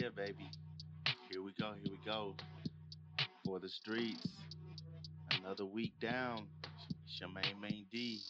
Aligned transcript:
yeah, 0.00 0.08
baby. 0.14 0.48
Here 1.28 1.42
we 1.42 1.52
go. 1.58 1.72
Here 1.82 1.92
we 1.92 1.98
go. 2.10 2.34
For 3.44 3.58
the 3.58 3.68
streets. 3.68 4.28
Another 5.42 5.64
week 5.64 5.92
down. 6.00 6.46
Main, 7.34 7.60
main 7.60 7.84
D. 7.90 8.20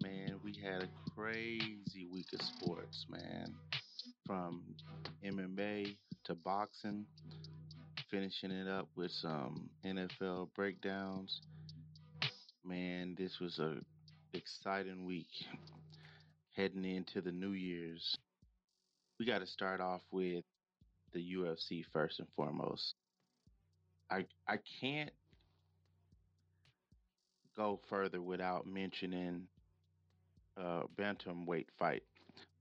Man, 0.00 0.38
we 0.44 0.54
had 0.62 0.84
a 0.84 0.88
crazy 1.16 2.06
week 2.08 2.28
of 2.32 2.40
sports, 2.40 3.04
man. 3.10 3.52
From 4.26 4.62
MMA 5.24 5.96
to 6.26 6.34
boxing, 6.36 7.04
finishing 8.10 8.52
it 8.52 8.68
up 8.68 8.88
with 8.94 9.10
some 9.10 9.70
NFL 9.84 10.50
breakdowns. 10.54 11.40
Man, 12.64 13.16
this 13.18 13.40
was 13.40 13.58
a 13.58 13.78
exciting 14.34 15.04
week 15.04 15.26
heading 16.54 16.84
into 16.84 17.20
the 17.20 17.32
New 17.32 17.52
Year's. 17.52 18.16
We 19.20 19.26
got 19.26 19.40
to 19.40 19.46
start 19.46 19.82
off 19.82 20.00
with 20.10 20.44
the 21.12 21.34
UFC 21.36 21.84
first 21.92 22.20
and 22.20 22.28
foremost. 22.34 22.94
I 24.10 24.24
I 24.48 24.56
can't 24.80 25.10
go 27.54 27.80
further 27.90 28.22
without 28.22 28.66
mentioning 28.66 29.42
uh 30.56 30.84
bantamweight 30.98 31.66
fight. 31.78 32.02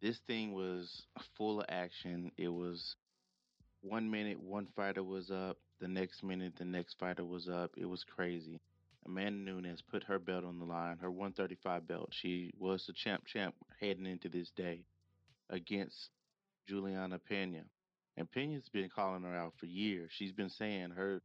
This 0.02 0.20
thing 0.28 0.52
was 0.52 1.04
full 1.38 1.62
of 1.62 1.66
action. 1.70 2.30
It 2.38 2.50
was 2.50 2.98
one 3.80 4.12
minute 4.12 4.38
one 4.38 4.68
fighter 4.76 5.02
was 5.02 5.32
up, 5.32 5.56
the 5.80 5.88
next 5.88 6.24
minute 6.24 6.58
the 6.58 6.66
next 6.66 7.00
fighter 7.00 7.24
was 7.24 7.48
up. 7.48 7.72
It 7.78 7.86
was 7.86 8.04
crazy. 8.04 8.60
Amanda 9.06 9.50
Nunes 9.50 9.82
put 9.82 10.04
her 10.04 10.20
belt 10.20 10.44
on 10.44 10.60
the 10.60 10.66
line, 10.66 10.98
her 10.98 11.10
135 11.10 11.88
belt. 11.88 12.10
She 12.12 12.52
was 12.60 12.86
the 12.86 12.92
champ 12.92 13.26
champ 13.26 13.56
heading 13.80 14.06
into 14.06 14.28
this 14.28 14.52
day 14.58 14.84
against 15.50 16.10
Juliana 16.70 17.20
Pena. 17.20 17.64
And 18.16 18.32
Pena's 18.32 18.70
been 18.72 18.90
calling 18.94 19.24
her 19.24 19.36
out 19.36 19.54
for 19.60 19.66
years. 19.66 20.12
She's 20.14 20.32
been 20.32 20.50
saying 20.50 20.92
her 20.92 21.22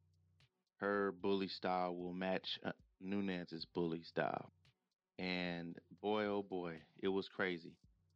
her 0.79 1.13
bully 1.13 1.49
style 1.49 1.95
will 1.95 2.13
match 2.13 2.59
uh, 2.65 2.73
Nunes's 3.01 3.67
bully 3.75 4.03
style. 4.03 4.51
And 5.19 5.77
boy, 6.03 6.25
oh 6.25 6.43
boy, 6.43 6.79
it 7.01 7.09
was 7.09 7.29
crazy. 7.29 7.73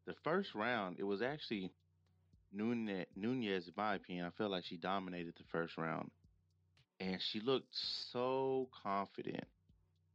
The 0.06 0.14
first 0.24 0.54
round, 0.54 0.96
it 0.98 1.04
was 1.04 1.22
actually 1.22 1.70
Nunes, 2.52 3.06
in 3.14 3.62
my 3.76 3.94
opinion, 3.94 4.26
I 4.26 4.30
felt 4.30 4.50
like 4.50 4.64
she 4.64 4.76
dominated 4.76 5.34
the 5.36 5.44
first 5.52 5.76
round. 5.76 6.10
And 6.98 7.20
she 7.30 7.40
looked 7.40 7.74
so 8.12 8.68
confident 8.82 9.44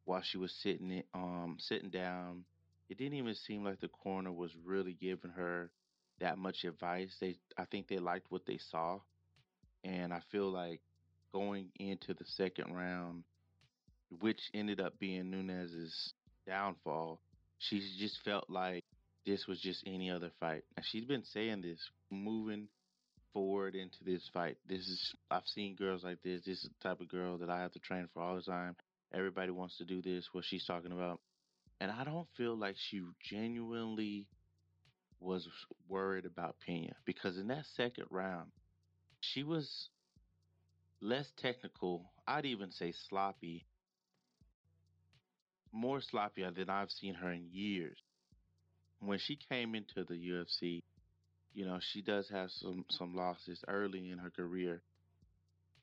while 0.06 0.22
she 0.24 0.38
was 0.38 0.52
sitting 0.64 0.92
it, 0.92 1.06
um 1.14 1.58
sitting 1.60 1.90
down. 1.90 2.44
It 2.90 2.98
didn't 2.98 3.18
even 3.18 3.36
seem 3.36 3.64
like 3.64 3.80
the 3.80 3.88
corner 3.88 4.32
was 4.32 4.52
really 4.66 4.94
giving 5.00 5.32
her 5.32 5.72
that 6.24 6.38
much 6.38 6.64
advice. 6.64 7.14
They 7.20 7.36
I 7.58 7.66
think 7.66 7.88
they 7.88 8.00
liked 8.00 8.28
what 8.30 8.46
they 8.48 8.58
saw. 8.72 9.00
And 9.84 10.14
I 10.14 10.22
feel 10.32 10.50
like 10.50 10.80
going 11.34 11.68
into 11.78 12.14
the 12.14 12.26
second 12.26 12.74
round, 12.74 13.24
which 14.22 14.40
ended 14.54 14.80
up 14.80 14.98
being 15.00 15.30
Nunes's 15.30 16.14
downfall, 16.48 17.20
she 17.60 17.82
just 18.00 18.18
felt 18.24 18.50
like 18.50 18.86
this 19.26 19.46
was 19.48 19.60
just 19.60 19.84
any 19.86 20.10
other 20.10 20.32
fight. 20.40 20.64
And 20.78 20.86
she's 20.90 21.06
been 21.06 21.26
saying 21.26 21.62
this 21.62 21.80
moving 22.10 22.70
forward 23.34 23.76
into 23.76 23.98
this 24.06 24.22
fight. 24.34 24.58
This 24.68 24.80
is 24.80 25.14
I've 25.30 25.48
seen 25.54 25.76
girls 25.76 26.06
like 26.06 26.22
this. 26.24 26.42
This 26.46 26.64
is 26.64 26.70
the 26.70 26.90
type 26.90 27.02
of 27.02 27.10
girl 27.10 27.38
that 27.40 27.50
I 27.50 27.60
have 27.60 27.74
to 27.74 27.80
train 27.80 28.08
for 28.14 28.24
all 28.24 28.36
the 28.36 28.42
time. 28.42 28.78
Everybody 29.14 29.52
wants 29.52 29.78
to 29.78 29.86
do 29.86 30.02
this, 30.02 30.26
what 30.32 30.46
she's 30.48 30.66
talking 30.66 30.94
about. 30.94 31.20
And 31.82 31.92
I 31.92 32.06
don't 32.06 32.28
feel 32.38 32.58
like 32.58 32.76
she 32.78 33.02
genuinely 33.30 34.26
was 35.24 35.48
worried 35.88 36.26
about 36.26 36.60
Pena 36.60 36.96
because 37.06 37.38
in 37.38 37.48
that 37.48 37.66
second 37.76 38.06
round, 38.12 38.52
she 39.22 39.44
was 39.44 39.90
less 41.02 41.32
technical. 41.38 42.12
I'd 42.28 42.46
even 42.46 42.72
say 42.72 42.94
sloppy, 43.10 43.68
more 45.74 46.00
sloppy 46.02 46.44
than 46.56 46.70
I've 46.70 46.92
seen 46.92 47.16
her 47.16 47.32
in 47.32 47.50
years. 47.52 47.98
When 49.00 49.20
she 49.20 49.36
came 49.36 49.76
into 49.76 50.04
the 50.04 50.16
UFC, 50.16 50.84
you 51.54 51.66
know, 51.66 51.80
she 51.82 52.02
does 52.02 52.30
have 52.30 52.52
some 52.52 52.86
some 52.90 53.16
losses 53.16 53.64
early 53.68 54.10
in 54.10 54.20
her 54.20 54.32
career. 54.32 54.84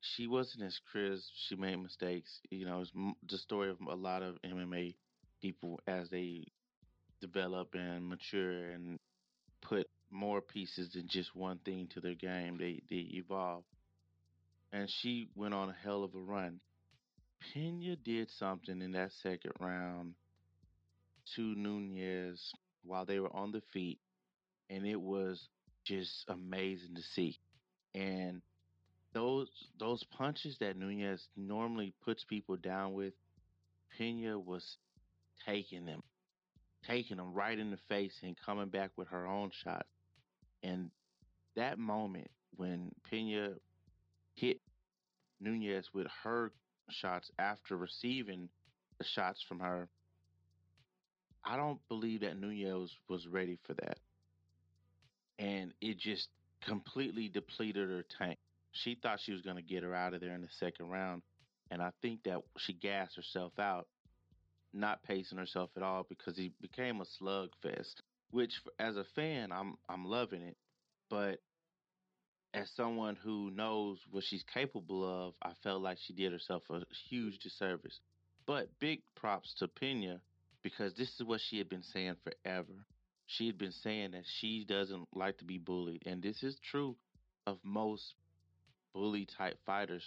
She 0.03 0.27
wasn't 0.27 0.65
as 0.65 0.79
crisp. 0.93 1.31
She 1.49 1.57
made 1.57 1.77
mistakes. 1.77 2.41
You 2.51 2.67
know, 2.67 2.83
it's 2.83 2.93
the 3.29 3.39
story 3.39 3.71
of 3.71 3.79
a 3.89 3.95
lot 3.95 4.23
of 4.23 4.37
MMA 4.43 4.97
people 5.43 5.81
as 5.87 6.11
they 6.11 6.47
develop 7.21 7.75
and 7.75 8.09
mature 8.09 8.73
and 8.73 9.00
put 9.71 9.87
more 10.11 10.41
pieces 10.41 10.93
than 10.93 11.07
just 11.09 11.35
one 11.35 11.59
thing 11.65 11.89
to 11.95 12.01
their 12.01 12.17
game. 12.17 12.59
They 12.59 12.83
they 12.91 13.09
evolve. 13.15 13.65
And 14.73 14.89
she 15.01 15.29
went 15.35 15.55
on 15.55 15.71
a 15.71 15.77
hell 15.85 16.05
of 16.05 16.15
a 16.15 16.19
run. 16.19 16.61
Pena 17.55 17.97
did 17.97 18.29
something 18.39 18.83
in 18.83 18.93
that 18.93 19.13
second 19.23 19.53
round 19.61 20.15
to 21.37 21.43
Nunes 21.43 22.53
while 22.85 23.07
they 23.07 23.19
were 23.21 23.35
on 23.35 23.53
the 23.53 23.63
feet, 23.73 23.99
and 24.69 24.87
it 24.87 25.01
was 25.01 25.49
just 25.85 26.25
amazing 26.29 26.95
to 26.97 27.03
see. 27.15 27.39
And 27.95 28.43
those 29.15 29.49
those 29.79 30.05
punches 30.17 30.57
that 30.61 30.77
Nunes 30.77 31.29
normally 31.37 31.95
puts 32.05 32.25
people 32.25 32.57
down 32.57 32.93
with, 32.95 33.15
Pena 33.97 34.39
was 34.39 34.77
taking 35.47 35.87
them, 35.87 36.03
taking 36.87 37.17
them 37.17 37.35
right 37.35 37.59
in 37.59 37.71
the 37.71 37.79
face 37.89 38.15
and 38.23 38.37
coming 38.45 38.69
back 38.69 38.91
with 38.97 39.09
her 39.09 39.27
own 39.27 39.51
shots. 39.65 39.89
And 40.63 40.91
that 41.57 41.79
moment 41.79 42.31
when 42.57 42.93
Pena 43.09 43.51
hit 44.35 44.61
Nunes 45.41 45.87
with 45.93 46.07
her 46.23 46.53
shots 46.91 47.31
after 47.39 47.77
receiving 47.77 48.49
the 48.99 49.05
shots 49.05 49.43
from 49.49 49.61
her, 49.61 49.89
I 51.45 51.57
don't 51.57 51.81
believe 51.89 52.21
that 52.21 52.39
Nunes 52.39 52.95
was 53.09 53.27
ready 53.27 53.59
for 53.65 53.75
that. 53.75 53.99
And 55.39 55.73
it 55.81 55.99
just 55.99 56.29
completely 56.63 57.29
depleted 57.29 57.89
her 57.89 58.05
tank. 58.19 58.39
She 58.73 58.99
thought 59.03 59.21
she 59.21 59.33
was 59.33 59.41
going 59.41 59.57
to 59.57 59.63
get 59.63 59.83
her 59.83 59.95
out 59.95 60.15
of 60.15 60.21
there 60.21 60.35
in 60.35 60.43
the 60.43 60.49
second 60.59 60.91
round. 60.91 61.23
And 61.71 61.81
I 61.81 61.91
think 62.03 62.25
that 62.25 62.41
she 62.59 62.73
gassed 62.73 63.17
herself 63.17 63.53
out, 63.59 63.87
not 64.73 65.03
pacing 65.03 65.39
herself 65.39 65.71
at 65.77 65.83
all 65.83 66.07
because 66.09 66.37
he 66.37 66.53
became 66.61 67.01
a 67.01 67.23
slugfest. 67.23 67.95
Which, 68.31 68.53
as 68.79 68.97
a 68.97 69.05
fan, 69.17 69.51
I'm 69.51 69.77
I'm 69.89 70.05
loving 70.05 70.43
it, 70.43 70.57
but 71.09 71.41
as 72.55 72.71
someone 72.77 73.17
who 73.17 73.51
knows 73.51 73.99
what 74.11 74.25
she's 74.25 74.45
capable 74.53 75.05
of, 75.05 75.35
I 75.43 75.53
felt 75.63 75.83
like 75.83 75.99
she 76.05 76.13
did 76.13 76.33
herself 76.33 76.63
a 76.71 76.81
huge 77.09 77.39
disservice. 77.39 78.01
But 78.47 78.69
big 78.81 79.03
props 79.15 79.55
to 79.59 79.69
Pena 79.69 80.21
because 80.63 80.95
this 80.95 81.09
is 81.09 81.25
what 81.25 81.41
she 81.41 81.59
had 81.59 81.69
been 81.69 81.83
saying 81.83 82.17
forever. 82.25 82.87
She 83.27 83.47
had 83.47 83.59
been 83.59 83.73
saying 83.73 84.13
that 84.13 84.25
she 84.41 84.65
doesn't 84.65 85.09
like 85.15 85.39
to 85.39 85.45
be 85.45 85.59
bullied. 85.59 86.03
And 86.07 86.23
this 86.23 86.43
is 86.43 86.59
true 86.71 86.97
of 87.47 87.59
most 87.63 88.15
bully 88.93 89.27
type 89.39 89.59
fighters. 89.65 90.05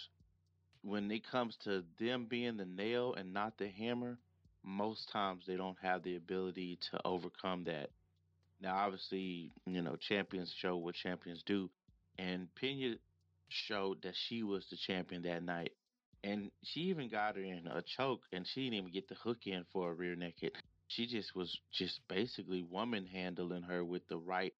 When 0.82 1.10
it 1.10 1.26
comes 1.26 1.56
to 1.64 1.82
them 1.98 2.26
being 2.28 2.58
the 2.58 2.66
nail 2.66 3.14
and 3.14 3.32
not 3.32 3.56
the 3.56 3.68
hammer, 3.68 4.18
most 4.64 5.10
times 5.12 5.44
they 5.46 5.56
don't 5.56 5.78
have 5.82 6.02
the 6.02 6.16
ability 6.16 6.78
to 6.90 7.00
overcome 7.04 7.64
that. 7.64 7.90
Now, 8.60 8.76
obviously, 8.76 9.52
you 9.66 9.82
know, 9.82 9.96
champions 9.96 10.52
show 10.58 10.76
what 10.76 10.94
champions 10.94 11.42
do 11.44 11.70
and 12.18 12.48
Pena 12.56 12.96
showed 13.48 14.02
that 14.02 14.14
she 14.16 14.42
was 14.42 14.66
the 14.70 14.76
champion 14.76 15.22
that 15.22 15.42
night. 15.42 15.72
And 16.24 16.50
she 16.62 16.80
even 16.82 17.08
got 17.10 17.36
her 17.36 17.42
in 17.42 17.66
a 17.68 17.82
choke, 17.82 18.22
and 18.32 18.46
she 18.46 18.64
didn't 18.64 18.74
even 18.78 18.92
get 18.92 19.08
the 19.08 19.14
hook 19.16 19.46
in 19.46 19.64
for 19.72 19.90
a 19.90 19.94
rear 19.94 20.16
naked. 20.16 20.52
She 20.88 21.06
just 21.06 21.34
was 21.36 21.58
just 21.72 22.00
basically 22.08 22.62
woman 22.62 23.06
handling 23.06 23.62
her 23.64 23.84
with 23.84 24.06
the 24.08 24.18
right, 24.18 24.54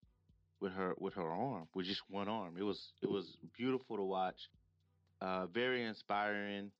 with 0.60 0.72
her 0.72 0.94
with 0.98 1.14
her 1.14 1.30
arm, 1.30 1.68
with 1.74 1.86
just 1.86 2.02
one 2.10 2.28
arm. 2.28 2.56
It 2.58 2.64
was 2.64 2.92
it 3.02 3.10
was 3.10 3.36
beautiful 3.56 3.96
to 3.96 4.02
watch, 4.04 4.50
uh, 5.20 5.46
very 5.46 5.84
inspiring. 5.84 6.72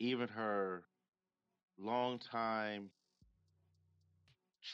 Even 0.00 0.28
her 0.28 0.87
longtime 1.78 2.90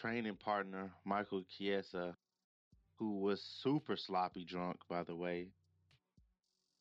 training 0.00 0.36
partner, 0.36 0.90
Michael 1.04 1.44
Chiesa, 1.56 2.16
who 2.98 3.20
was 3.20 3.42
super 3.62 3.96
sloppy 3.96 4.44
drunk, 4.44 4.78
by 4.88 5.02
the 5.02 5.14
way. 5.14 5.48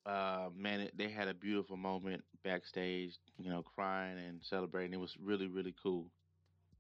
Uh, 0.06 0.50
man, 0.56 0.90
they 0.98 1.10
had 1.10 1.28
a 1.28 1.34
beautiful 1.34 1.78
moment 1.78 2.24
backstage, 2.44 3.18
you 3.38 3.50
know, 3.50 3.64
crying 3.64 4.18
and 4.18 4.42
celebrating. 4.44 4.94
It 4.94 5.00
was 5.00 5.16
really, 5.22 5.48
really 5.48 5.74
cool. 5.82 6.12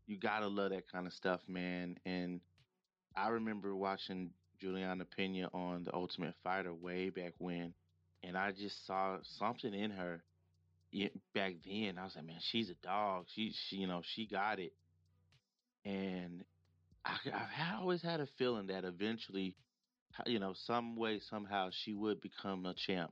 You 0.08 0.18
gotta 0.18 0.48
love 0.48 0.72
that 0.72 0.92
kind 0.92 1.08
of 1.08 1.14
stuff, 1.14 1.42
man. 1.48 1.98
And 2.06 2.42
I 3.16 3.30
remember 3.30 3.76
watching 3.76 4.32
Juliana 4.60 5.06
Pena 5.06 5.50
on 5.54 5.84
The 5.84 5.94
Ultimate 5.94 6.36
Fighter 6.44 6.74
way 6.74 7.10
back 7.10 7.34
when, 7.38 7.74
and 8.24 8.38
I 8.38 8.52
just 8.52 8.86
saw 8.86 9.18
something 9.24 9.74
in 9.74 9.92
her 9.92 10.24
back 11.34 11.54
then. 11.66 11.98
I 11.98 12.04
was 12.04 12.16
like, 12.16 12.26
man, 12.26 12.40
she's 12.40 12.70
a 12.70 12.76
dog. 12.86 13.26
She, 13.34 13.54
she 13.70 13.78
you 13.78 13.88
know, 13.88 14.02
she 14.16 14.28
got 14.28 14.60
it. 14.60 14.74
And 15.86 16.44
I, 17.06 17.18
I've 17.26 17.82
always 17.82 18.02
had 18.02 18.20
a 18.20 18.28
feeling 18.38 18.68
that 18.68 18.86
eventually 18.86 19.56
you 20.26 20.40
know, 20.40 20.54
some 20.66 20.96
way, 20.96 21.20
somehow 21.30 21.70
she 21.72 21.94
would 21.94 22.22
become 22.22 22.66
a 22.66 22.74
champ. 22.74 23.12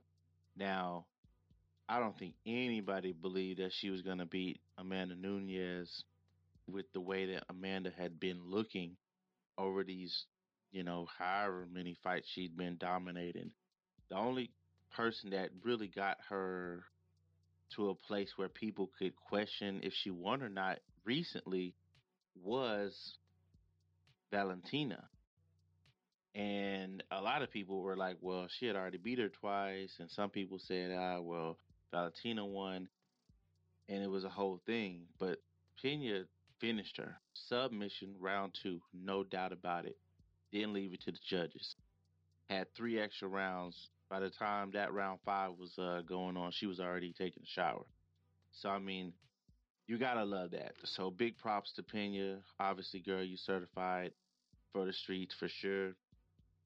Now, 0.56 1.06
I 1.88 1.98
don't 1.98 2.18
think 2.18 2.34
anybody 2.46 3.12
believed 3.12 3.60
that 3.60 3.72
she 3.72 3.90
was 3.90 4.02
going 4.02 4.18
to 4.18 4.26
beat 4.26 4.60
Amanda 4.78 5.16
Nunes 5.16 6.04
with 6.70 6.86
the 6.92 7.00
way 7.00 7.26
that 7.34 7.44
Amanda 7.50 7.90
had 7.96 8.20
been 8.20 8.40
looking 8.44 8.96
over 9.58 9.84
these, 9.84 10.24
you 10.70 10.84
know, 10.84 11.06
however 11.18 11.66
many 11.70 11.96
fights 12.02 12.28
she'd 12.32 12.56
been 12.56 12.76
dominating. 12.78 13.50
The 14.08 14.16
only 14.16 14.50
person 14.94 15.30
that 15.30 15.50
really 15.64 15.88
got 15.88 16.18
her 16.28 16.84
to 17.76 17.90
a 17.90 17.94
place 17.94 18.32
where 18.36 18.48
people 18.48 18.90
could 18.98 19.14
question 19.16 19.80
if 19.82 19.92
she 19.94 20.10
won 20.10 20.42
or 20.42 20.48
not 20.48 20.78
recently 21.04 21.74
was 22.42 23.18
Valentina. 24.30 25.04
And 26.34 27.02
a 27.10 27.20
lot 27.20 27.42
of 27.42 27.50
people 27.50 27.82
were 27.82 27.96
like, 27.96 28.16
well, 28.20 28.46
she 28.58 28.66
had 28.66 28.76
already 28.76 28.98
beat 28.98 29.18
her 29.18 29.28
twice. 29.28 29.92
And 29.98 30.10
some 30.10 30.30
people 30.30 30.58
said, 30.58 30.90
ah, 30.98 31.20
well, 31.20 31.58
Valentina 31.90 32.44
won. 32.44 32.88
And 33.88 34.02
it 34.02 34.08
was 34.08 34.24
a 34.24 34.30
whole 34.30 34.60
thing. 34.64 35.02
But 35.18 35.38
Pena 35.80 36.22
finished 36.60 36.96
her. 36.96 37.16
Submission 37.34 38.14
round 38.18 38.56
two, 38.62 38.80
no 38.94 39.24
doubt 39.24 39.52
about 39.52 39.84
it. 39.84 39.98
Didn't 40.52 40.72
leave 40.72 40.94
it 40.94 41.02
to 41.02 41.12
the 41.12 41.18
judges. 41.28 41.74
Had 42.48 42.74
three 42.74 42.98
extra 42.98 43.28
rounds. 43.28 43.90
By 44.12 44.20
the 44.20 44.30
time 44.30 44.72
that 44.74 44.92
round 44.92 45.20
five 45.24 45.52
was 45.58 45.78
uh, 45.78 46.02
going 46.06 46.36
on, 46.36 46.52
she 46.52 46.66
was 46.66 46.80
already 46.80 47.14
taking 47.14 47.44
a 47.44 47.46
shower. 47.46 47.86
So, 48.52 48.68
I 48.68 48.78
mean, 48.78 49.14
you 49.88 49.98
gotta 49.98 50.24
love 50.24 50.50
that. 50.52 50.74
So, 50.84 51.10
big 51.10 51.38
props 51.38 51.72
to 51.76 51.82
Pena. 51.82 52.40
Obviously, 52.60 53.00
girl, 53.00 53.24
you 53.24 53.38
certified 53.38 54.12
for 54.72 54.84
the 54.84 54.92
streets 54.92 55.34
for 55.40 55.48
sure. 55.48 55.94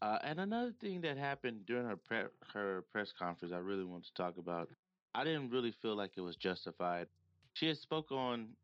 Uh, 0.02 0.19
and 0.25 0.40
another 0.40 0.72
thing 0.81 1.02
that 1.02 1.19
happened 1.19 1.66
during 1.66 1.87
her 1.87 1.96
pre- 1.96 2.32
her 2.52 2.84
press 2.93 3.12
conference, 3.19 3.54
I 3.54 3.58
really 3.58 3.84
want 3.84 4.04
to 4.06 4.14
talk 4.14 4.38
about. 4.38 4.69
I 5.14 5.25
didn't 5.25 5.50
really 5.50 5.75
feel 5.82 5.96
like 5.96 6.12
it 6.16 6.22
was 6.22 6.37
justified. 6.37 7.08
She 7.54 7.69
had 7.69 7.78
spoke 7.78 8.12
on, 8.12 8.56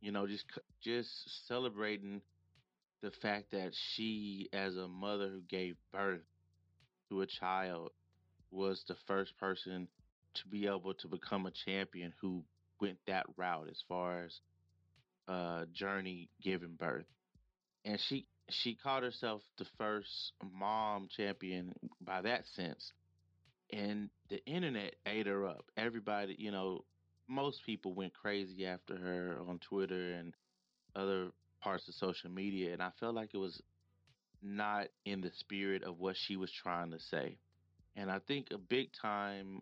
you 0.00 0.12
know, 0.12 0.26
just 0.26 0.46
just 0.82 1.46
celebrating 1.48 2.22
the 3.02 3.12
fact 3.12 3.52
that 3.52 3.72
she, 3.74 4.48
as 4.52 4.76
a 4.76 4.88
mother 4.88 5.28
who 5.28 5.42
gave 5.48 5.76
birth 5.92 6.22
to 7.10 7.22
a 7.22 7.26
child, 7.26 7.92
was 8.54 8.82
the 8.88 8.96
first 9.06 9.36
person 9.38 9.88
to 10.34 10.48
be 10.48 10.66
able 10.66 10.94
to 10.94 11.08
become 11.08 11.46
a 11.46 11.52
champion 11.64 12.12
who 12.20 12.42
went 12.80 12.98
that 13.06 13.26
route 13.36 13.68
as 13.70 13.82
far 13.88 14.24
as 14.24 14.40
uh, 15.28 15.64
journey 15.72 16.28
giving 16.42 16.74
birth. 16.78 17.06
And 17.84 17.98
she 18.08 18.26
she 18.50 18.74
called 18.74 19.04
herself 19.04 19.42
the 19.58 19.66
first 19.78 20.32
mom 20.52 21.08
champion 21.16 21.74
by 22.00 22.22
that 22.22 22.44
sense. 22.54 22.92
And 23.72 24.10
the 24.28 24.44
internet 24.44 24.94
ate 25.06 25.26
her 25.26 25.46
up. 25.46 25.64
Everybody, 25.76 26.36
you 26.38 26.50
know, 26.50 26.84
most 27.26 27.60
people 27.64 27.94
went 27.94 28.12
crazy 28.12 28.66
after 28.66 28.96
her 28.96 29.38
on 29.48 29.58
Twitter 29.58 30.12
and 30.12 30.34
other 30.94 31.28
parts 31.60 31.88
of 31.88 31.94
social 31.94 32.30
media. 32.30 32.72
And 32.74 32.82
I 32.82 32.90
felt 33.00 33.14
like 33.14 33.30
it 33.32 33.38
was 33.38 33.60
not 34.42 34.88
in 35.06 35.22
the 35.22 35.30
spirit 35.38 35.82
of 35.82 35.98
what 35.98 36.16
she 36.16 36.36
was 36.36 36.52
trying 36.52 36.90
to 36.90 37.00
say. 37.10 37.38
And 37.96 38.10
I 38.10 38.18
think 38.18 38.48
a 38.50 38.58
big 38.58 38.90
time 38.92 39.60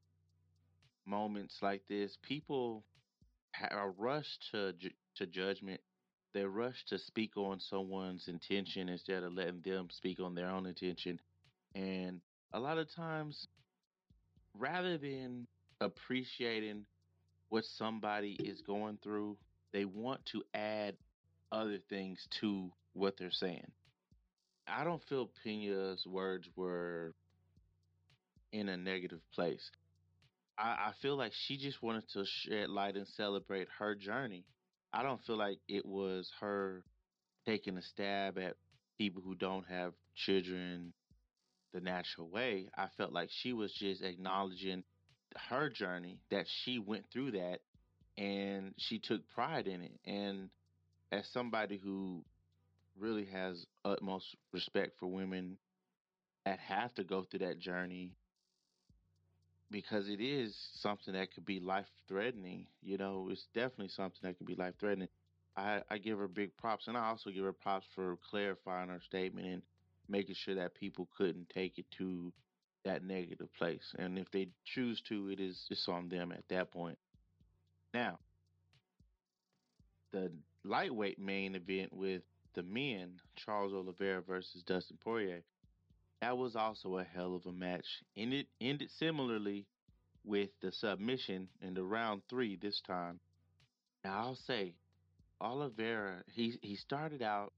moments 1.07 1.59
like 1.63 1.83
this, 1.89 2.17
people 2.23 2.85
are 3.71 3.91
rushed 3.99 4.51
to 4.53 4.75
to 5.17 5.27
judgment 5.27 5.81
they 6.33 6.45
rush 6.45 6.85
to 6.87 6.99
speak 6.99 7.37
on 7.37 7.61
someone's 7.61 8.29
intention 8.29 8.89
instead 8.89 9.23
of 9.23 9.35
letting 9.35 9.61
them 9.61 9.89
speak 9.91 10.21
on 10.21 10.35
their 10.35 10.49
own 10.49 10.67
intention. 10.67 11.21
And 11.75 12.21
a 12.53 12.59
lot 12.61 12.79
of 12.79 12.93
times, 12.95 13.47
rather 14.55 14.97
than 14.97 15.47
appreciating 15.81 16.85
what 17.51 17.65
somebody 17.65 18.37
is 18.41 18.63
going 18.63 18.99
through, 19.03 19.37
they 19.73 19.85
want 19.85 20.25
to 20.27 20.43
add 20.55 20.97
other 21.51 21.79
things 21.91 22.27
to 22.41 22.71
what 22.95 23.17
they're 23.19 23.31
saying. 23.31 23.71
I 24.67 24.85
don't 24.85 25.03
feel 25.03 25.31
Pena's 25.45 26.07
words 26.07 26.49
were 26.57 27.15
in 28.53 28.69
a 28.69 28.77
negative 28.77 29.21
place. 29.35 29.71
I, 30.59 30.89
I 30.89 30.93
feel 31.01 31.17
like 31.17 31.33
she 31.35 31.57
just 31.57 31.83
wanted 31.83 32.09
to 32.11 32.25
shed 32.27 32.71
light 32.71 32.97
and 32.97 33.07
celebrate 33.09 33.69
her 33.79 33.95
journey 33.95 34.45
I 34.93 35.03
don't 35.03 35.23
feel 35.25 35.37
like 35.39 35.59
it 35.69 35.87
was 35.87 36.31
her 36.41 36.85
taking 37.47 37.79
a 37.79 37.83
stab 37.83 38.39
at 38.39 38.57
people 38.99 39.23
who 39.23 39.35
don't 39.35 39.67
have 39.69 39.95
children 40.15 40.93
the 41.73 41.81
natural 41.81 42.29
way. 42.29 42.69
I 42.77 42.89
felt 42.97 43.13
like 43.13 43.31
she 43.31 43.53
was 43.53 43.73
just 43.73 44.03
acknowledging 44.03 44.85
her 45.51 45.71
journey 45.71 46.19
that 46.31 46.47
she 46.49 46.79
went 46.79 47.07
through 47.13 47.33
that 47.33 47.61
and 48.19 48.75
she 48.79 48.99
took 48.99 49.29
pride 49.31 49.67
in 49.67 49.83
it. 49.83 49.99
And 50.05 50.51
as 51.13 51.27
somebody 51.29 51.79
who 51.79 52.25
really 52.99 53.27
has 53.27 53.67
utmost 53.85 54.37
respect 54.53 54.99
for 54.99 55.07
women 55.09 55.57
that 56.45 56.59
have 56.59 56.95
to 56.95 57.05
go 57.05 57.25
through 57.25 57.41
that 57.41 57.59
journey 57.59 58.13
because 59.73 60.09
it 60.09 60.21
is 60.21 60.55
something 60.75 61.15
that 61.15 61.35
could 61.35 61.45
be 61.45 61.59
life 61.59 61.89
threatening. 62.07 62.67
You 62.83 62.99
know, 62.99 63.29
it's 63.31 63.47
definitely 63.55 63.89
something 63.89 64.21
that 64.23 64.39
could 64.39 64.47
be 64.47 64.55
life 64.55 64.75
threatening. 64.79 65.09
I, 65.57 65.83
I 65.91 65.99
give 65.99 66.19
her 66.19 66.29
big 66.29 66.57
props, 66.57 66.87
and 66.87 66.97
I 66.97 67.09
also 67.09 67.31
give 67.31 67.45
her 67.45 67.53
props 67.53 67.87
for 67.95 68.19
clarifying 68.31 68.91
her 68.91 69.01
statement 69.05 69.47
and 69.47 69.63
making 70.09 70.37
sure 70.37 70.55
that 70.55 70.75
people 70.75 71.09
couldn't 71.17 71.49
take 71.49 71.79
it 71.79 71.87
to 71.99 72.33
that 72.85 73.05
negative 73.05 73.49
place. 73.59 73.95
And 73.99 74.19
if 74.19 74.31
they 74.31 74.49
choose 74.65 75.01
to, 75.09 75.31
it 75.31 75.41
is 75.41 75.67
it's 75.71 75.89
on 75.89 76.09
them 76.09 76.33
at 76.33 76.45
that 76.49 76.71
point. 76.71 76.99
Now, 77.95 78.19
the 80.13 80.31
lightweight 80.65 81.19
main 81.19 81.55
event 81.55 81.93
with 81.93 82.23
the 82.55 82.63
men, 82.63 83.21
Charles 83.37 83.73
Oliveira 83.73 84.23
versus 84.23 84.63
Dustin 84.63 84.99
Poirier, 85.03 85.43
that 86.23 86.39
was 86.39 86.57
also 86.57 86.99
a 86.99 87.05
hell 87.05 87.35
of 87.37 87.47
a 87.47 87.53
match. 87.53 88.03
And 88.17 88.33
it 88.33 88.47
ended 88.61 88.91
similarly 88.93 89.67
with 90.25 90.51
the 90.63 90.73
submission 90.73 91.49
in 91.61 91.75
the 91.75 91.83
round 91.83 92.23
three 92.31 92.57
this 92.57 92.81
time. 92.87 93.21
Now 94.05 94.19
I'll 94.21 94.37
say 94.37 94.75
Oliveira, 95.41 96.23
he 96.33 96.59
he 96.63 96.77
started 96.77 97.23
out 97.23 97.53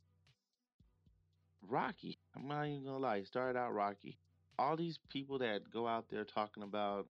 rocky. 1.69 2.19
I'm 2.36 2.48
not 2.48 2.67
even 2.67 2.84
gonna 2.84 2.98
lie, 2.98 3.19
he 3.20 3.27
started 3.27 3.58
out 3.58 3.74
rocky. 3.74 4.19
All 4.58 4.77
these 4.77 4.98
people 5.10 5.38
that 5.41 5.70
go 5.70 5.86
out 5.86 6.06
there 6.10 6.24
talking 6.24 6.62
about 6.62 7.06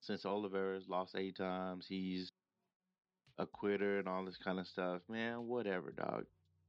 since 0.00 0.24
Oliveira's 0.24 0.88
lost 0.88 1.16
eight 1.16 1.36
times, 1.36 1.86
he's 1.88 2.30
a 3.38 3.46
quitter 3.46 3.98
and 3.98 4.08
all 4.08 4.24
this 4.24 4.38
kind 4.38 4.60
of 4.60 4.68
stuff. 4.68 5.02
Man, 5.08 5.48
whatever, 5.48 5.90
dog. 5.90 6.26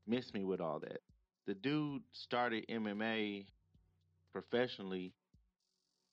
Miss 0.08 0.34
me 0.34 0.44
with 0.44 0.62
all 0.62 0.80
that. 0.80 1.02
The 1.46 1.54
dude 1.54 2.04
started 2.14 2.66
MMA 2.70 3.46
professionally 4.34 5.14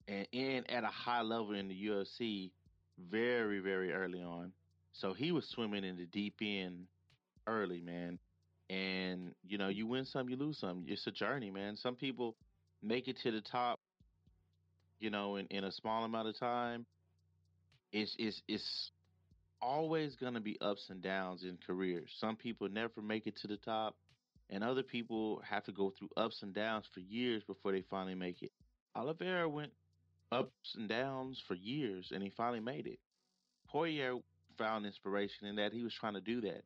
and 0.06 0.26
in 0.32 0.64
at 0.68 0.84
a 0.84 0.88
high 0.88 1.22
level 1.22 1.54
in 1.54 1.68
the 1.68 1.86
UFC 1.86 2.50
very, 3.10 3.60
very 3.60 3.92
early 3.92 4.22
on. 4.22 4.52
So 4.92 5.14
he 5.14 5.32
was 5.32 5.46
swimming 5.48 5.84
in 5.84 5.96
the 5.96 6.06
deep 6.06 6.36
end 6.42 6.86
early, 7.46 7.80
man. 7.80 8.18
And 8.68 9.34
you 9.46 9.58
know, 9.58 9.68
you 9.68 9.86
win 9.86 10.04
some, 10.04 10.28
you 10.28 10.36
lose 10.36 10.58
some. 10.58 10.84
It's 10.86 11.06
a 11.06 11.10
journey, 11.10 11.50
man. 11.50 11.76
Some 11.76 11.96
people 11.96 12.36
make 12.82 13.08
it 13.08 13.18
to 13.22 13.30
the 13.30 13.40
top, 13.40 13.80
you 15.00 15.10
know, 15.10 15.36
in, 15.36 15.46
in 15.46 15.64
a 15.64 15.72
small 15.72 16.04
amount 16.04 16.28
of 16.28 16.38
time. 16.38 16.86
It's 17.92 18.14
it's 18.18 18.42
it's 18.46 18.90
always 19.60 20.14
gonna 20.14 20.40
be 20.40 20.56
ups 20.60 20.86
and 20.90 21.02
downs 21.02 21.42
in 21.42 21.58
careers. 21.66 22.10
Some 22.20 22.36
people 22.36 22.68
never 22.68 23.02
make 23.02 23.26
it 23.26 23.36
to 23.42 23.48
the 23.48 23.56
top 23.56 23.96
and 24.50 24.64
other 24.64 24.83
people 24.83 25.40
have 25.49 25.64
to 25.64 25.73
go 25.73 25.90
through 25.90 26.11
ups 26.16 26.42
and 26.42 26.52
downs 26.52 26.85
for 26.92 27.00
years 27.00 27.42
before 27.45 27.73
they 27.73 27.83
finally 27.83 28.14
make 28.14 28.42
it. 28.42 28.52
Oliveira 28.97 29.49
went 29.49 29.73
ups 30.33 30.75
and 30.76 30.88
downs 30.88 31.42
for 31.47 31.54
years 31.54 32.11
and 32.12 32.23
he 32.23 32.30
finally 32.30 32.61
made 32.61 32.87
it. 32.87 32.99
Poirier 33.69 34.16
found 34.59 34.85
inspiration 34.85 35.47
in 35.47 35.57
that 35.57 35.73
he 35.73 35.83
was 35.83 35.95
trying 35.95 36.14
to 36.14 36.21
do 36.21 36.40
that. 36.42 36.64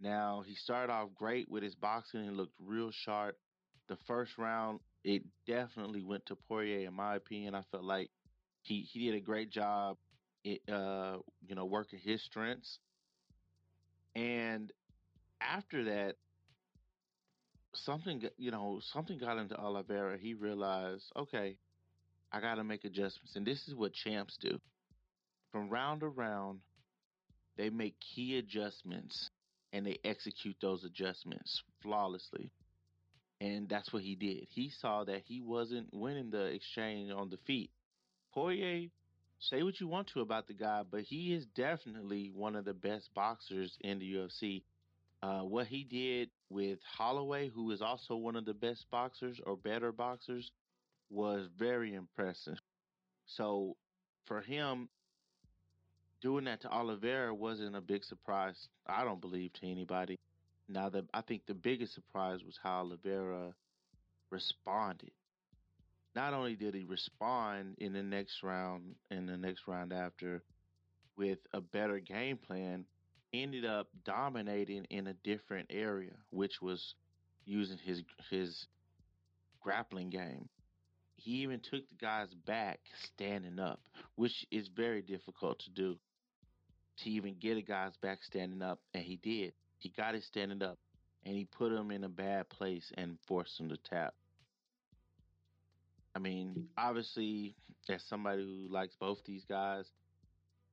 Now, 0.00 0.44
he 0.46 0.54
started 0.54 0.92
off 0.92 1.08
great 1.14 1.50
with 1.50 1.62
his 1.62 1.74
boxing 1.74 2.26
and 2.26 2.36
looked 2.36 2.54
real 2.60 2.90
sharp. 2.90 3.38
The 3.88 3.96
first 4.06 4.36
round, 4.36 4.80
it 5.04 5.22
definitely 5.46 6.02
went 6.02 6.26
to 6.26 6.36
Poirier, 6.36 6.86
in 6.86 6.94
my 6.94 7.16
opinion. 7.16 7.54
I 7.54 7.62
felt 7.70 7.84
like 7.84 8.10
he, 8.62 8.82
he 8.82 9.06
did 9.06 9.14
a 9.14 9.20
great 9.20 9.50
job, 9.50 9.96
it, 10.44 10.60
uh, 10.70 11.18
you 11.48 11.54
know, 11.54 11.64
working 11.64 11.98
his 11.98 12.22
strengths. 12.22 12.78
And 14.14 14.70
after 15.40 15.84
that, 15.84 16.16
something 17.84 18.22
you 18.36 18.50
know 18.50 18.80
something 18.92 19.18
got 19.18 19.38
into 19.38 19.56
Oliveira. 19.56 20.18
He 20.18 20.34
realized, 20.34 21.04
okay, 21.16 21.56
I 22.32 22.40
got 22.40 22.56
to 22.56 22.64
make 22.64 22.84
adjustments, 22.84 23.36
and 23.36 23.46
this 23.46 23.66
is 23.68 23.74
what 23.74 23.92
champs 23.92 24.36
do. 24.40 24.58
From 25.52 25.70
round 25.70 26.00
to 26.00 26.08
round, 26.08 26.60
they 27.56 27.70
make 27.70 27.96
key 28.14 28.36
adjustments 28.38 29.30
and 29.72 29.86
they 29.86 29.98
execute 30.04 30.56
those 30.60 30.84
adjustments 30.84 31.62
flawlessly. 31.82 32.50
And 33.40 33.68
that's 33.68 33.92
what 33.92 34.02
he 34.02 34.14
did. 34.14 34.46
He 34.50 34.70
saw 34.70 35.04
that 35.04 35.22
he 35.26 35.42
wasn't 35.42 35.88
winning 35.92 36.30
the 36.30 36.44
exchange 36.46 37.10
on 37.10 37.28
the 37.28 37.36
feet. 37.46 37.70
Poirier, 38.32 38.88
say 39.38 39.62
what 39.62 39.78
you 39.80 39.88
want 39.88 40.08
to 40.08 40.20
about 40.20 40.46
the 40.46 40.54
guy, 40.54 40.82
but 40.90 41.02
he 41.02 41.34
is 41.34 41.44
definitely 41.54 42.30
one 42.34 42.56
of 42.56 42.64
the 42.64 42.72
best 42.72 43.10
boxers 43.14 43.76
in 43.80 43.98
the 43.98 44.14
UFC. 44.14 44.62
Uh, 45.22 45.40
what 45.40 45.66
he 45.66 45.84
did 45.84 46.30
with 46.48 46.78
Holloway, 46.96 47.48
who 47.48 47.70
is 47.70 47.82
also 47.82 48.16
one 48.16 48.36
of 48.36 48.44
the 48.44 48.54
best 48.54 48.86
boxers 48.90 49.40
or 49.44 49.56
better 49.56 49.92
boxers, 49.92 50.50
was 51.10 51.48
very 51.58 51.94
impressive. 51.94 52.58
So 53.26 53.76
for 54.26 54.40
him, 54.40 54.88
doing 56.20 56.44
that 56.44 56.60
to 56.62 56.70
Oliveira 56.70 57.34
wasn't 57.34 57.76
a 57.76 57.80
big 57.80 58.04
surprise. 58.04 58.68
I 58.86 59.04
don't 59.04 59.20
believe 59.20 59.52
to 59.54 59.70
anybody. 59.70 60.18
Now, 60.68 60.88
the 60.88 61.04
I 61.14 61.20
think 61.20 61.46
the 61.46 61.54
biggest 61.54 61.94
surprise 61.94 62.40
was 62.44 62.58
how 62.62 62.80
Oliveira 62.80 63.52
responded. 64.30 65.12
Not 66.14 66.32
only 66.32 66.56
did 66.56 66.74
he 66.74 66.84
respond 66.84 67.76
in 67.78 67.92
the 67.92 68.02
next 68.02 68.42
round, 68.42 68.94
in 69.10 69.26
the 69.26 69.36
next 69.36 69.68
round 69.68 69.92
after, 69.92 70.42
with 71.16 71.38
a 71.52 71.60
better 71.60 72.00
game 72.00 72.38
plan, 72.38 72.84
ended 73.32 73.64
up 73.64 73.88
dominating 74.04 74.84
in 74.90 75.06
a 75.06 75.14
different 75.24 75.68
area, 75.70 76.12
which 76.30 76.62
was 76.62 76.94
using 77.44 77.78
his 77.78 78.02
his 78.30 78.66
grappling 79.60 80.10
game. 80.10 80.48
He 81.16 81.42
even 81.42 81.60
took 81.60 81.88
the 81.88 81.96
guy's 82.00 82.32
back 82.46 82.78
standing 83.12 83.58
up, 83.58 83.80
which 84.14 84.46
is 84.50 84.68
very 84.68 85.02
difficult 85.02 85.58
to 85.60 85.70
do. 85.70 85.96
To 86.98 87.10
even 87.10 87.34
get 87.40 87.58
a 87.58 87.62
guy's 87.62 87.96
back 87.96 88.22
standing 88.22 88.62
up, 88.62 88.80
and 88.94 89.02
he 89.02 89.16
did. 89.16 89.52
He 89.78 89.90
got 89.90 90.14
it 90.14 90.22
standing 90.22 90.62
up, 90.62 90.78
and 91.24 91.34
he 91.34 91.44
put 91.44 91.72
him 91.72 91.90
in 91.90 92.04
a 92.04 92.08
bad 92.08 92.48
place 92.48 92.90
and 92.96 93.18
forced 93.26 93.58
him 93.60 93.68
to 93.68 93.76
tap. 93.76 94.14
I 96.14 96.20
mean, 96.20 96.68
obviously, 96.78 97.56
as 97.90 98.02
somebody 98.04 98.42
who 98.42 98.72
likes 98.72 98.94
both 98.98 99.18
these 99.26 99.44
guys, 99.44 99.84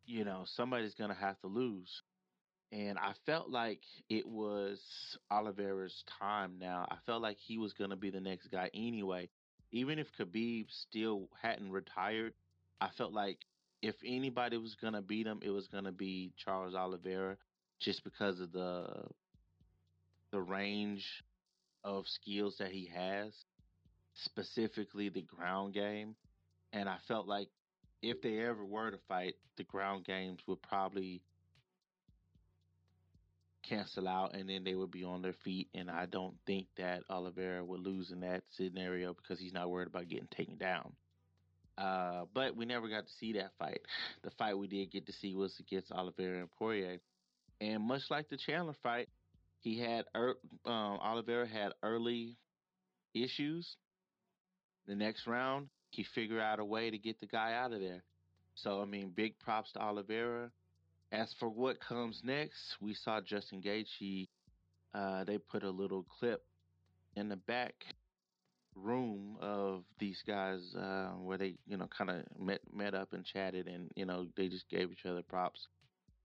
you 0.06 0.24
know, 0.24 0.44
somebody's 0.46 0.94
gonna 0.94 1.14
have 1.14 1.40
to 1.42 1.48
lose. 1.48 2.03
And 2.74 2.98
I 2.98 3.14
felt 3.28 3.52
like 3.52 3.84
it 4.10 4.28
was 4.28 4.82
Oliveira's 5.32 6.04
time 6.20 6.58
now. 6.60 6.88
I 6.90 6.98
felt 7.06 7.22
like 7.22 7.38
he 7.38 7.60
was 7.60 7.74
gonna 7.74 7.96
be 7.96 8.10
the 8.10 8.20
next 8.20 8.48
guy 8.48 8.72
anyway. 8.74 9.30
Even 9.72 10.00
if 10.00 10.08
Khabib 10.18 10.72
still 10.72 11.30
hadn't 11.42 11.72
retired, 11.72 12.34
I 12.82 12.90
felt 12.98 13.14
like 13.14 13.40
if 13.84 13.96
anybody 14.04 14.58
was 14.58 14.76
gonna 14.76 15.04
beat 15.04 15.28
him, 15.28 15.40
it 15.44 15.52
was 15.52 15.68
gonna 15.68 15.92
be 15.92 16.34
Charles 16.36 16.74
Oliveira, 16.76 17.38
just 17.80 18.04
because 18.04 18.40
of 18.40 18.52
the 18.52 19.06
the 20.32 20.42
range 20.42 21.24
of 21.84 22.08
skills 22.08 22.58
that 22.58 22.72
he 22.72 22.88
has 22.88 23.46
specifically 24.16 25.10
the 25.10 25.22
ground 25.22 25.76
game. 25.76 26.16
And 26.74 26.90
I 26.90 26.98
felt 27.08 27.28
like 27.28 27.50
if 28.02 28.22
they 28.22 28.40
ever 28.40 28.66
were 28.66 28.92
to 28.92 28.98
fight, 29.08 29.36
the 29.58 29.64
ground 29.64 30.06
games 30.06 30.42
would 30.48 30.62
probably 30.64 31.22
cancel 33.64 34.08
out 34.08 34.36
and 34.36 34.50
then 34.50 34.64
they 34.64 34.76
would 34.76 34.92
be 34.92 35.04
on 35.04 35.22
their 35.22 35.36
feet. 35.44 35.70
And 35.74 35.90
I 35.90 36.06
don't 36.06 36.36
think 36.46 36.68
that 36.78 37.04
Oliveira 37.10 37.64
would 37.64 37.80
lose 37.80 38.12
in 38.12 38.20
that 38.22 38.44
scenario 38.52 39.14
because 39.14 39.40
he's 39.40 39.54
not 39.54 39.70
worried 39.70 39.88
about 39.88 40.10
getting 40.10 40.28
taken 40.36 40.58
down. 40.58 40.94
Uh, 41.78 42.26
but 42.34 42.56
we 42.56 42.66
never 42.66 42.88
got 42.88 43.08
to 43.08 43.14
see 43.20 43.34
that 43.34 43.52
fight. 43.58 43.82
The 44.24 44.32
fight 44.32 44.58
we 44.58 44.68
did 44.68 44.92
get 44.92 45.08
to 45.08 45.14
see 45.14 45.34
was 45.34 45.60
against 45.60 45.92
Oliveira 45.92 46.40
and 46.40 46.52
Poirier. 46.52 47.00
And 47.62 47.82
much 47.84 48.04
like 48.10 48.30
the 48.30 48.38
Chandler 48.38 48.76
fight, 48.84 49.10
he 49.60 49.80
had 49.80 50.06
er, 50.16 50.36
um, 50.66 51.00
Oliveira 51.02 51.48
had 51.48 51.72
early 51.82 52.38
issues 53.14 53.78
the 54.88 54.96
next 54.96 55.28
round, 55.28 55.68
he 55.92 56.06
figured 56.16 56.42
out 56.42 56.60
a 56.60 56.66
way 56.66 56.90
to 56.90 56.98
get 56.98 57.20
the 57.20 57.28
guy 57.28 57.54
out 57.54 57.74
of 57.74 57.80
there. 57.80 58.04
So, 58.56 58.82
I 58.82 58.86
mean, 58.86 59.12
big 59.16 59.40
props 59.40 59.72
to 59.74 59.82
Oliveira. 59.82 60.52
As 61.14 61.34
for 61.40 61.48
what 61.48 61.80
comes 61.80 62.22
next, 62.24 62.76
we 62.82 62.94
saw 62.94 63.22
Justin 63.22 63.62
Gaethje. 63.62 64.28
Uh, 64.94 65.24
they 65.24 65.38
put 65.38 65.64
a 65.64 65.70
little 65.70 66.06
clip 66.20 66.44
in 67.16 67.30
the 67.30 67.36
back 67.36 67.74
room 68.76 69.38
of 69.40 69.84
these 70.00 70.22
guys 70.26 70.60
uh, 70.76 71.12
where 71.22 71.38
they, 71.38 71.56
you 71.68 71.78
know, 71.78 71.88
kind 71.96 72.10
of 72.10 72.24
met 72.38 72.62
met 72.74 72.94
up 72.96 73.14
and 73.14 73.24
chatted, 73.24 73.68
and 73.68 73.92
you 73.96 74.06
know, 74.06 74.26
they 74.36 74.50
just 74.50 74.68
gave 74.70 74.92
each 74.92 75.06
other 75.06 75.22
props 75.22 75.68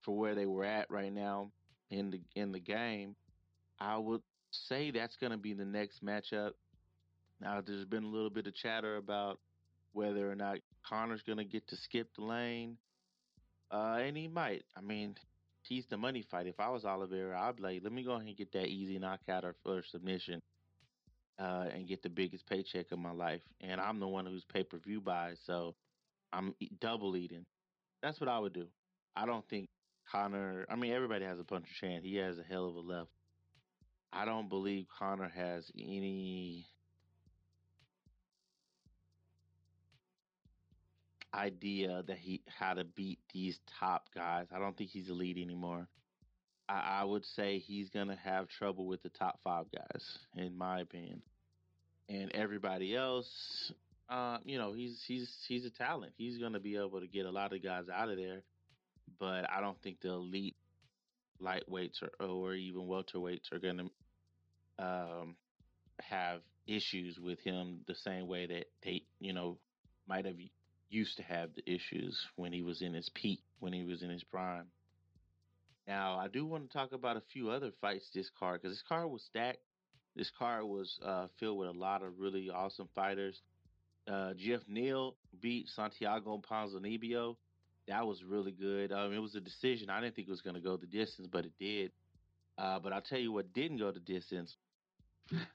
for 0.03 0.17
where 0.17 0.35
they 0.35 0.47
were 0.47 0.65
at 0.65 0.91
right 0.91 1.13
now 1.13 1.51
in 1.91 2.11
the 2.11 2.21
in 2.35 2.51
the 2.51 2.61
game. 2.61 3.15
I 3.79 3.99
would 3.99 4.23
say 4.51 4.91
that's 4.91 5.17
going 5.17 5.33
to 5.33 5.39
be 5.39 5.53
the 5.53 5.65
next 5.65 6.03
matchup 6.03 6.53
now, 7.41 7.63
there's 7.65 7.85
been 7.85 8.05
a 8.05 8.09
little 8.09 8.31
bit 8.31 8.47
of 8.47 8.55
chatter 8.55 8.97
about 8.97 9.39
whether 9.93 10.31
or 10.31 10.35
not 10.35 10.59
Conor's 10.89 11.23
going 11.23 11.39
to 11.39 11.45
get 11.45 11.67
to 11.69 11.77
skip 11.77 12.09
the 12.17 12.25
lane. 12.25 12.77
Uh, 13.71 13.99
and 14.01 14.17
he 14.17 14.29
might. 14.29 14.65
I 14.77 14.81
mean, 14.81 15.17
he's 15.63 15.87
the 15.87 15.97
money 15.97 16.23
fight. 16.23 16.47
If 16.47 16.61
I 16.61 16.69
was 16.69 16.85
Oliveira, 16.85 17.41
I'd 17.41 17.57
be 17.57 17.63
like, 17.63 17.81
let 17.83 17.93
me 17.93 18.03
go 18.03 18.13
ahead 18.13 18.27
and 18.27 18.37
get 18.37 18.53
that 18.53 18.67
easy 18.67 18.99
knockout 18.99 19.45
or, 19.45 19.57
or 19.65 19.83
submission 19.83 20.41
uh, 21.39 21.67
and 21.73 21.87
get 21.89 22.03
the 22.03 22.09
biggest 22.09 22.47
paycheck 22.49 22.91
of 22.93 22.99
my 22.99 23.13
life. 23.13 23.43
And 23.61 23.81
I'm 23.81 24.01
the 24.01 24.09
one 24.09 24.27
who's 24.27 24.45
pay 24.45 24.65
per 24.65 24.79
view 24.79 25.01
buys, 25.01 25.39
so 25.45 25.75
I'm 26.33 26.55
double 26.81 27.17
eating. 27.17 27.45
That's 28.03 28.21
what 28.21 28.29
I 28.29 28.39
would 28.39 28.53
do. 28.53 28.67
I 29.17 29.27
don't 29.27 29.47
think 29.49 29.69
Conor, 30.11 30.65
I 30.71 30.77
mean, 30.77 30.93
everybody 30.93 31.25
has 31.25 31.39
a 31.39 31.45
puncher 31.45 31.73
chance. 31.81 32.05
He 32.05 32.17
has 32.17 32.39
a 32.39 32.43
hell 32.43 32.69
of 32.69 32.77
a 32.77 32.81
left. 32.81 33.11
I 34.13 34.25
don't 34.25 34.49
believe 34.49 34.87
Conor 34.99 35.29
has 35.29 35.71
any 35.79 36.67
idea 41.35 42.03
that 42.07 42.19
he 42.19 42.43
how 42.47 42.75
to 42.75 42.85
beat 42.85 43.19
these 43.33 43.59
top 43.79 44.09
guys. 44.15 44.47
I 44.55 44.59
don't 44.59 44.77
think 44.77 44.91
he's 44.91 45.09
elite 45.09 45.39
anymore. 45.39 45.89
I, 46.69 47.01
I 47.01 47.05
would 47.05 47.25
say 47.25 47.59
he's 47.59 47.91
gonna 47.91 48.19
have 48.25 48.49
trouble 48.49 48.87
with 48.87 49.03
the 49.03 49.11
top 49.11 49.41
five 49.45 49.67
guys, 49.75 50.19
in 50.37 50.57
my 50.57 50.81
opinion. 50.81 51.23
And 52.09 52.31
everybody 52.35 52.97
else, 52.97 53.73
uh, 54.09 54.39
you 54.45 54.59
know, 54.59 54.73
he's 54.73 55.03
he's 55.07 55.31
he's 55.47 55.65
a 55.65 55.71
talent. 55.71 56.13
He's 56.17 56.39
gonna 56.39 56.61
be 56.61 56.77
able 56.77 57.01
to 57.01 57.07
get 57.07 57.27
a 57.27 57.31
lot 57.31 57.53
of 57.53 57.63
guys 57.63 57.85
out 57.93 58.09
of 58.09 58.17
there. 58.17 58.43
But 59.19 59.51
I 59.51 59.61
don't 59.61 59.81
think 59.83 60.01
the 60.01 60.11
elite 60.11 60.57
lightweights 61.43 62.03
or 62.21 62.27
or 62.27 62.55
even 62.55 62.83
welterweights 62.83 63.53
are 63.53 63.59
gonna 63.59 63.89
um, 64.79 65.37
have 66.01 66.41
issues 66.67 67.19
with 67.19 67.41
him 67.41 67.81
the 67.87 67.95
same 67.95 68.27
way 68.27 68.47
that 68.47 68.67
they, 68.85 69.03
you 69.21 69.33
know, 69.33 69.59
might 70.07 70.27
have 70.27 70.37
used 70.91 71.17
to 71.17 71.23
have 71.23 71.51
the 71.55 71.73
issues 71.73 72.19
when 72.37 72.53
he 72.53 72.63
was 72.63 72.83
in 72.83 72.95
his 72.95 73.09
peak, 73.15 73.41
when 73.61 73.73
he 73.73 73.85
was 73.85 74.03
in 74.03 74.11
his 74.11 74.25
prime. 74.25 74.67
Now, 75.87 76.19
I 76.19 76.29
do 76.29 76.45
want 76.45 76.71
to 76.71 76.77
talk 76.77 76.93
about 76.93 77.17
a 77.17 77.23
few 77.33 77.51
other 77.51 77.71
fights 77.81 78.11
this 78.15 78.31
card 78.39 78.61
because 78.61 78.77
this 78.77 78.85
card 78.89 79.11
was 79.11 79.23
stacked. 79.23 79.61
This 80.15 80.31
card 80.39 80.65
was 80.65 80.99
uh, 81.05 81.29
filled 81.39 81.59
with 81.59 81.69
a 81.69 81.79
lot 81.79 82.03
of 82.03 82.19
really 82.19 82.51
awesome 82.51 82.89
fighters. 82.95 83.41
Uh, 84.11 84.35
Geoff 84.35 84.63
Neal 84.69 85.17
beat 85.41 85.69
Santiago 85.69 86.43
Ponzinibbio. 86.51 87.37
That 87.87 88.07
was 88.07 88.23
really 88.23 88.53
good. 88.53 88.93
Um, 88.93 89.13
it 89.13 89.19
was 89.19 89.35
a 89.35 89.41
decision. 89.41 89.89
I 89.89 90.01
didn't 90.01 90.15
think 90.17 90.29
it 90.29 90.31
was 90.31 90.43
going 90.43 90.57
to 90.57 90.61
go 90.61 90.77
the 90.77 90.87
distance, 90.87 91.29
but 91.31 91.47
it 91.47 91.53
did. 91.59 91.93
Uh, 92.59 92.79
but 92.79 92.93
I'll 92.93 93.01
tell 93.01 93.19
you 93.19 93.33
what 93.33 93.53
didn't 93.53 93.79
go 93.79 93.91
the 93.91 94.01
distance. 94.01 94.57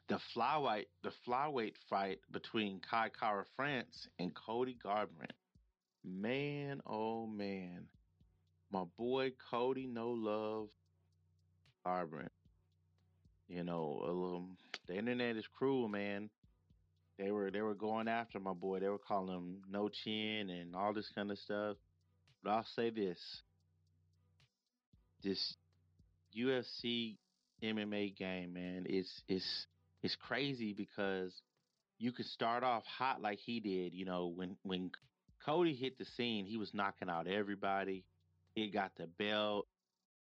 The 0.07 0.19
flyweight, 0.35 0.85
the 1.01 1.11
flyweight 1.27 1.73
fight 1.89 2.19
between 2.31 2.79
Kai 2.79 3.09
Kara 3.19 3.45
France 3.55 4.07
and 4.19 4.31
Cody 4.33 4.77
Garbrandt. 4.83 5.31
Man, 6.05 6.81
oh 6.85 7.25
man, 7.25 7.87
my 8.71 8.83
boy 8.97 9.31
Cody, 9.49 9.87
no 9.87 10.11
love, 10.11 10.69
Garbrandt. 11.85 12.29
You 13.47 13.63
know, 13.63 14.35
um, 14.37 14.57
the 14.87 14.95
internet 14.95 15.37
is 15.37 15.45
cruel, 15.57 15.87
man. 15.87 16.29
They 17.17 17.31
were 17.31 17.51
they 17.51 17.61
were 17.61 17.75
going 17.75 18.07
after 18.07 18.39
my 18.39 18.53
boy. 18.53 18.79
They 18.79 18.89
were 18.89 18.97
calling 18.97 19.33
him 19.33 19.57
no 19.69 19.89
chin 19.89 20.49
and 20.49 20.75
all 20.75 20.93
this 20.93 21.09
kind 21.13 21.31
of 21.31 21.39
stuff. 21.39 21.77
But 22.43 22.51
I'll 22.51 22.65
say 22.75 22.89
this: 22.89 23.19
this 25.23 25.55
UFC 26.35 27.17
MMA 27.63 28.15
game, 28.15 28.53
man, 28.53 28.85
it's 28.87 29.23
it's 29.27 29.67
it's 30.01 30.15
crazy 30.15 30.73
because 30.73 31.33
you 31.97 32.11
could 32.11 32.25
start 32.25 32.63
off 32.63 32.83
hot 32.85 33.21
like 33.21 33.39
he 33.39 33.59
did. 33.59 33.93
You 33.93 34.05
know, 34.05 34.27
when 34.35 34.57
when 34.63 34.91
Cody 35.45 35.73
hit 35.73 35.97
the 35.97 36.05
scene, 36.17 36.45
he 36.45 36.57
was 36.57 36.73
knocking 36.73 37.09
out 37.09 37.27
everybody. 37.27 38.03
He 38.55 38.69
got 38.69 38.91
the 38.97 39.07
belt. 39.07 39.67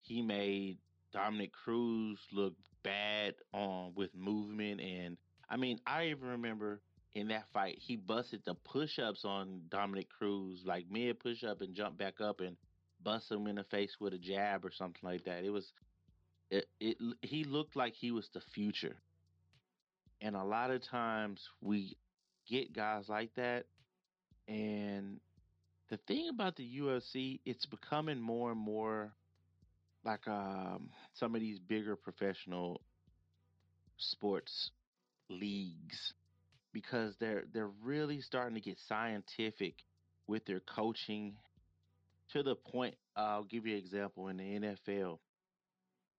He 0.02 0.22
made 0.22 0.78
Dominick 1.14 1.52
Cruz 1.54 2.20
look 2.32 2.54
bad 2.84 3.36
on 3.54 3.94
with 3.96 4.10
movement, 4.16 4.82
and 4.82 5.18
I 5.50 5.58
mean, 5.58 5.80
I 5.86 6.08
even 6.08 6.28
remember 6.28 6.82
in 7.14 7.30
that 7.30 7.46
fight 7.54 7.78
he 7.80 7.96
busted 7.96 8.42
the 8.46 8.54
push-ups 8.54 9.26
on 9.26 9.62
Dominick 9.70 10.10
Cruz, 10.10 10.62
like 10.66 10.86
mid 10.90 11.20
push-up 11.20 11.62
and 11.62 11.76
jump 11.76 11.98
back 11.98 12.20
up 12.22 12.42
and 12.42 12.58
bust 13.04 13.32
him 13.32 13.48
in 13.48 13.56
the 13.56 13.64
face 13.66 13.96
with 14.00 14.14
a 14.14 14.18
jab 14.18 14.66
or 14.66 14.72
something 14.72 15.02
like 15.04 15.24
that. 15.26 15.44
It 15.44 15.50
was 15.50 15.72
it, 16.50 16.66
it 16.80 16.98
he 17.22 17.44
looked 17.44 17.76
like 17.76 17.94
he 17.94 18.12
was 18.12 18.28
the 18.34 18.42
future. 18.54 18.96
And 20.22 20.36
a 20.36 20.44
lot 20.44 20.72
of 20.72 20.84
times 20.84 21.42
we 21.62 21.98
get 22.50 22.74
guys 22.74 23.06
like 23.08 23.34
that. 23.36 23.66
And 24.48 25.20
the 25.90 25.98
thing 26.08 26.30
about 26.30 26.56
the 26.56 26.68
UFC, 26.80 27.40
it's 27.46 27.66
becoming 27.66 28.20
more 28.20 28.52
and 28.52 28.60
more 28.60 29.14
like 30.04 30.28
um, 30.28 30.90
some 31.14 31.36
of 31.36 31.42
these 31.42 31.60
bigger 31.60 31.96
professional 31.96 32.82
sports 33.98 34.72
leagues 35.30 36.14
because 36.72 37.16
they're 37.20 37.44
they're 37.54 37.72
really 37.84 38.22
starting 38.22 38.56
to 38.56 38.62
get 38.62 38.78
scientific 38.88 39.76
with 40.28 40.46
their 40.46 40.62
coaching 40.62 41.34
to 42.32 42.44
the 42.44 42.56
point 42.56 42.96
I'll 43.16 43.44
give 43.44 43.66
you 43.66 43.74
an 43.74 43.80
example 43.80 44.28
in 44.28 44.38
the 44.38 44.44
NFL 44.44 45.20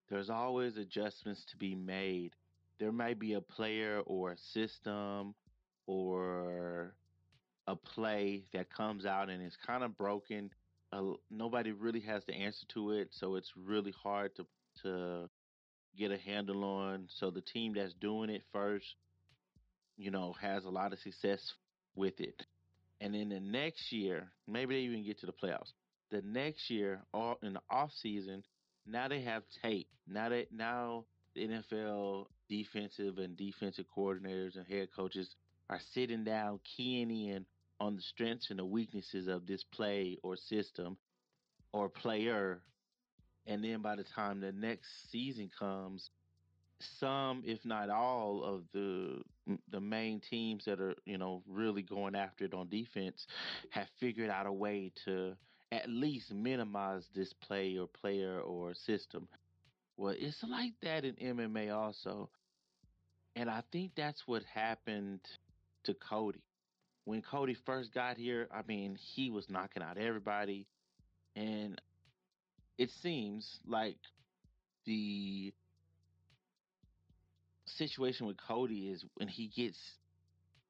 there's 0.09 0.31
always 0.31 0.77
adjustments 0.77 1.45
to 1.51 1.57
be 1.57 1.75
made 1.75 2.33
there 2.79 2.93
might 2.93 3.19
be 3.19 3.35
a 3.35 3.41
player 3.41 4.01
or 4.07 4.33
a 4.33 4.39
system 4.39 5.35
or 5.87 6.95
a 7.67 7.77
play 7.77 8.45
that 8.53 8.71
comes 8.71 9.05
out 9.05 9.29
and 9.29 9.43
it's 9.43 9.57
kind 9.67 9.83
of 9.85 9.97
broken 9.97 10.51
uh, 10.93 11.03
nobody 11.31 11.73
really 11.73 12.01
has 12.01 12.25
the 12.27 12.35
answer 12.35 12.67
to 12.69 12.93
it 12.93 13.09
so 13.13 13.37
it's 13.37 13.53
really 13.57 13.93
hard 14.03 14.35
to 14.35 14.47
to 14.83 15.29
get 15.97 16.13
a 16.13 16.19
handle 16.19 16.65
on 16.65 17.07
so 17.09 17.31
the 17.31 17.41
team 17.41 17.75
that's 17.75 17.95
doing 17.95 18.31
it 18.31 18.43
first 18.53 18.95
you 19.99 20.11
know, 20.11 20.35
has 20.41 20.65
a 20.65 20.71
lot 20.71 20.93
of 20.93 20.99
success 21.01 21.55
with 21.95 22.21
it. 22.21 22.47
And 23.01 23.15
then 23.15 23.29
the 23.29 23.41
next 23.41 23.93
year, 23.93 24.31
maybe 24.47 24.75
they 24.77 24.81
even 24.83 25.05
get 25.05 25.19
to 25.21 25.27
the 25.27 25.33
playoffs. 25.33 25.73
The 26.11 26.23
next 26.23 26.71
year, 26.71 27.03
all 27.13 27.39
in 27.43 27.55
the 27.55 27.61
off 27.71 27.93
season, 27.93 28.45
now 28.89 29.09
they 29.09 29.21
have 29.23 29.43
tape. 29.63 29.89
Now 30.07 30.29
that 30.31 30.53
now 30.53 31.05
the 31.35 31.47
NFL 31.47 32.27
defensive 32.49 33.19
and 33.19 33.37
defensive 33.37 33.87
coordinators 33.95 34.57
and 34.57 34.67
head 34.67 34.89
coaches 34.95 35.37
are 35.71 35.81
sitting 35.93 36.25
down, 36.25 36.61
keying 36.65 37.11
in 37.11 37.45
on 37.81 37.97
the 37.97 38.03
strengths 38.03 38.51
and 38.51 38.59
the 38.59 38.65
weaknesses 38.65 39.29
of 39.29 39.47
this 39.47 39.63
play 39.65 40.19
or 40.23 40.37
system 40.37 40.97
or 41.73 41.89
player. 41.89 42.63
And 43.47 43.63
then 43.63 43.83
by 43.83 43.97
the 43.97 44.05
time 44.05 44.41
the 44.41 44.53
next 44.53 45.11
season 45.11 45.51
comes, 45.59 46.11
some, 46.81 47.43
if 47.45 47.65
not 47.65 47.91
all, 47.91 48.43
of 48.45 48.63
the 48.73 49.23
the 49.71 49.81
main 49.81 50.21
teams 50.21 50.65
that 50.67 50.81
are 50.81 50.95
you 51.07 51.17
know 51.17 51.43
really 51.47 51.83
going 51.83 52.15
after 52.15 52.45
it 52.45 52.55
on 52.55 52.69
defense 52.69 53.27
have 53.71 53.89
figured 53.99 54.31
out 54.31 54.47
a 54.47 54.53
way 54.53 54.93
to 55.05 55.35
at 55.71 55.89
least 55.89 56.33
minimize 56.33 57.05
this 57.15 57.33
play 57.33 57.77
or 57.77 57.87
player 57.87 58.41
or 58.41 58.75
system. 58.75 59.29
Well, 59.97 60.15
it's 60.17 60.43
like 60.49 60.73
that 60.83 61.05
in 61.05 61.15
MMA 61.15 61.75
also, 61.75 62.31
and 63.37 63.51
I 63.51 63.63
think 63.73 63.93
that's 63.97 64.23
what 64.27 64.43
happened 64.45 65.21
to 65.85 65.95
Cody. 65.95 66.43
When 67.05 67.23
Cody 67.23 67.57
first 67.67 67.93
got 67.93 68.17
here, 68.17 68.49
I 68.53 68.63
mean, 68.67 68.97
he 68.97 69.31
was 69.31 69.49
knocking 69.49 69.83
out 69.83 69.99
everybody, 69.99 70.67
and 71.35 71.81
it 72.79 72.91
seems 73.03 73.59
like 73.67 73.99
the 74.87 75.53
situation 77.67 78.27
with 78.27 78.37
Cody 78.37 78.91
is 78.91 79.05
when 79.17 79.29
he 79.29 79.49
gets 79.49 79.79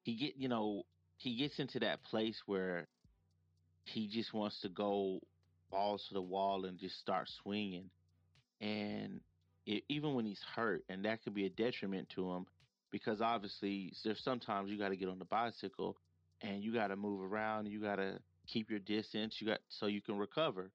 he 0.03 0.15
get 0.15 0.35
you 0.37 0.49
know 0.49 0.83
he 1.17 1.37
gets 1.37 1.59
into 1.59 1.79
that 1.79 2.03
place 2.03 2.41
where 2.45 2.87
he 3.85 4.07
just 4.07 4.33
wants 4.33 4.61
to 4.61 4.69
go 4.69 5.19
balls 5.71 6.05
to 6.07 6.13
the 6.13 6.21
wall 6.21 6.65
and 6.65 6.79
just 6.79 6.99
start 6.99 7.27
swinging, 7.43 7.89
and 8.61 9.21
it, 9.65 9.83
even 9.89 10.13
when 10.15 10.25
he's 10.25 10.41
hurt, 10.55 10.83
and 10.89 11.05
that 11.05 11.23
could 11.23 11.33
be 11.33 11.45
a 11.45 11.49
detriment 11.49 12.09
to 12.15 12.31
him 12.31 12.45
because 12.91 13.21
obviously 13.21 13.93
there's 14.03 14.21
sometimes 14.23 14.69
you 14.69 14.77
got 14.77 14.89
to 14.89 14.95
get 14.95 15.09
on 15.09 15.19
the 15.19 15.25
bicycle 15.25 15.95
and 16.41 16.63
you 16.63 16.73
got 16.73 16.87
to 16.87 16.95
move 16.95 17.21
around, 17.21 17.67
you 17.67 17.81
got 17.81 17.97
to 17.97 18.19
keep 18.47 18.69
your 18.69 18.79
distance, 18.79 19.35
you 19.39 19.47
got 19.47 19.59
so 19.69 19.85
you 19.85 20.01
can 20.01 20.17
recover. 20.17 20.71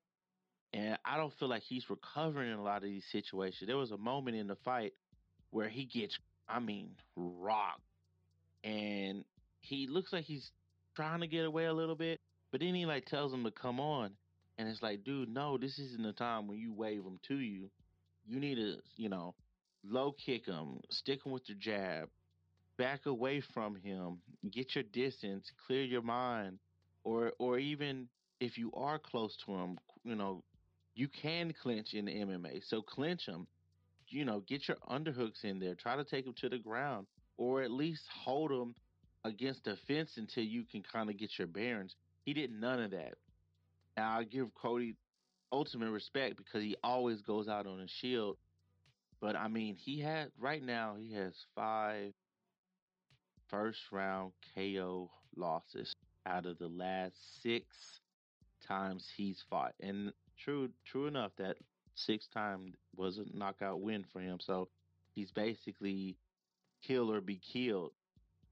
And 0.73 0.99
I 1.05 1.17
don't 1.17 1.33
feel 1.39 1.49
like 1.49 1.63
he's 1.63 1.89
recovering 1.89 2.51
in 2.51 2.59
a 2.59 2.63
lot 2.63 2.79
of 2.79 2.83
these 2.83 3.05
situations. 3.13 3.67
There 3.67 3.77
was 3.77 3.93
a 3.93 3.97
moment 3.97 4.37
in 4.37 4.49
the 4.49 4.57
fight 4.65 4.93
where 5.51 5.69
he 5.69 5.85
gets, 5.85 6.19
I 6.49 6.59
mean, 6.59 6.91
rocked. 7.17 7.81
And 8.65 9.25
he 9.61 9.87
looks 9.87 10.13
like 10.13 10.25
he's 10.25 10.51
trying 10.97 11.21
to 11.21 11.27
get 11.27 11.45
away 11.45 11.67
a 11.67 11.73
little 11.73 11.95
bit, 11.95 12.21
but 12.55 12.61
then 12.61 12.73
he 12.77 12.87
like 12.87 13.05
tells 13.07 13.35
him 13.35 13.43
to 13.43 13.51
come 13.51 13.81
on. 13.81 14.13
And 14.59 14.69
it's 14.69 14.81
like, 14.81 15.03
dude, 15.03 15.29
no, 15.29 15.59
this 15.59 15.77
isn't 15.81 16.05
the 16.05 16.13
time 16.13 16.47
when 16.47 16.57
you 16.57 16.73
wave 16.73 17.01
him 17.01 17.19
to 17.27 17.35
you. 17.35 17.69
You 18.25 18.39
need 18.39 18.55
to, 18.55 18.77
you 18.97 19.09
know, 19.09 19.35
low 19.83 20.13
kick 20.13 20.47
him, 20.47 20.79
stick 20.89 21.27
him 21.27 21.33
with 21.33 21.49
your 21.49 21.59
jab, 21.59 22.09
back 22.79 23.07
away 23.07 23.43
from 23.53 23.75
him, 23.75 24.19
get 24.53 24.77
your 24.77 24.85
distance, 24.85 25.51
clear 25.67 25.83
your 25.83 26.03
mind, 26.03 26.61
or 27.03 27.33
or 27.41 27.59
even 27.59 28.09
if 28.39 28.57
you 28.57 28.71
are 28.75 29.01
close 29.01 29.37
to 29.47 29.53
him, 29.53 29.77
you 30.05 30.15
know, 30.15 30.45
you 30.95 31.09
can 31.09 31.53
clinch 31.61 31.93
in 31.93 32.05
the 32.05 32.13
MMA. 32.13 32.63
So 32.69 32.83
clinch 32.83 33.27
him 33.27 33.49
you 34.09 34.25
know, 34.25 34.43
get 34.47 34.69
your 34.69 34.77
underhooks 34.89 35.45
in 35.45 35.59
there. 35.59 35.75
Try 35.75 35.97
to 35.97 36.05
take 36.05 36.25
them 36.25 36.35
to 36.41 36.49
the 36.49 36.59
ground, 36.59 37.09
or 37.37 37.63
at 37.63 37.73
least 37.73 38.05
hold 38.25 38.53
them 38.53 38.77
against 39.25 39.65
the 39.65 39.77
fence 39.89 40.13
until 40.17 40.45
you 40.45 40.65
can 40.71 40.83
kind 40.83 41.11
of 41.11 41.19
get 41.19 41.39
your 41.39 41.49
bearings. 41.49 41.97
He 42.25 42.33
did 42.35 42.51
none 42.53 42.81
of 42.83 42.91
that. 42.93 43.15
Now 43.97 44.19
I 44.19 44.25
give 44.25 44.55
Cody 44.55 44.97
ultimate 45.53 45.91
respect 45.91 46.37
because 46.37 46.63
he 46.63 46.77
always 46.85 47.23
goes 47.23 47.49
out 47.49 47.67
on 47.67 47.81
a 47.81 47.89
shield. 47.89 48.39
But 49.21 49.37
I 49.37 49.49
mean, 49.49 49.77
he 49.77 50.01
had 50.01 50.33
right 50.39 50.63
now 50.63 50.97
he 50.99 51.13
has 51.15 51.35
five 51.55 52.15
first 53.49 53.81
round 53.93 54.33
KO 54.55 55.11
losses 55.37 55.95
out 56.27 56.47
of 56.47 56.59
the 56.59 56.69
last 56.69 57.43
six 57.43 58.01
times 58.67 59.11
he's 59.17 59.45
fought. 59.51 59.75
And 59.81 60.13
true, 60.39 60.71
true 60.85 61.07
enough 61.07 61.33
that 61.39 61.57
six 61.95 62.27
time 62.29 62.75
was 62.97 63.19
a 63.19 63.25
knockout 63.37 63.81
win 63.81 64.05
for 64.13 64.21
him. 64.21 64.39
So 64.41 64.69
he's 65.15 65.31
basically 65.33 66.17
kill 66.83 67.13
or 67.13 67.21
be 67.21 67.39
killed. 67.39 67.93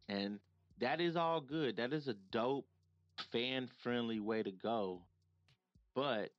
And 0.08 0.40
that 0.80 1.00
is 1.00 1.16
all 1.16 1.40
good. 1.40 1.76
That 1.76 1.92
is 1.92 2.08
a 2.08 2.14
dope, 2.32 2.66
fan 3.30 3.68
friendly 3.82 4.20
way 4.20 4.42
to 4.42 4.50
go. 4.50 5.02
But 5.94 6.30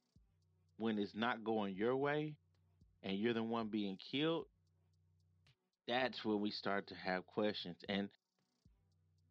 when 0.78 0.98
it's 0.98 1.16
not 1.16 1.44
going 1.44 1.76
your 1.76 1.96
way 1.96 2.34
and 3.04 3.18
you're 3.18 3.34
the 3.34 3.44
one 3.44 3.68
being 3.68 3.98
killed, 4.12 4.46
that's 5.88 6.24
when 6.24 6.40
we 6.42 6.52
start 6.52 6.88
to 6.88 6.96
have 6.96 7.26
questions. 7.28 7.78
And 7.88 8.10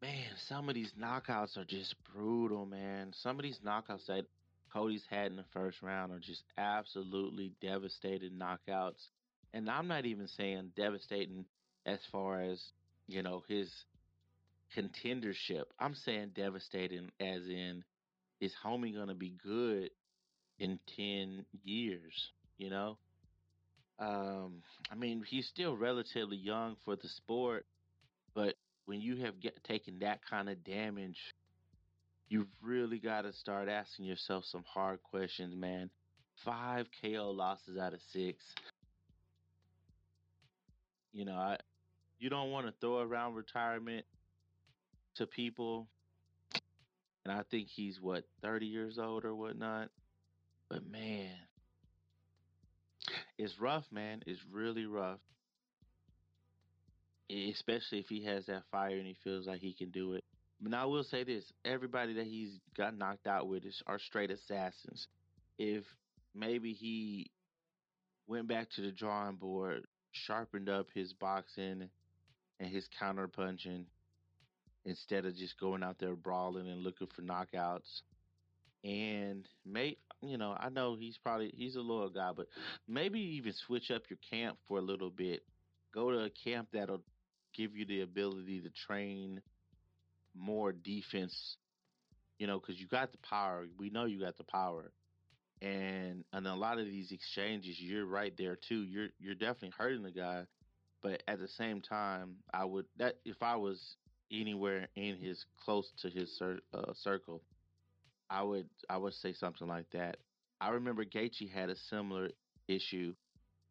man, 0.01 0.27
some 0.49 0.69
of 0.69 0.75
these 0.75 0.93
knockouts 1.01 1.57
are 1.57 1.65
just 1.65 1.95
brutal, 2.13 2.67
man. 2.67 3.13
Some 3.23 3.39
of 3.39 3.43
these 3.43 3.59
knockouts 3.65 4.07
that 4.07 4.27
Cody's 4.73 5.05
had 5.11 5.31
in 5.31 5.37
the 5.37 5.45
first 5.53 5.83
round 5.83 6.13
are 6.13 6.19
just 6.19 6.43
absolutely 6.57 7.53
devastating 7.61 8.39
knockouts. 8.39 9.09
And 9.53 9.69
I'm 9.69 9.89
not 9.89 10.07
even 10.07 10.29
saying 10.29 10.73
devastating 10.77 11.45
as 11.85 11.99
far 12.11 12.41
as, 12.41 12.63
you 13.07 13.23
know, 13.23 13.43
his 13.49 13.71
contendership. 14.77 15.65
I'm 15.79 15.95
saying 15.95 16.33
devastating 16.35 17.11
as 17.21 17.47
in 17.49 17.85
is 18.41 18.53
homie 18.65 18.95
to 19.09 19.15
be 19.15 19.35
good 19.43 19.91
in 20.59 20.79
10 20.97 21.45
years, 21.65 22.31
you 22.59 22.71
know? 22.71 22.99
Um, 23.99 24.63
I 24.91 24.95
mean, 24.95 25.25
he's 25.27 25.47
still 25.47 25.77
relatively 25.77 26.37
young 26.37 26.77
for 26.85 26.97
the 26.97 27.09
sport, 27.09 27.67
but 28.35 28.55
when 28.87 29.01
you 29.01 29.17
have 29.25 29.41
get, 29.41 29.63
taken 29.65 30.01
that 30.01 30.21
kind 30.29 30.49
of 30.49 30.65
damage 30.65 31.19
you've 32.33 32.49
really 32.63 32.99
got 32.99 33.23
to 33.23 33.33
start 33.35 33.69
asking 33.69 34.07
yourself 34.07 34.43
some 34.47 34.65
hard 34.67 35.03
questions, 35.03 35.55
man. 35.55 35.91
Five 36.43 36.87
KO 37.03 37.31
losses 37.31 37.77
out 37.77 37.93
of 37.93 38.01
six. 38.11 38.43
You 41.13 41.27
know, 41.27 41.35
I, 41.35 41.59
you 42.19 42.31
don't 42.31 42.51
want 42.51 42.67
to 42.67 42.73
throw 42.81 43.01
around 43.01 43.35
retirement 43.35 44.07
to 45.17 45.27
people. 45.27 45.89
And 47.25 47.33
I 47.33 47.43
think 47.51 47.69
he's 47.69 48.01
what, 48.01 48.25
30 48.43 48.67
years 48.67 48.99
old 48.99 49.25
or 49.25 49.35
whatnot. 49.35 49.89
But 50.69 50.85
man, 50.91 51.31
it's 53.39 53.61
rough, 53.61 53.85
man. 53.93 54.23
It's 54.27 54.41
really 54.51 54.87
rough. 54.87 55.21
Especially 57.31 57.99
if 57.99 58.07
he 58.09 58.25
has 58.25 58.47
that 58.47 58.65
fire 58.71 58.97
and 58.97 59.07
he 59.07 59.17
feels 59.25 59.47
like 59.47 59.61
he 59.61 59.73
can 59.73 59.91
do 59.91 60.15
it. 60.15 60.25
Now 60.61 60.83
I 60.83 60.87
will 60.87 61.03
say 61.03 61.25
this: 61.25 61.45
everybody 61.65 62.15
that 62.15 62.27
he's 62.27 62.61
got 62.77 62.97
knocked 62.97 63.27
out 63.27 63.49
with 63.49 63.65
is 63.65 63.83
are 63.87 63.99
straight 63.99 64.31
assassins. 64.31 65.09
If 65.59 65.85
maybe 66.35 66.73
he 66.73 67.31
went 68.27 68.49
back 68.49 68.71
to 68.73 68.83
the 68.83 68.93
drawing 68.93 69.37
board, 69.37 69.85
sharpened 70.13 70.69
up 70.69 70.89
his 70.95 71.13
boxing 71.15 71.89
and 72.61 72.71
his 72.71 72.87
counter 72.99 73.29
punching 73.29 73.87
instead 74.85 75.25
of 75.25 75.37
just 75.37 75.59
going 75.59 75.83
out 75.83 75.99
there 75.99 76.15
brawling 76.17 76.69
and 76.69 76.83
looking 76.83 77.09
for 77.09 77.23
knockouts. 77.23 78.03
And 78.85 79.47
may 79.65 79.97
you 80.23 80.39
know, 80.39 80.57
I 80.59 80.69
know 80.69 80.97
he's 80.99 81.19
probably 81.19 81.53
he's 81.57 81.77
a 81.77 81.81
loyal 81.81 82.09
guy, 82.09 82.31
but 82.35 82.47
maybe 82.89 83.21
even 83.21 83.53
switch 83.53 83.91
up 83.91 84.03
your 84.09 84.19
camp 84.31 84.59
for 84.67 84.79
a 84.79 84.83
little 84.83 85.11
bit. 85.11 85.43
Go 85.93 86.11
to 86.11 86.25
a 86.25 86.31
camp 86.31 86.69
that'll 86.73 87.03
give 87.55 87.77
you 87.77 87.85
the 87.85 88.01
ability 88.01 88.61
to 88.61 88.71
train 88.71 89.41
more 90.35 90.73
defense. 90.73 91.57
You 92.39 92.47
know, 92.47 92.59
because 92.59 92.81
you 92.81 92.89
got 92.89 93.13
the 93.13 93.19
power. 93.19 93.67
We 93.79 93.91
know 93.91 94.05
you 94.05 94.21
got 94.21 94.37
the 94.37 94.45
power, 94.45 94.91
and 95.61 96.25
and 96.33 96.47
a 96.47 96.55
lot 96.55 96.79
of 96.79 96.87
these 96.87 97.13
exchanges, 97.13 97.81
you're 97.81 98.07
right 98.07 98.33
there 98.37 98.57
too. 98.57 98.83
You're 98.83 99.09
you're 99.21 99.35
definitely 99.35 99.73
hurting 99.79 100.03
the 100.03 100.11
guy, 100.11 100.45
but 101.03 101.23
at 101.29 101.39
the 101.39 101.49
same 101.49 101.81
time, 101.81 102.37
I 102.53 102.65
would 102.65 102.87
that 102.97 103.17
if 103.25 103.43
I 103.43 103.57
was 103.57 103.97
anywhere 104.33 104.89
in 104.97 105.17
his 105.17 105.45
close 105.65 105.91
to 106.03 106.11
his 106.11 106.37
cir- 106.39 106.61
uh, 106.73 106.93
circle, 106.95 107.43
I 108.31 108.43
would 108.43 108.69
I 108.89 108.97
would 108.97 109.15
say 109.15 109.33
something 109.33 109.69
like 109.69 109.91
that. 109.93 110.17
I 110.61 110.71
remember 110.71 111.05
Gaethje 111.05 111.51
had 111.51 111.71
a 111.71 111.77
similar 111.77 112.31
issue. 112.69 113.15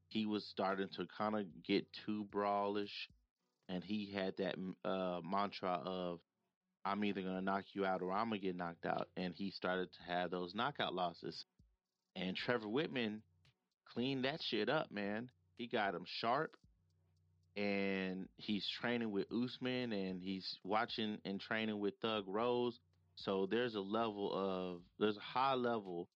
He 0.10 0.26
was 0.26 0.45
starting 0.45 0.89
to 0.97 1.08
kind 1.17 1.36
of 1.36 1.45
get 1.63 1.88
too 2.06 2.26
brawlish, 2.32 3.10
and 3.69 3.84
he 3.84 4.12
had 4.13 4.36
that 4.38 4.56
uh, 4.86 5.21
mantra 5.24 5.82
of 5.86 6.19
"I'm 6.86 7.04
either 7.04 7.21
gonna 7.21 7.41
knock 7.41 7.63
you 7.74 7.86
out 7.86 8.02
or 8.02 8.12
I'm 8.12 8.30
gonna 8.30 8.39
get 8.39 8.56
knocked 8.56 8.86
out," 8.86 9.10
and 9.17 9.34
he 9.34 9.52
started 9.52 9.89
to 9.93 10.04
have 10.04 10.32
those 10.32 10.54
knockout 10.54 10.93
losses. 10.93 11.45
And 12.15 12.36
Trevor 12.36 12.67
Wittman 12.67 13.21
cleaned 13.86 14.26
that 14.26 14.41
shit 14.41 14.69
up, 14.69 14.91
man. 14.91 15.30
He 15.58 15.67
got 15.67 15.95
him 15.95 16.06
sharp, 16.06 16.58
and 17.55 18.27
he's 18.37 18.67
training 18.79 19.11
with 19.11 19.27
Usman, 19.31 19.91
and 19.91 20.21
he's 20.21 20.57
watching 20.63 21.17
and 21.25 21.39
training 21.39 21.79
with 21.79 21.95
Thug 22.01 22.25
Rose. 22.27 22.79
So 23.15 23.47
there's 23.49 23.75
a 23.75 23.81
level 23.81 24.31
of 24.33 24.81
there's 24.99 25.17
a 25.17 25.21
high 25.21 25.53
level 25.53 26.07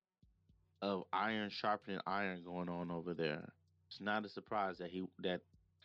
of 0.82 1.04
iron 1.12 1.50
sharpening 1.52 2.00
iron 2.06 2.44
going 2.44 2.70
on 2.70 2.92
over 2.92 3.14
there. 3.14 3.54
It's 3.88 4.02
not 4.02 4.26
a 4.26 4.30
surprise 4.30 4.78
that 4.80 4.90
he 4.90 5.04
that 5.20 5.42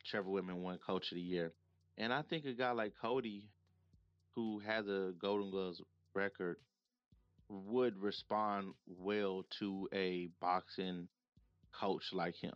Trevor 0.06 0.30
Wittman 0.30 0.56
won 0.56 0.78
Coach 0.78 1.10
of 1.10 1.16
the 1.16 1.22
Year, 1.22 1.52
and 1.98 2.12
I 2.12 2.22
think 2.22 2.44
a 2.44 2.52
guy 2.52 2.70
like 2.70 2.94
Cody, 3.00 3.48
who 4.34 4.60
has 4.60 4.86
a 4.86 5.12
Golden 5.20 5.50
Gloves 5.50 5.82
record, 6.14 6.56
would 7.48 7.98
respond 7.98 8.72
well 8.86 9.44
to 9.58 9.88
a 9.92 10.28
boxing 10.40 11.08
coach 11.72 12.04
like 12.12 12.36
him. 12.36 12.54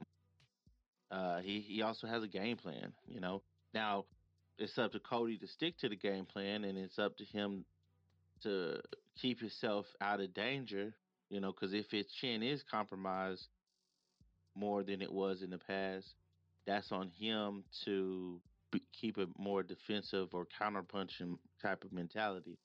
Uh, 1.14 1.38
he 1.38 1.60
he 1.60 1.82
also 1.82 2.08
has 2.08 2.24
a 2.24 2.28
game 2.28 2.56
plan. 2.56 2.92
You 3.06 3.20
know, 3.20 3.42
now 3.72 4.04
it's 4.58 4.76
up 4.78 4.92
to 4.92 4.98
Cody 4.98 5.38
to 5.38 5.46
stick 5.46 5.78
to 5.78 5.88
the 5.88 5.96
game 5.96 6.26
plan, 6.26 6.64
and 6.64 6.76
it's 6.76 6.98
up 6.98 7.16
to 7.18 7.24
him 7.24 7.64
to 8.42 8.80
keep 9.20 9.38
himself 9.38 9.86
out 10.00 10.20
of 10.20 10.34
danger. 10.34 10.92
You 11.30 11.40
know, 11.40 11.52
because 11.52 11.72
if 11.72 11.86
his 11.90 12.06
chin 12.20 12.42
is 12.42 12.64
compromised 12.68 13.46
more 14.56 14.82
than 14.82 15.00
it 15.02 15.12
was 15.12 15.42
in 15.42 15.50
the 15.50 15.58
past, 15.58 16.06
that's 16.66 16.90
on 16.90 17.10
him 17.16 17.62
to 17.84 18.40
keep 18.92 19.16
a 19.16 19.26
more 19.38 19.62
defensive 19.62 20.28
or 20.32 20.48
counterpunching 20.60 21.38
type 21.62 21.84
of 21.84 21.92
mentality. 21.92 22.58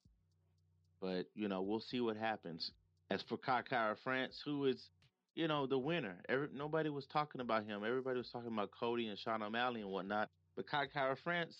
But 0.99 1.27
you 1.35 1.47
know, 1.47 1.61
we'll 1.61 1.81
see 1.81 2.01
what 2.01 2.17
happens. 2.17 2.71
As 3.11 3.21
for 3.29 3.37
Kai 3.37 3.61
Kara-France, 3.61 4.41
who 4.43 4.65
is 4.65 4.89
you 5.35 5.47
know, 5.47 5.67
the 5.67 5.77
winner. 5.77 6.17
Every, 6.27 6.47
nobody 6.53 6.89
was 6.89 7.05
talking 7.05 7.41
about 7.41 7.65
him. 7.65 7.83
Everybody 7.85 8.17
was 8.17 8.29
talking 8.29 8.51
about 8.51 8.71
Cody 8.77 9.07
and 9.07 9.17
Sean 9.17 9.41
O'Malley 9.41 9.81
and 9.81 9.89
whatnot. 9.89 10.29
But 10.55 10.69
Kai 10.69 10.87
Kara-France 10.87 11.55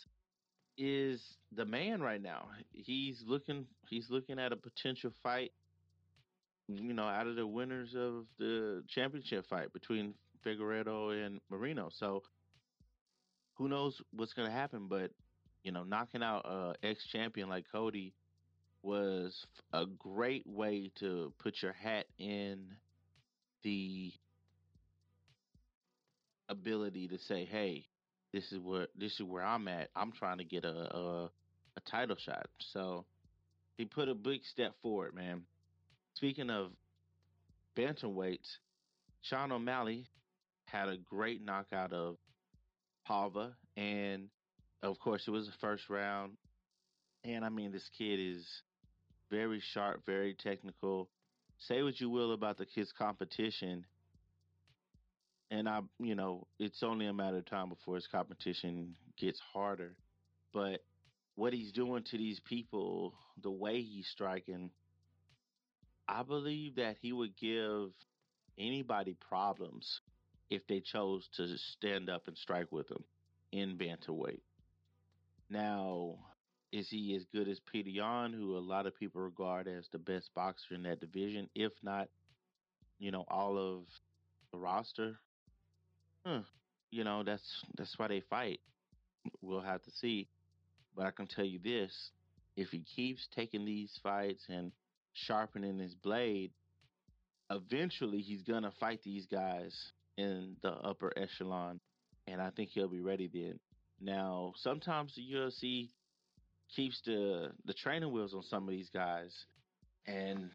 is 0.78 1.22
the 1.56 1.66
man 1.66 2.02
right 2.02 2.22
now. 2.22 2.48
He's 2.72 3.24
looking. 3.26 3.66
He's 3.90 4.10
looking 4.10 4.40
at 4.40 4.52
a 4.52 4.56
potential 4.56 5.12
fight. 5.22 5.52
You 6.68 6.94
know, 6.94 7.04
out 7.04 7.28
of 7.28 7.36
the 7.36 7.48
winners 7.48 7.96
of 7.96 8.26
the 8.38 8.84
championship 8.88 9.46
fight 9.50 9.74
between 9.74 10.14
Figueiredo 10.46 11.26
and 11.26 11.40
Moreno. 11.50 11.90
So 11.92 12.22
who 13.56 13.68
knows 13.68 14.02
what's 14.12 14.34
to 14.48 14.54
happen? 14.54 14.88
But 14.88 15.12
you 15.64 15.72
know, 15.72 15.84
knocking 15.84 16.24
out 16.24 16.46
a 16.46 16.74
ex 16.84 17.06
champion 17.12 17.50
like 17.50 17.66
Cody 17.72 18.14
was 18.82 19.46
a 19.74 19.86
great 19.86 20.48
way 20.48 20.92
to 21.00 21.34
put 21.40 21.62
your 21.62 21.74
hat 21.74 22.06
in 22.18 22.68
the 23.64 24.12
ability 26.48 27.08
to 27.10 27.18
say, 27.20 27.46
"Hey, 27.46 27.86
this 28.34 28.52
is 28.52 28.60
where 28.60 28.88
this 28.96 29.14
is 29.14 29.24
where 29.24 29.44
I'm 29.44 29.68
at. 29.68 29.90
I'm 29.96 30.12
trying 30.12 30.40
to 30.40 30.44
get 30.44 30.66
a 30.66 30.96
a, 30.96 31.26
a 31.26 31.82
title 31.90 32.16
shot." 32.18 32.48
So 32.74 33.06
he 33.78 33.86
put 33.86 34.10
a 34.10 34.16
big 34.16 34.44
step 34.46 34.74
forward, 34.82 35.16
man. 35.16 35.44
Speaking 36.16 36.50
of 36.50 36.72
bantamweights, 37.78 38.58
Sean 39.22 39.52
O'Malley 39.52 40.06
had 40.66 40.90
a 40.90 40.98
great 40.98 41.44
knockout 41.44 41.94
of 41.94 42.18
Paiva, 43.10 43.54
and 43.78 44.30
of 44.84 45.00
course, 45.00 45.24
it 45.28 45.32
was 45.32 45.46
the 45.48 45.54
first 45.60 45.90
round. 45.90 46.34
And 47.24 47.44
I 47.44 47.50
mean, 47.50 47.72
this 47.72 47.90
kid 47.98 48.20
is 48.20 48.46
very 49.30 49.62
sharp, 49.74 50.06
very 50.06 50.34
technical. 50.34 51.10
Say 51.60 51.84
what 51.84 52.00
you 52.00 52.10
will 52.10 52.32
about 52.32 52.58
the 52.58 52.66
kid's 52.66 52.92
competition, 52.92 53.86
and 55.52 55.68
I, 55.68 55.82
you 56.00 56.16
know, 56.16 56.48
it's 56.58 56.84
only 56.84 57.06
a 57.06 57.14
matter 57.14 57.38
of 57.38 57.46
time 57.46 57.70
before 57.70 57.96
his 57.96 58.08
competition 58.08 58.96
gets 59.18 59.42
harder. 59.54 59.96
But 60.54 60.82
what 61.36 61.54
he's 61.54 61.72
doing 61.72 62.04
to 62.12 62.18
these 62.18 62.40
people, 62.40 63.14
the 63.42 63.52
way 63.52 63.82
he's 63.82 64.08
striking, 64.08 64.72
I 66.08 66.24
believe 66.24 66.76
that 66.76 66.98
he 67.02 67.12
would 67.12 67.36
give 67.38 67.90
anybody 68.58 69.16
problems 69.28 70.02
if 70.50 70.66
they 70.68 70.80
chose 70.80 71.28
to 71.38 71.48
stand 71.78 72.10
up 72.10 72.28
and 72.28 72.38
strike 72.38 72.72
with 72.72 72.90
him 72.90 73.04
in 73.52 73.78
bantamweight. 73.78 74.42
Now, 75.50 76.16
is 76.72 76.90
he 76.90 77.16
as 77.16 77.26
good 77.34 77.48
as 77.48 77.60
Petr 77.60 77.94
Yan, 77.94 78.34
who 78.34 78.58
a 78.58 78.60
lot 78.60 78.86
of 78.86 78.96
people 78.96 79.22
regard 79.22 79.68
as 79.68 79.88
the 79.92 79.98
best 79.98 80.30
boxer 80.36 80.76
in 80.76 80.84
that 80.84 81.00
division, 81.00 81.50
if 81.56 81.72
not, 81.82 82.08
you 83.00 83.12
know, 83.12 83.26
all 83.28 83.58
of 83.58 83.86
the 84.52 84.60
roster? 84.60 85.18
Huh. 86.26 86.42
You 86.92 87.04
know, 87.04 87.24
that's 87.24 87.64
that's 87.78 87.98
why 87.98 88.08
they 88.08 88.22
fight. 88.22 88.60
We'll 89.42 89.62
have 89.62 89.84
to 89.84 89.92
see. 89.92 90.28
But 90.96 91.06
I 91.06 91.12
can 91.12 91.28
tell 91.28 91.46
you 91.46 91.60
this: 91.60 92.12
if 92.56 92.70
he 92.70 92.84
keeps 92.84 93.28
taking 93.36 93.66
these 93.66 94.00
fights 94.04 94.46
and 94.50 94.72
sharpening 95.14 95.80
his 95.80 95.96
blade, 95.96 96.52
eventually 97.50 98.22
he's 98.22 98.44
gonna 98.44 98.72
fight 98.80 99.02
these 99.04 99.26
guys 99.28 99.92
in 100.18 100.56
the 100.62 100.72
upper 100.72 101.14
echelon, 101.18 101.80
and 102.28 102.42
I 102.42 102.50
think 102.52 102.70
he'll 102.70 102.88
be 102.88 103.02
ready 103.02 103.30
then. 103.32 103.60
Now, 104.02 104.54
sometimes 104.56 105.16
the 105.16 105.22
UFC 105.22 105.90
keeps 106.76 107.02
the 107.06 107.52
the 107.66 107.74
training 107.74 108.12
wheels 108.12 108.34
on 108.34 108.44
some 108.44 108.64
of 108.64 108.70
these 108.70 108.90
guys, 108.90 109.46
and 110.06 110.52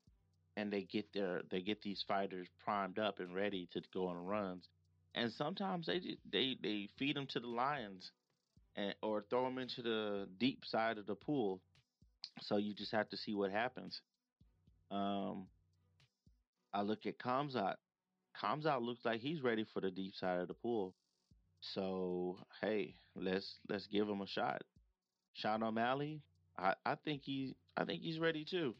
and 0.56 0.72
they 0.72 0.82
get 0.82 1.12
their 1.12 1.42
they 1.50 1.60
get 1.60 1.82
these 1.82 2.04
fighters 2.06 2.48
primed 2.64 2.98
up 2.98 3.20
and 3.20 3.34
ready 3.34 3.68
to 3.72 3.82
go 3.92 4.06
on 4.08 4.16
runs 4.24 4.68
and 5.14 5.32
sometimes 5.32 5.86
they 5.86 6.16
they 6.30 6.56
they 6.62 6.88
feed 6.98 7.16
them 7.16 7.26
to 7.28 7.40
the 7.40 7.46
lions, 7.46 8.10
and 8.76 8.94
or 9.02 9.24
throw 9.30 9.44
them 9.44 9.58
into 9.58 9.82
the 9.82 10.28
deep 10.38 10.64
side 10.64 10.98
of 10.98 11.06
the 11.06 11.14
pool. 11.14 11.60
So 12.40 12.56
you 12.56 12.74
just 12.74 12.92
have 12.92 13.08
to 13.10 13.16
see 13.16 13.34
what 13.34 13.50
happens. 13.50 14.00
Um, 14.90 15.46
I 16.72 16.82
look 16.82 17.06
at 17.06 17.18
Khamzat. 17.18 17.76
Khamzat 18.42 18.82
looks 18.82 19.04
like 19.04 19.20
he's 19.20 19.42
ready 19.42 19.64
for 19.72 19.80
the 19.80 19.90
deep 19.90 20.14
side 20.16 20.40
of 20.40 20.48
the 20.48 20.54
pool. 20.54 20.94
So 21.60 22.38
hey, 22.60 22.96
let's 23.14 23.58
let's 23.68 23.86
give 23.86 24.08
him 24.08 24.20
a 24.20 24.26
shot. 24.26 24.62
Sean 25.34 25.62
O'Malley, 25.62 26.22
I, 26.58 26.74
I 26.86 26.94
think 26.96 27.22
he 27.24 27.54
I 27.76 27.84
think 27.84 28.02
he's 28.02 28.18
ready 28.18 28.44
too. 28.44 28.74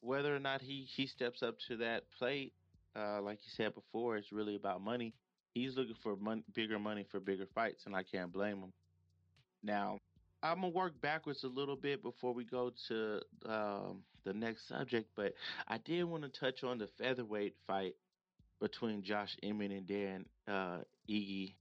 Whether 0.00 0.34
or 0.34 0.40
not 0.40 0.60
he 0.60 0.86
he 0.94 1.06
steps 1.06 1.42
up 1.42 1.56
to 1.68 1.76
that 1.78 2.04
plate, 2.18 2.52
uh, 2.96 3.22
like 3.22 3.38
you 3.44 3.50
said 3.56 3.74
before, 3.74 4.16
it's 4.16 4.32
really 4.32 4.56
about 4.56 4.80
money 4.82 5.14
he's 5.54 5.76
looking 5.76 5.96
for 6.02 6.16
mon- 6.16 6.44
bigger 6.54 6.78
money 6.78 7.04
for 7.10 7.20
bigger 7.20 7.46
fights, 7.54 7.84
and 7.86 7.94
I 7.94 8.02
can't 8.02 8.32
blame 8.32 8.58
him. 8.58 8.72
Now, 9.62 9.98
I'm 10.42 10.56
gonna 10.56 10.68
work 10.68 11.00
backwards 11.00 11.44
a 11.44 11.48
little 11.48 11.76
bit 11.76 12.02
before 12.02 12.34
we 12.34 12.44
go 12.44 12.72
to 12.88 13.20
um, 13.46 14.02
the 14.24 14.32
next 14.32 14.68
subject, 14.68 15.08
but 15.14 15.34
I 15.68 15.78
did 15.78 16.04
want 16.04 16.24
to 16.24 16.28
touch 16.28 16.64
on 16.64 16.78
the 16.78 16.88
featherweight 16.98 17.54
fight 17.66 17.94
between 18.60 19.02
Josh 19.02 19.36
Emmett 19.42 19.70
and 19.70 19.86
Dan 19.86 20.24
uh, 20.48 20.78
Ige. 21.08 21.54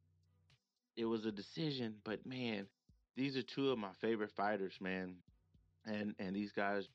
It 0.96 1.06
was 1.06 1.26
a 1.26 1.32
decision, 1.32 1.96
but 2.04 2.26
man, 2.26 2.68
these 3.16 3.36
are 3.38 3.44
two 3.44 3.72
of 3.72 3.78
my 3.78 3.92
favorite 4.02 4.32
fighters, 4.36 4.74
man, 4.80 5.16
and 5.86 6.16
and 6.20 6.36
these 6.36 6.52
guys 6.52 6.88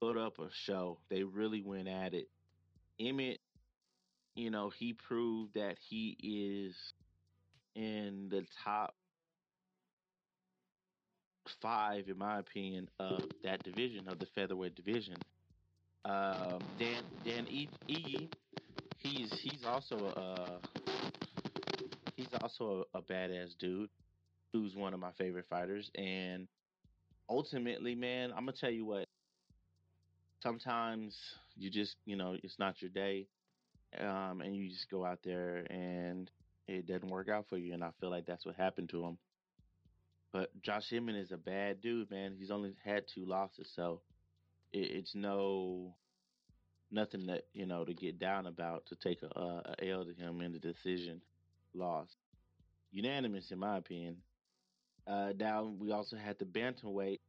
put 0.00 0.16
up 0.16 0.38
a 0.38 0.48
show. 0.66 0.98
They 1.10 1.22
really 1.22 1.62
went 1.62 1.88
at 1.88 2.14
it. 2.14 2.28
Emmett 3.00 3.40
you 4.38 4.50
know, 4.50 4.70
he 4.70 4.92
proved 4.92 5.54
that 5.54 5.76
he 5.88 6.16
is 6.22 6.76
in 7.74 8.28
the 8.30 8.44
top 8.64 8.94
five, 11.60 12.08
in 12.08 12.16
my 12.16 12.38
opinion, 12.38 12.88
of 13.00 13.20
that 13.42 13.64
division 13.64 14.06
of 14.06 14.20
the 14.20 14.26
featherweight 14.36 14.76
division. 14.76 15.16
Um, 16.04 16.60
Dan 16.78 17.02
Dan 17.24 17.46
Ige, 17.46 18.28
he's 18.98 19.32
he's 19.42 19.64
also 19.66 19.96
a 19.96 20.60
he's 22.14 22.28
also 22.40 22.86
a, 22.94 22.98
a 22.98 23.02
badass 23.02 23.58
dude. 23.58 23.90
Who's 24.52 24.74
one 24.74 24.94
of 24.94 25.00
my 25.00 25.12
favorite 25.18 25.46
fighters. 25.48 25.90
And 25.96 26.48
ultimately, 27.28 27.94
man, 27.94 28.30
I'm 28.30 28.44
gonna 28.44 28.52
tell 28.52 28.70
you 28.70 28.84
what. 28.84 29.06
Sometimes 30.42 31.16
you 31.56 31.68
just, 31.70 31.96
you 32.04 32.16
know, 32.16 32.36
it's 32.42 32.58
not 32.60 32.80
your 32.80 32.90
day, 32.90 33.26
um, 33.98 34.40
and 34.40 34.54
you 34.54 34.68
just 34.68 34.88
go 34.88 35.04
out 35.04 35.18
there 35.24 35.66
and 35.70 36.30
it 36.68 36.86
doesn't 36.86 37.08
work 37.08 37.28
out 37.28 37.46
for 37.48 37.56
you. 37.56 37.74
And 37.74 37.82
I 37.82 37.90
feel 38.00 38.10
like 38.10 38.26
that's 38.26 38.46
what 38.46 38.54
happened 38.54 38.90
to 38.90 39.04
him. 39.04 39.18
But 40.32 40.50
Josh 40.62 40.92
Emmett 40.92 41.16
is 41.16 41.32
a 41.32 41.38
bad 41.38 41.80
dude, 41.80 42.10
man. 42.10 42.36
He's 42.38 42.50
only 42.50 42.74
had 42.84 43.04
two 43.12 43.24
losses, 43.24 43.70
so 43.74 44.02
it, 44.72 44.90
it's 44.92 45.14
no 45.14 45.94
nothing 46.90 47.26
that 47.26 47.44
you 47.52 47.66
know 47.66 47.84
to 47.84 47.94
get 47.94 48.18
down 48.18 48.46
about 48.46 48.86
to 48.86 48.96
take 48.96 49.22
a, 49.22 49.26
a 49.80 49.88
L 49.90 50.04
to 50.04 50.14
him 50.14 50.40
in 50.40 50.52
the 50.52 50.58
decision 50.58 51.20
loss, 51.74 52.08
unanimous 52.90 53.50
in 53.50 53.58
my 53.58 53.78
opinion. 53.78 54.16
Uh, 55.08 55.32
we 55.78 55.90
also 55.90 56.16
had 56.16 56.38
the 56.38 56.44
bantamweight 56.44 57.20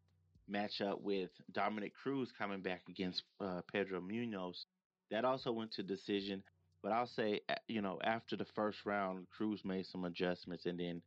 matchup 0.52 1.02
with 1.02 1.30
Dominick 1.54 1.94
Cruz 1.96 2.32
coming 2.38 2.62
back 2.62 2.82
against 2.90 3.24
uh, 3.40 3.62
Pedro 3.72 4.02
Munhoz. 4.02 4.66
That 5.12 5.26
also 5.26 5.52
went 5.52 5.72
to 5.74 5.84
decision, 5.84 6.44
but 6.84 6.92
I'll 6.92 7.08
say 7.08 7.42
you 7.68 7.82
know 7.82 8.00
after 8.04 8.36
the 8.36 8.46
first 8.56 8.80
round, 8.86 9.28
Cruz 9.30 9.62
made 9.64 9.86
some 9.86 10.06
adjustments, 10.06 10.66
and 10.66 10.80
then 10.80 11.02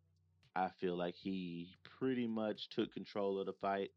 I 0.57 0.69
feel 0.81 0.97
like 0.97 1.15
he 1.15 1.77
pretty 1.99 2.27
much 2.27 2.69
took 2.71 2.93
control 2.93 3.39
of 3.39 3.47
the 3.47 3.55
fight. 3.61 3.91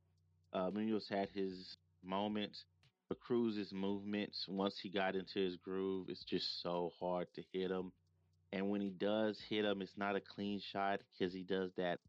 Uh, 0.53 0.69
Munhoz 0.69 1.09
had 1.09 1.29
his 1.29 1.77
moments, 2.03 2.65
but 3.07 3.19
Cruz's 3.19 3.71
movements, 3.71 4.45
once 4.47 4.79
he 4.81 4.89
got 4.89 5.15
into 5.15 5.39
his 5.39 5.55
groove, 5.57 6.07
it's 6.09 6.23
just 6.23 6.61
so 6.61 6.91
hard 6.99 7.27
to 7.35 7.43
hit 7.53 7.71
him. 7.71 7.91
And 8.53 8.69
when 8.69 8.81
he 8.81 8.89
does 8.89 9.39
hit 9.49 9.65
him, 9.65 9.81
it's 9.81 9.97
not 9.97 10.15
a 10.15 10.21
clean 10.21 10.61
shot 10.71 10.99
because 11.11 11.33
he 11.33 11.43
does 11.43 11.71
that 11.77 11.99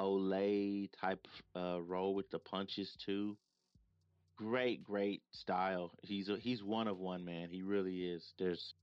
Olay 0.00 0.88
type 1.00 1.26
uh, 1.54 1.80
roll 1.82 2.14
with 2.14 2.30
the 2.30 2.38
punches 2.38 2.96
too. 3.04 3.36
Great, 4.36 4.82
great 4.82 5.22
style. 5.32 5.92
He's 6.02 6.28
a, 6.30 6.36
he's 6.36 6.62
one 6.62 6.88
of 6.88 6.98
one 6.98 7.24
man. 7.24 7.50
He 7.50 7.62
really 7.62 8.04
is. 8.04 8.24
There's 8.38 8.74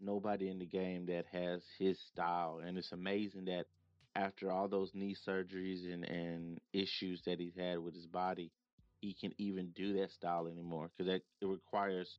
nobody 0.00 0.48
in 0.48 0.58
the 0.58 0.66
game 0.66 1.06
that 1.06 1.24
has 1.32 1.62
his 1.78 1.98
style, 2.12 2.60
and 2.64 2.78
it's 2.78 2.92
amazing 2.92 3.46
that 3.46 3.66
after 4.14 4.50
all 4.50 4.68
those 4.68 4.92
knee 4.94 5.16
surgeries 5.26 5.92
and, 5.92 6.04
and 6.04 6.60
issues 6.72 7.22
that 7.26 7.40
he's 7.40 7.56
had 7.56 7.78
with 7.78 7.94
his 7.94 8.06
body, 8.06 8.52
he 9.00 9.14
can 9.14 9.32
even 9.38 9.70
do 9.74 9.94
that 9.94 10.12
style 10.12 10.46
anymore 10.46 10.90
because 10.90 11.10
that 11.10 11.22
it 11.40 11.46
requires 11.46 12.18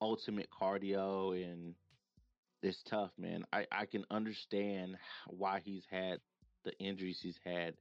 ultimate 0.00 0.48
cardio 0.50 1.32
and 1.32 1.74
it's 2.62 2.82
tough, 2.88 3.10
man. 3.18 3.44
I, 3.52 3.66
I 3.70 3.86
can 3.86 4.04
understand 4.10 4.96
why 5.26 5.60
he's 5.64 5.84
had 5.90 6.20
the 6.64 6.76
injuries 6.78 7.20
he's 7.22 7.38
had 7.44 7.74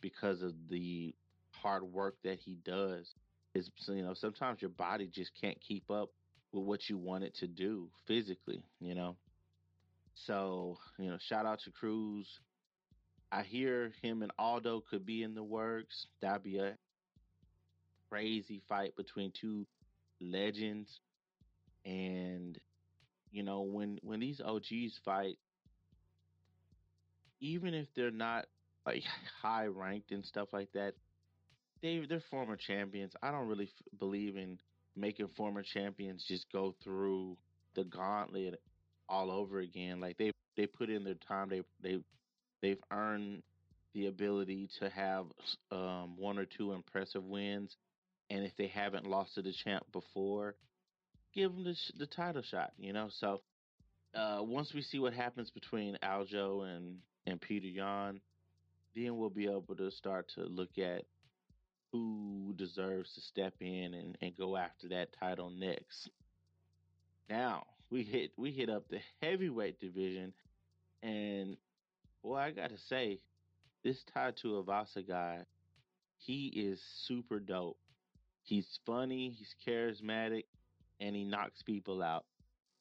because 0.00 0.42
of 0.42 0.52
the 0.68 1.14
hard 1.52 1.82
work 1.82 2.16
that 2.24 2.38
he 2.38 2.56
does. 2.64 3.14
Is 3.54 3.70
you 3.88 4.02
know 4.02 4.14
sometimes 4.14 4.60
your 4.60 4.70
body 4.70 5.08
just 5.12 5.32
can't 5.40 5.58
keep 5.60 5.90
up 5.90 6.10
with 6.52 6.64
what 6.64 6.88
you 6.88 6.98
want 6.98 7.24
it 7.24 7.34
to 7.36 7.46
do 7.46 7.88
physically, 8.06 8.62
you 8.80 8.94
know. 8.94 9.16
So 10.14 10.78
you 10.98 11.10
know, 11.10 11.18
shout 11.18 11.46
out 11.46 11.60
to 11.64 11.70
Cruz. 11.70 12.26
I 13.30 13.42
hear 13.42 13.92
him 14.02 14.22
and 14.22 14.32
Aldo 14.38 14.82
could 14.90 15.04
be 15.04 15.22
in 15.22 15.34
the 15.34 15.42
works. 15.42 16.06
That'd 16.20 16.42
be 16.42 16.58
a 16.58 16.76
crazy 18.08 18.62
fight 18.68 18.96
between 18.96 19.32
two 19.38 19.66
legends. 20.20 21.00
And 21.84 22.58
you 23.30 23.42
know, 23.42 23.62
when 23.62 23.98
when 24.02 24.20
these 24.20 24.40
OGs 24.40 24.98
fight, 25.04 25.38
even 27.40 27.74
if 27.74 27.86
they're 27.94 28.10
not 28.10 28.46
like 28.88 29.04
high 29.42 29.66
ranked 29.66 30.12
and 30.12 30.24
stuff 30.24 30.48
like 30.52 30.72
that, 30.74 30.94
they 31.82 32.04
they're 32.08 32.22
former 32.30 32.56
champions. 32.56 33.12
I 33.22 33.30
don't 33.30 33.48
really 33.48 33.66
f- 33.66 33.98
believe 33.98 34.36
in 34.36 34.58
making 34.96 35.28
former 35.36 35.62
champions 35.62 36.24
just 36.26 36.50
go 36.52 36.74
through 36.82 37.36
the 37.74 37.84
gauntlet 37.84 38.60
all 39.08 39.30
over 39.30 39.60
again. 39.60 40.00
Like 40.00 40.18
they 40.18 40.32
they 40.56 40.66
put 40.66 40.90
in 40.90 41.04
their 41.04 41.14
time. 41.14 41.48
They 41.48 41.62
they 41.82 41.98
they've 42.62 42.82
earned 42.92 43.42
the 43.94 44.06
ability 44.06 44.68
to 44.80 44.90
have 44.90 45.26
um, 45.72 46.16
one 46.16 46.38
or 46.38 46.46
two 46.46 46.72
impressive 46.72 47.24
wins, 47.24 47.76
and 48.30 48.44
if 48.44 48.52
they 48.58 48.68
haven't 48.68 49.06
lost 49.06 49.34
to 49.36 49.42
the 49.42 49.52
champ 49.64 49.84
before, 49.92 50.56
give 51.34 51.52
them 51.52 51.64
the, 51.64 51.76
the 51.98 52.06
title 52.06 52.42
shot. 52.42 52.72
You 52.78 52.92
know, 52.92 53.08
so 53.20 53.42
uh, 54.14 54.38
once 54.42 54.74
we 54.74 54.82
see 54.82 54.98
what 54.98 55.14
happens 55.14 55.50
between 55.50 55.98
Aldo 56.02 56.62
and 56.62 56.98
and 57.26 57.40
Petr 57.40 57.74
Yan, 57.74 58.20
then 58.98 59.16
we'll 59.16 59.30
be 59.30 59.46
able 59.46 59.76
to 59.76 59.90
start 59.90 60.28
to 60.34 60.42
look 60.42 60.78
at 60.78 61.04
who 61.92 62.52
deserves 62.56 63.14
to 63.14 63.20
step 63.20 63.54
in 63.60 63.94
and, 63.94 64.18
and 64.20 64.36
go 64.36 64.56
after 64.56 64.88
that 64.88 65.14
title 65.18 65.50
next. 65.50 66.10
Now 67.30 67.64
we 67.90 68.02
hit 68.02 68.32
we 68.36 68.50
hit 68.50 68.68
up 68.68 68.88
the 68.88 69.00
heavyweight 69.22 69.80
division, 69.80 70.32
and 71.02 71.56
well, 72.22 72.40
I 72.40 72.50
gotta 72.50 72.78
say, 72.88 73.20
this 73.84 74.02
Tai 74.12 74.32
Tuivasa 74.32 75.06
guy, 75.06 75.44
he 76.18 76.48
is 76.48 76.80
super 77.06 77.38
dope. 77.38 77.78
He's 78.42 78.80
funny, 78.84 79.30
he's 79.30 79.54
charismatic, 79.66 80.44
and 81.00 81.14
he 81.14 81.24
knocks 81.24 81.62
people 81.62 82.02
out. 82.02 82.24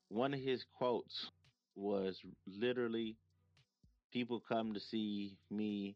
One 0.09 0.33
of 0.33 0.39
his 0.39 0.65
quotes 0.77 1.29
was 1.75 2.19
literally, 2.47 3.17
"People 4.11 4.39
come 4.39 4.73
to 4.73 4.79
see 4.79 5.37
me 5.49 5.95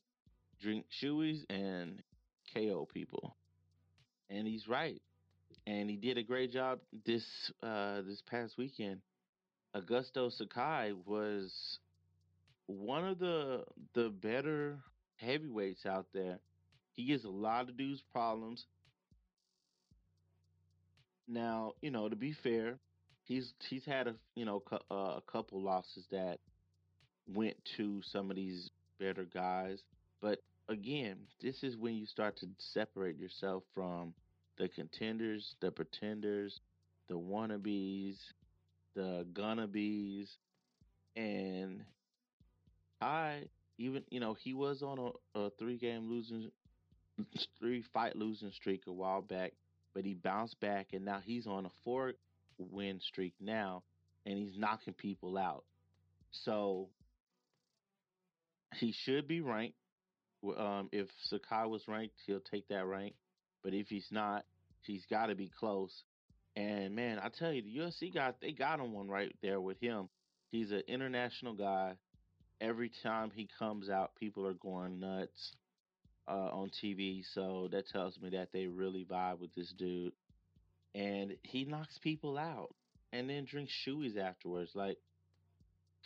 drink 0.62 0.86
shoeys 1.02 1.44
and 1.50 2.02
KO 2.54 2.88
people," 2.92 3.36
and 4.30 4.48
he's 4.48 4.68
right. 4.68 5.02
And 5.68 5.90
he 5.90 5.96
did 5.96 6.18
a 6.18 6.24
great 6.24 6.52
job 6.52 6.80
this 7.06 7.26
uh, 7.62 8.02
this 8.02 8.22
past 8.30 8.58
weekend. 8.58 9.02
Augusto 9.76 10.32
Sakai 10.32 10.94
was 11.06 11.80
one 12.68 13.06
of 13.06 13.20
the 13.20 13.64
the 13.94 14.10
better 14.10 14.80
heavyweights 15.18 15.86
out 15.86 16.08
there. 16.14 16.40
He 16.94 17.06
gets 17.06 17.24
a 17.26 17.30
lot 17.30 17.70
of 17.70 17.78
dudes 17.78 18.04
problems. 18.12 18.66
Now, 21.28 21.74
you 21.82 21.92
know, 21.92 22.10
to 22.10 22.16
be 22.16 22.34
fair, 22.44 22.78
he's 23.24 23.54
he's 23.70 23.86
had 23.86 24.08
a 24.08 24.16
you 24.36 24.46
know 24.46 24.62
uh, 24.72 24.96
a 24.96 25.22
couple 25.32 25.62
losses 25.62 26.06
that 26.12 26.40
went 27.28 27.56
to 27.78 28.02
some 28.12 28.30
of 28.30 28.36
these 28.36 28.70
better 29.00 29.26
guys, 29.26 29.80
but 30.22 30.40
again, 30.72 31.18
this 31.42 31.64
is 31.64 31.78
when 31.78 31.96
you 31.96 32.06
start 32.06 32.38
to 32.38 32.48
separate 32.58 33.18
yourself 33.18 33.64
from 33.74 34.14
the 34.58 34.70
contenders, 34.70 35.56
the 35.62 35.72
pretenders, 35.72 36.62
the 37.10 37.16
wannabes, 37.20 38.18
the 38.96 39.26
gonna 39.34 39.68
bees, 39.68 40.38
and 41.16 41.84
I 43.02 43.44
even 43.78 44.04
you 44.10 44.20
know 44.20 44.34
he 44.34 44.54
was 44.54 44.82
on 44.82 44.98
a, 45.36 45.40
a 45.40 45.50
three 45.60 45.78
game 45.78 46.10
losing 46.10 46.52
three 47.60 47.84
fight 47.94 48.16
losing 48.16 48.52
streak 48.52 48.84
a 48.88 48.94
while 48.94 49.22
back, 49.22 49.54
but 49.94 50.06
he 50.06 50.14
bounced 50.14 50.60
back 50.62 50.88
and 50.94 51.04
now 51.06 51.20
he's 51.24 51.48
on 51.48 51.66
a 51.66 51.72
four 51.84 52.14
win 52.58 53.00
streak 53.02 53.34
now, 53.42 53.84
and 54.26 54.38
he's 54.38 54.58
knocking 54.58 54.94
people 54.94 55.38
out. 55.38 55.66
So 56.32 56.90
he 58.76 58.92
should 58.92 59.28
be 59.28 59.42
ranked. 59.42 59.76
Um, 60.44 60.90
if 60.92 61.08
Sakai 61.24 61.68
was 61.68 61.88
ranked, 61.88 62.16
he'll 62.26 62.40
take 62.40 62.68
that 62.70 62.86
rank. 62.86 63.14
But 63.64 63.74
if 63.74 63.88
he's 63.88 64.08
not, 64.12 64.46
he's 64.82 65.06
got 65.06 65.28
to 65.28 65.36
be 65.36 65.52
close. 65.60 66.04
And 66.56 66.96
man, 66.96 67.20
I 67.20 67.30
tell 67.30 67.52
you, 67.54 67.62
the 67.62 67.78
UFC 67.78 68.14
got 68.14 68.42
they 68.42 68.52
got 68.52 68.80
him 68.80 68.94
one 68.94 69.08
right 69.08 69.34
there 69.42 69.62
with 69.62 69.80
him. 69.80 70.10
He's 70.52 70.72
an 70.72 70.84
international 70.88 71.54
guy. 71.54 71.94
Every 72.60 72.92
time 73.04 73.32
he 73.34 73.48
comes 73.58 73.90
out, 73.90 74.16
people 74.16 74.46
are 74.46 74.54
going 74.54 75.00
nuts 75.00 75.54
uh, 76.28 76.50
on 76.52 76.70
TV. 76.84 77.24
So 77.34 77.70
that 77.72 77.88
tells 77.88 78.20
me 78.20 78.30
that 78.32 78.50
they 78.52 78.68
really 78.68 79.06
vibe 79.10 79.40
with 79.40 79.54
this 79.56 79.74
dude. 79.78 80.14
And 80.94 81.38
he 81.44 81.64
knocks 81.64 81.98
people 82.00 82.38
out 82.38 82.76
and 83.14 83.30
then 83.30 83.46
drinks 83.46 83.74
shoeys 83.88 84.18
afterwards. 84.18 84.72
Like 84.76 84.98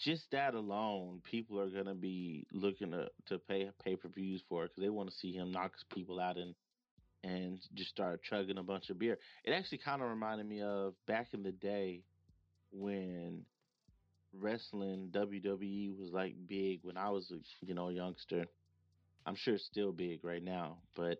just 0.03 0.29
that 0.31 0.53
alone, 0.53 1.21
people 1.23 1.59
are 1.59 1.69
gonna 1.69 1.95
be 1.95 2.45
looking 2.51 2.91
to 2.91 3.07
to 3.27 3.39
pay 3.39 3.69
pay 3.83 3.95
per 3.95 4.09
views 4.09 4.43
for 4.49 4.65
it 4.65 4.71
because 4.71 4.83
they 4.83 4.89
want 4.89 5.09
to 5.09 5.15
see 5.15 5.31
him 5.31 5.51
knock 5.51 5.73
people 5.93 6.19
out 6.19 6.37
and 6.37 6.53
and 7.23 7.59
just 7.73 7.89
start 7.89 8.21
chugging 8.23 8.57
a 8.57 8.63
bunch 8.63 8.89
of 8.89 8.99
beer. 8.99 9.17
It 9.43 9.51
actually 9.51 9.79
kind 9.79 10.01
of 10.01 10.09
reminded 10.09 10.47
me 10.47 10.61
of 10.61 10.93
back 11.07 11.29
in 11.33 11.43
the 11.43 11.51
day 11.51 12.03
when 12.71 13.45
wrestling 14.37 15.09
WWE 15.11 15.97
was 15.97 16.11
like 16.11 16.35
big 16.47 16.79
when 16.83 16.97
I 16.97 17.09
was 17.09 17.31
a 17.31 17.37
you 17.65 17.73
know 17.73 17.89
a 17.89 17.93
youngster. 17.93 18.45
I'm 19.25 19.35
sure 19.35 19.55
it's 19.55 19.65
still 19.65 19.91
big 19.91 20.23
right 20.23 20.43
now, 20.43 20.77
but 20.95 21.17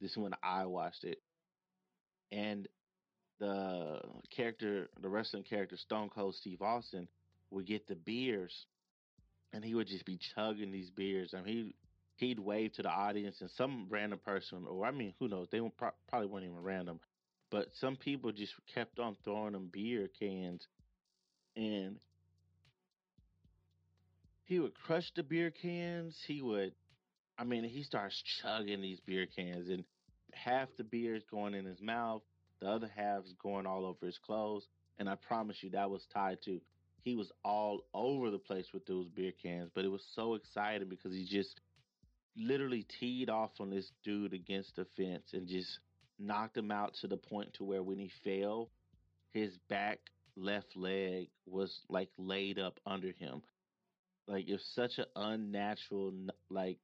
this 0.00 0.10
is 0.10 0.16
when 0.18 0.34
I 0.42 0.66
watched 0.66 1.04
it. 1.04 1.22
And 2.30 2.68
the 3.38 4.00
character, 4.34 4.88
the 5.00 5.08
wrestling 5.08 5.44
character 5.44 5.76
Stone 5.76 6.10
Cold 6.10 6.34
Steve 6.34 6.60
Austin 6.60 7.08
would 7.50 7.66
get 7.66 7.86
the 7.86 7.94
beers 7.94 8.66
and 9.52 9.64
he 9.64 9.74
would 9.74 9.86
just 9.86 10.04
be 10.04 10.18
chugging 10.34 10.70
these 10.70 10.90
beers. 10.90 11.34
I 11.34 11.40
mean, 11.40 11.74
he 12.18 12.26
he'd 12.26 12.38
wave 12.38 12.72
to 12.74 12.82
the 12.82 12.90
audience, 12.90 13.40
and 13.40 13.50
some 13.50 13.86
random 13.88 14.18
person, 14.24 14.64
or 14.68 14.84
I 14.84 14.90
mean, 14.90 15.14
who 15.18 15.28
knows? 15.28 15.48
They 15.50 15.60
pro- 15.76 15.90
probably 16.08 16.28
weren't 16.28 16.44
even 16.44 16.62
random, 16.62 17.00
but 17.50 17.68
some 17.74 17.96
people 17.96 18.32
just 18.32 18.52
kept 18.74 18.98
on 18.98 19.16
throwing 19.24 19.54
him 19.54 19.68
beer 19.72 20.08
cans, 20.18 20.66
and 21.56 21.96
he 24.44 24.58
would 24.58 24.74
crush 24.74 25.10
the 25.14 25.22
beer 25.22 25.50
cans. 25.50 26.16
He 26.26 26.42
would, 26.42 26.72
I 27.38 27.44
mean, 27.44 27.64
he 27.64 27.82
starts 27.82 28.22
chugging 28.42 28.80
these 28.80 29.00
beer 29.00 29.26
cans, 29.26 29.68
and 29.68 29.84
half 30.32 30.68
the 30.76 30.84
beer 30.84 31.14
is 31.14 31.24
going 31.30 31.54
in 31.54 31.64
his 31.64 31.80
mouth, 31.80 32.22
the 32.60 32.68
other 32.68 32.90
half 32.94 33.24
is 33.24 33.34
going 33.42 33.66
all 33.66 33.84
over 33.86 34.06
his 34.06 34.18
clothes. 34.18 34.66
And 34.98 35.08
I 35.10 35.14
promise 35.14 35.62
you, 35.62 35.70
that 35.70 35.90
was 35.90 36.06
tied 36.12 36.38
to 36.44 36.60
he 37.06 37.14
was 37.14 37.30
all 37.44 37.84
over 37.94 38.32
the 38.32 38.38
place 38.38 38.66
with 38.74 38.84
those 38.84 39.08
beer 39.08 39.30
cans, 39.40 39.70
but 39.72 39.84
it 39.84 39.88
was 39.88 40.04
so 40.16 40.34
exciting 40.34 40.88
because 40.88 41.12
he 41.12 41.24
just 41.24 41.60
literally 42.36 42.84
teed 42.98 43.30
off 43.30 43.52
on 43.60 43.70
this 43.70 43.92
dude 44.02 44.34
against 44.34 44.74
the 44.74 44.84
fence 44.96 45.30
and 45.32 45.46
just 45.46 45.78
knocked 46.18 46.56
him 46.56 46.72
out 46.72 46.94
to 47.00 47.06
the 47.06 47.16
point 47.16 47.54
to 47.54 47.62
where 47.62 47.80
when 47.84 48.00
he 48.00 48.10
fell, 48.24 48.70
his 49.32 49.56
back 49.68 50.00
left 50.36 50.76
leg 50.76 51.28
was 51.46 51.78
like 51.88 52.08
laid 52.18 52.58
up 52.58 52.80
under 52.84 53.12
him. 53.12 53.40
Like 54.26 54.48
it's 54.48 54.68
such 54.74 54.98
an 54.98 55.06
unnatural, 55.14 56.12
like 56.50 56.78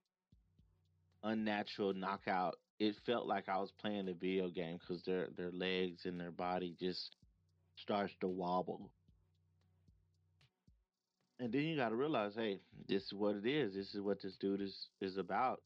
unnatural 1.25 1.95
knockout. 1.95 2.61
It 2.79 2.95
felt 3.07 3.27
like 3.27 3.49
I 3.49 3.59
was 3.59 3.73
playing 3.81 4.09
a 4.09 4.15
video 4.15 4.51
game 4.51 4.79
because 4.79 5.03
their 5.03 5.31
their 5.37 5.51
legs 5.51 6.03
and 6.05 6.21
their 6.21 6.31
body 6.31 6.77
just 6.79 7.17
starts 7.75 8.13
to 8.21 8.29
wobble. 8.29 8.89
And 11.43 11.53
then 11.53 11.63
you 11.63 11.77
got 11.77 11.89
to 11.89 11.97
realize, 11.97 12.35
hey, 12.37 12.61
this 12.89 13.03
is 13.03 13.13
what 13.13 13.35
it 13.35 13.45
is. 13.45 13.75
This 13.75 13.93
is 13.97 14.01
what 14.01 14.23
this 14.23 14.37
dude 14.37 14.61
is 14.61 14.87
is 15.01 15.17
about. 15.17 15.61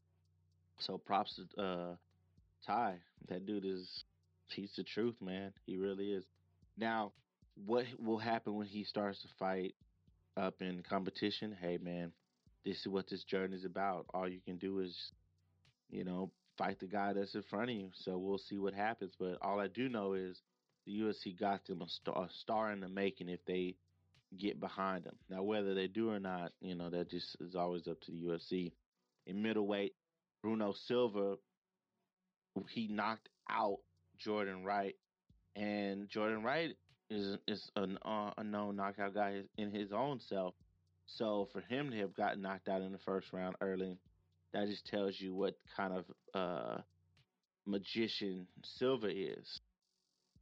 So 0.78 0.96
props 0.96 1.38
to 1.56 1.62
uh, 1.62 1.94
Tai. 2.66 2.94
That 3.28 3.44
dude 3.44 3.66
is 3.66 4.04
he's 4.48 4.72
the 4.74 4.82
truth, 4.82 5.16
man. 5.20 5.52
He 5.66 5.76
really 5.76 6.12
is. 6.12 6.24
Now, 6.78 7.12
what 7.66 7.84
will 7.98 8.16
happen 8.16 8.54
when 8.54 8.66
he 8.66 8.84
starts 8.84 9.20
to 9.20 9.28
fight 9.38 9.74
up 10.38 10.54
in 10.62 10.82
competition? 10.88 11.54
Hey, 11.60 11.76
man, 11.76 12.10
this 12.64 12.80
is 12.80 12.88
what 12.88 13.10
this 13.10 13.24
journey 13.24 13.56
is 13.56 13.66
about. 13.66 14.06
All 14.14 14.26
you 14.26 14.40
can 14.46 14.56
do 14.56 14.78
is, 14.78 14.96
you 15.90 16.04
know, 16.04 16.30
fight 16.56 16.80
the 16.80 16.86
guy 16.86 17.12
that's 17.12 17.34
in 17.34 17.42
front 17.42 17.68
of 17.68 17.76
you. 17.76 17.90
So 17.92 18.16
we'll 18.16 18.38
see 18.38 18.56
what 18.56 18.72
happens. 18.72 19.12
But 19.18 19.36
all 19.42 19.60
I 19.60 19.68
do 19.68 19.90
know 19.90 20.14
is 20.14 20.40
the 20.86 20.98
UFC 21.00 21.38
got 21.38 21.66
them 21.66 21.82
a 21.82 21.88
star, 21.90 22.24
a 22.24 22.28
star 22.40 22.72
in 22.72 22.80
the 22.80 22.88
making 22.88 23.28
if 23.28 23.44
they 23.44 23.74
get 24.38 24.60
behind 24.60 25.04
them. 25.04 25.16
Now, 25.28 25.42
whether 25.42 25.74
they 25.74 25.86
do 25.86 26.10
or 26.10 26.18
not, 26.18 26.52
you 26.60 26.74
know, 26.74 26.90
that 26.90 27.10
just 27.10 27.36
is 27.40 27.54
always 27.54 27.86
up 27.88 28.00
to 28.02 28.10
the 28.10 28.18
UFC. 28.18 28.72
In 29.26 29.42
middleweight, 29.42 29.94
Bruno 30.42 30.74
Silva, 30.86 31.36
he 32.70 32.88
knocked 32.88 33.28
out 33.50 33.78
Jordan 34.18 34.64
Wright, 34.64 34.94
and 35.54 36.08
Jordan 36.08 36.42
Wright 36.42 36.76
is 37.10 37.36
is 37.46 37.70
an, 37.76 37.98
uh, 38.04 38.30
a 38.36 38.44
known 38.44 38.76
knockout 38.76 39.14
guy 39.14 39.42
in 39.58 39.70
his 39.70 39.92
own 39.92 40.20
self. 40.28 40.54
So 41.06 41.48
for 41.52 41.60
him 41.60 41.90
to 41.90 41.98
have 41.98 42.14
gotten 42.14 42.42
knocked 42.42 42.68
out 42.68 42.82
in 42.82 42.92
the 42.92 42.98
first 42.98 43.32
round 43.32 43.56
early, 43.60 43.98
that 44.52 44.66
just 44.66 44.86
tells 44.86 45.20
you 45.20 45.34
what 45.34 45.54
kind 45.76 45.92
of 45.92 46.04
uh, 46.34 46.80
magician 47.64 48.46
Silva 48.64 49.08
is. 49.08 49.60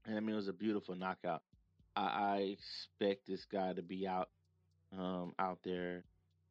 And 0.06 0.16
I 0.16 0.20
mean, 0.20 0.34
it 0.34 0.36
was 0.36 0.48
a 0.48 0.52
beautiful 0.52 0.94
knockout. 0.94 1.42
I, 1.96 2.02
I 2.02 2.36
expect 2.58 3.26
this 3.26 3.44
guy 3.50 3.72
to 3.72 3.82
be 3.82 4.06
out 4.06 4.28
um, 4.96 5.34
out 5.38 5.58
there 5.64 6.04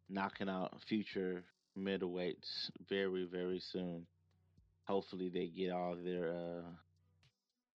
knocking 0.10 0.50
out 0.50 0.76
future 0.88 1.44
middleweights 1.78 2.70
very 2.90 3.26
very 3.26 3.62
soon. 3.72 4.06
Hopefully 4.86 5.30
they 5.30 5.48
get 5.48 5.72
all 5.72 5.96
their 5.96 6.32
uh, 6.32 6.70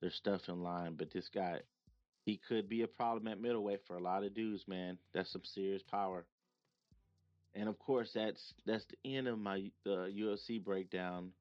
their 0.01 0.11
stuff 0.11 0.43
in 0.49 0.63
line. 0.63 0.95
But 0.97 1.11
this 1.13 1.29
guy, 1.35 1.61
he 2.25 2.41
could 2.49 2.69
be 2.69 2.83
a 2.83 2.89
problem 2.89 3.29
at 3.29 3.41
middleweight 3.41 3.83
for 3.87 3.97
a 3.97 4.03
lot 4.03 4.25
of 4.25 4.35
dudes, 4.35 4.65
man. 4.69 4.99
That's 5.15 5.33
some 5.33 5.45
serious 5.45 5.83
power. 5.83 6.27
And 7.55 7.69
of 7.69 7.79
course, 7.79 8.11
that's 8.15 8.55
that's 8.67 8.85
the 8.87 9.17
end 9.17 9.27
of 9.27 9.39
my 9.39 9.71
the 9.85 10.13
UFC 10.17 10.63
breakdown 10.63 11.33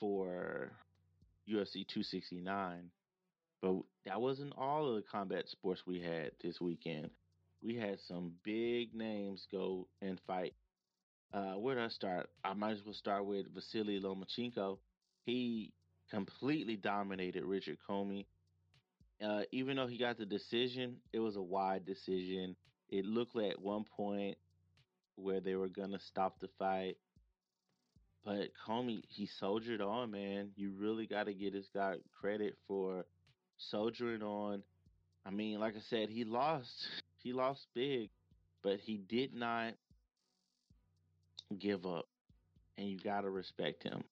for 0.00 0.72
UFC 1.48 1.86
269. 1.86 2.90
But 3.60 3.76
that 4.04 4.20
wasn't 4.20 4.54
all 4.56 4.88
of 4.88 4.96
the 4.96 5.02
combat 5.02 5.48
sports 5.48 5.86
we 5.86 6.00
had 6.00 6.32
this 6.42 6.60
weekend. 6.60 7.10
We 7.62 7.74
had 7.74 7.98
some 8.00 8.32
big 8.44 8.94
names 8.94 9.46
go 9.50 9.88
and 10.00 10.20
fight. 10.26 10.54
Uh, 11.32 11.54
where 11.54 11.74
do 11.74 11.82
I 11.82 11.88
start? 11.88 12.30
I 12.44 12.54
might 12.54 12.72
as 12.72 12.84
well 12.84 12.94
start 12.94 13.26
with 13.26 13.52
Vasily 13.52 14.00
Lomachenko. 14.00 14.78
He 15.24 15.72
completely 16.10 16.76
dominated 16.76 17.44
Richard 17.44 17.78
Commey. 17.88 18.26
Uh, 19.22 19.42
even 19.50 19.76
though 19.76 19.88
he 19.88 19.98
got 19.98 20.16
the 20.16 20.24
decision, 20.24 20.96
it 21.12 21.18
was 21.18 21.36
a 21.36 21.42
wide 21.42 21.84
decision. 21.84 22.56
It 22.88 23.04
looked 23.04 23.34
like 23.34 23.50
at 23.50 23.60
one 23.60 23.84
point 23.84 24.38
where 25.16 25.40
they 25.40 25.56
were 25.56 25.68
gonna 25.68 25.98
stop 25.98 26.38
the 26.38 26.48
fight, 26.58 26.96
but 28.24 28.50
Commey, 28.66 29.02
he 29.08 29.26
soldiered 29.26 29.80
on, 29.80 30.10
man. 30.10 30.50
You 30.54 30.72
really 30.78 31.06
got 31.06 31.24
to 31.24 31.34
get 31.34 31.52
this 31.52 31.68
guy 31.74 31.96
credit 32.20 32.56
for 32.66 33.04
soldiering 33.58 34.22
on. 34.22 34.62
I 35.26 35.30
mean, 35.30 35.60
like 35.60 35.74
I 35.76 35.80
said, 35.88 36.08
he 36.08 36.24
lost. 36.24 36.70
He 37.20 37.32
lost 37.32 37.66
big, 37.74 38.10
but 38.62 38.78
he 38.78 38.96
did 38.96 39.34
not 39.34 39.74
give 41.58 41.84
up. 41.84 42.06
And 42.78 42.88
you 42.88 42.96
got 42.96 43.22
to 43.22 43.28
respect 43.28 43.82
him. 43.82 44.04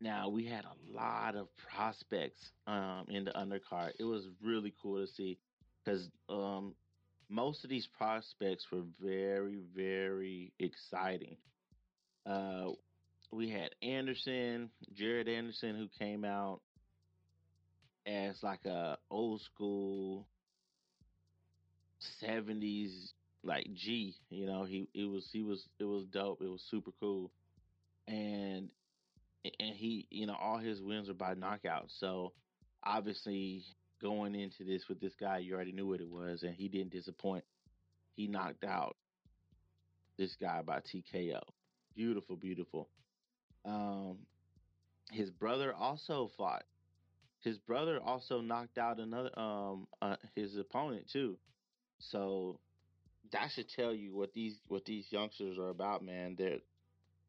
Now, 0.00 0.30
we 0.30 0.46
had 0.46 0.64
a 0.64 0.96
lot 0.96 1.36
of 1.36 1.48
prospects 1.56 2.40
um, 2.66 3.04
in 3.10 3.26
the 3.26 3.32
undercard. 3.32 3.90
It 4.00 4.04
was 4.04 4.24
really 4.42 4.72
cool 4.82 5.06
to 5.06 5.12
see 5.12 5.38
because 5.84 6.08
um, 6.30 6.74
most 7.28 7.64
of 7.64 7.70
these 7.70 7.86
prospects 7.86 8.66
were 8.72 8.84
very, 8.98 9.58
very 9.76 10.52
exciting. 10.58 11.36
Uh, 12.26 12.70
we 13.30 13.50
had 13.50 13.70
Anderson, 13.82 14.70
Jared 14.94 15.28
Anderson, 15.28 15.76
who 15.76 15.88
came 15.98 16.24
out 16.24 16.60
as 18.06 18.42
like 18.42 18.64
a 18.66 18.98
old 19.10 19.40
school 19.42 20.26
70s 22.22 23.12
like 23.42 23.66
G, 23.74 24.14
you 24.28 24.46
know, 24.46 24.64
he 24.64 24.88
it 24.94 25.04
was 25.04 25.28
he 25.32 25.42
was 25.42 25.66
it 25.78 25.84
was 25.84 26.04
dope. 26.06 26.42
It 26.42 26.48
was 26.50 26.62
super 26.70 26.90
cool. 27.00 27.30
And 28.06 28.68
and 29.44 29.74
he, 29.74 30.06
you 30.10 30.26
know, 30.26 30.36
all 30.38 30.58
his 30.58 30.82
wins 30.82 31.08
were 31.08 31.14
by 31.14 31.34
knockout. 31.34 31.86
So 31.98 32.32
obviously 32.84 33.64
going 34.00 34.34
into 34.34 34.64
this 34.64 34.88
with 34.88 35.00
this 35.00 35.14
guy, 35.18 35.38
you 35.38 35.54
already 35.54 35.72
knew 35.72 35.86
what 35.86 36.00
it 36.00 36.08
was 36.08 36.42
and 36.42 36.54
he 36.54 36.68
didn't 36.68 36.92
disappoint. 36.92 37.44
He 38.16 38.26
knocked 38.26 38.64
out 38.64 38.96
this 40.18 40.36
guy 40.40 40.62
by 40.62 40.80
TKO. 40.80 41.40
Beautiful, 41.94 42.36
beautiful. 42.36 42.88
Um 43.64 44.18
his 45.12 45.30
brother 45.30 45.74
also 45.74 46.30
fought 46.36 46.64
his 47.40 47.58
brother 47.58 48.00
also 48.04 48.40
knocked 48.40 48.78
out 48.78 49.00
another 49.00 49.38
um 49.38 49.86
uh, 50.02 50.16
his 50.34 50.56
opponent 50.56 51.08
too. 51.10 51.38
So 51.98 52.60
that 53.32 53.50
should 53.52 53.68
tell 53.68 53.94
you 53.94 54.14
what 54.14 54.32
these 54.32 54.60
what 54.68 54.84
these 54.84 55.06
youngsters 55.12 55.58
are 55.58 55.70
about, 55.70 56.04
man. 56.04 56.36
They're 56.38 56.58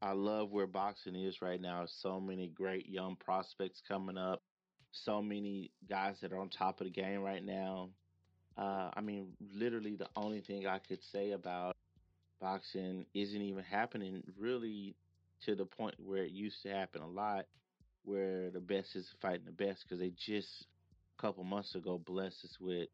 I 0.01 0.13
love 0.13 0.51
where 0.51 0.67
boxing 0.67 1.15
is 1.15 1.41
right 1.41 1.61
now. 1.61 1.85
So 1.87 2.19
many 2.19 2.47
great 2.49 2.89
young 2.89 3.15
prospects 3.17 3.81
coming 3.87 4.17
up. 4.17 4.41
So 4.91 5.21
many 5.21 5.71
guys 5.89 6.17
that 6.21 6.33
are 6.33 6.39
on 6.39 6.49
top 6.49 6.81
of 6.81 6.85
the 6.85 6.91
game 6.91 7.21
right 7.21 7.43
now. 7.43 7.89
Uh, 8.57 8.89
I 8.93 9.01
mean, 9.01 9.29
literally, 9.55 9.95
the 9.95 10.09
only 10.15 10.41
thing 10.41 10.67
I 10.67 10.79
could 10.79 11.03
say 11.03 11.31
about 11.31 11.75
boxing 12.39 13.05
isn't 13.13 13.41
even 13.41 13.63
happening 13.63 14.23
really 14.37 14.95
to 15.45 15.55
the 15.55 15.65
point 15.65 15.95
where 15.99 16.23
it 16.23 16.31
used 16.31 16.61
to 16.63 16.69
happen 16.69 17.01
a 17.01 17.07
lot 17.07 17.45
where 18.03 18.49
the 18.49 18.59
best 18.59 18.95
is 18.95 19.07
fighting 19.21 19.45
the 19.45 19.51
best 19.51 19.83
because 19.83 19.99
they 19.99 20.11
just 20.17 20.67
a 21.17 21.21
couple 21.21 21.43
months 21.43 21.75
ago 21.75 21.97
blessed 21.97 22.43
us 22.43 22.57
with 22.59 22.89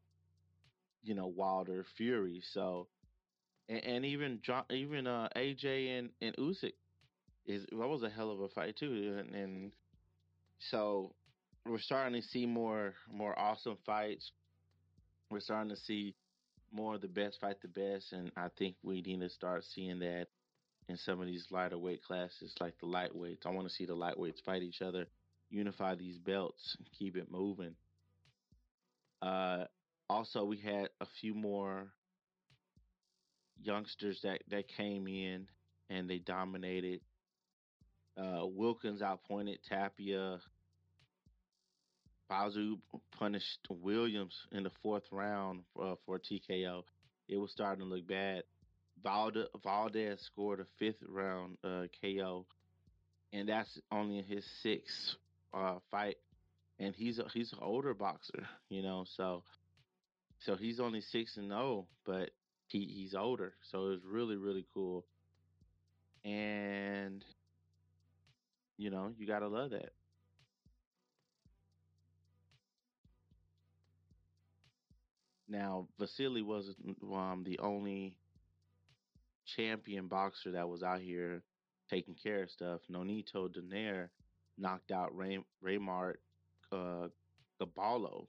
you 1.02 1.14
know 1.14 1.26
Wilder 1.26 1.84
Fury. 1.96 2.42
So 2.52 2.88
and, 3.68 3.84
and 3.84 4.04
even 4.04 4.40
John, 4.42 4.64
even 4.70 5.06
uh, 5.06 5.28
AJ 5.36 5.98
and 5.98 6.10
and 6.20 6.36
Usyk 6.36 6.72
is 7.46 7.64
that 7.70 7.88
was 7.88 8.02
a 8.02 8.10
hell 8.10 8.30
of 8.30 8.40
a 8.40 8.48
fight 8.48 8.76
too, 8.76 9.16
and, 9.18 9.34
and 9.34 9.72
so 10.58 11.14
we're 11.66 11.78
starting 11.78 12.20
to 12.20 12.26
see 12.26 12.46
more 12.46 12.94
more 13.10 13.38
awesome 13.38 13.76
fights. 13.86 14.32
We're 15.30 15.40
starting 15.40 15.70
to 15.70 15.76
see 15.76 16.14
more 16.72 16.94
of 16.94 17.00
the 17.00 17.08
best 17.08 17.40
fight 17.40 17.60
the 17.62 17.68
best, 17.68 18.12
and 18.12 18.30
I 18.36 18.48
think 18.58 18.76
we 18.82 19.02
need 19.02 19.20
to 19.20 19.28
start 19.28 19.64
seeing 19.64 19.98
that 20.00 20.28
in 20.88 20.96
some 20.96 21.20
of 21.20 21.26
these 21.26 21.46
lighter 21.50 21.78
weight 21.78 22.02
classes, 22.02 22.54
like 22.60 22.74
the 22.80 22.86
lightweights. 22.86 23.46
I 23.46 23.50
want 23.50 23.68
to 23.68 23.74
see 23.74 23.84
the 23.84 23.96
lightweights 23.96 24.42
fight 24.44 24.62
each 24.62 24.80
other, 24.80 25.06
unify 25.50 25.94
these 25.94 26.18
belts, 26.18 26.76
keep 26.98 27.16
it 27.16 27.30
moving. 27.30 27.74
Uh, 29.20 29.64
also, 30.08 30.44
we 30.44 30.56
had 30.56 30.88
a 31.00 31.06
few 31.20 31.34
more 31.34 31.88
youngsters 33.60 34.20
that, 34.22 34.42
that 34.50 34.68
came 34.68 35.06
in 35.06 35.46
and 35.90 36.08
they 36.08 36.18
dominated. 36.18 37.00
Uh, 38.16 38.46
Wilkins 38.46 39.02
outpointed 39.02 39.58
Tapia. 39.68 40.38
Bazoo 42.28 42.78
punished 43.18 43.66
Williams 43.70 44.34
in 44.52 44.62
the 44.62 44.70
fourth 44.82 45.04
round 45.10 45.60
uh, 45.80 45.94
for 46.04 46.18
TKO. 46.18 46.82
It 47.26 47.38
was 47.38 47.50
starting 47.50 47.84
to 47.84 47.88
look 47.88 48.06
bad. 48.06 48.42
Valde- 49.02 49.48
Valdez 49.62 50.20
scored 50.22 50.60
a 50.60 50.66
fifth 50.78 51.02
round 51.08 51.56
uh, 51.64 51.84
KO, 52.00 52.46
and 53.32 53.48
that's 53.48 53.78
only 53.92 54.22
his 54.22 54.44
sixth 54.62 55.16
uh, 55.54 55.78
fight. 55.90 56.16
And 56.78 56.94
he's 56.94 57.18
a, 57.18 57.24
he's 57.34 57.52
an 57.52 57.58
older 57.62 57.94
boxer, 57.94 58.46
you 58.68 58.82
know, 58.82 59.04
so 59.16 59.42
so 60.40 60.56
he's 60.56 60.80
only 60.80 61.00
six 61.00 61.36
and 61.36 61.48
zero, 61.48 61.86
but 62.06 62.30
he 62.68 62.80
he's 62.80 63.14
older, 63.14 63.54
so 63.70 63.88
it's 63.88 64.04
really 64.04 64.36
really 64.36 64.66
cool. 64.74 65.04
And 66.24 67.24
you 68.76 68.90
know, 68.90 69.12
you 69.18 69.26
gotta 69.26 69.48
love 69.48 69.70
that. 69.70 69.90
Now, 75.48 75.88
Vasily 75.98 76.42
wasn't 76.42 76.76
um, 77.12 77.42
the 77.44 77.58
only 77.60 78.16
champion 79.56 80.08
boxer 80.08 80.52
that 80.52 80.68
was 80.68 80.82
out 80.82 81.00
here 81.00 81.42
taking 81.90 82.14
care 82.14 82.42
of 82.42 82.50
stuff. 82.50 82.80
Nonito 82.90 83.48
Donaire 83.48 84.08
knocked 84.56 84.90
out 84.90 85.16
Ray, 85.16 85.38
Raymart 85.64 86.14
uh, 86.72 87.08
Gaballo 87.60 88.26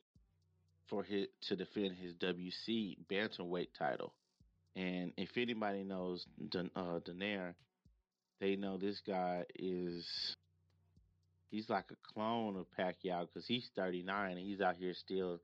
for 0.89 1.03
his 1.03 1.27
to 1.41 1.55
defend 1.55 1.95
his 1.95 2.13
WC 2.15 2.97
bantamweight 3.11 3.69
title. 3.77 4.13
And 4.75 5.13
if 5.17 5.29
anybody 5.37 5.83
knows 5.83 6.25
Don, 6.49 6.69
uh, 6.75 6.99
Donaire, 6.99 7.55
they 8.39 8.55
know 8.55 8.77
this 8.77 9.01
guy 9.05 9.43
is 9.55 10.35
he's 11.51 11.69
like 11.69 11.85
a 11.91 12.13
clone 12.13 12.55
of 12.55 12.65
Pacquiao 12.77 13.27
because 13.27 13.45
he's 13.45 13.69
39 13.75 14.31
and 14.31 14.39
he's 14.39 14.61
out 14.61 14.77
here 14.77 14.93
still, 14.93 15.41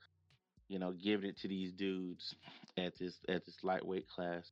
you 0.68 0.80
know, 0.80 0.94
giving 0.94 1.30
it 1.30 1.38
to 1.40 1.48
these 1.48 1.72
dudes 1.74 2.36
at 2.78 2.98
this 3.00 3.16
at 3.28 3.46
this 3.46 3.58
lightweight 3.64 4.08
class. 4.08 4.50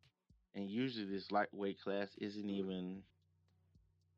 And 0.55 0.69
usually 0.69 1.05
this 1.05 1.31
lightweight 1.31 1.79
class 1.81 2.09
isn't 2.17 2.49
even 2.49 3.03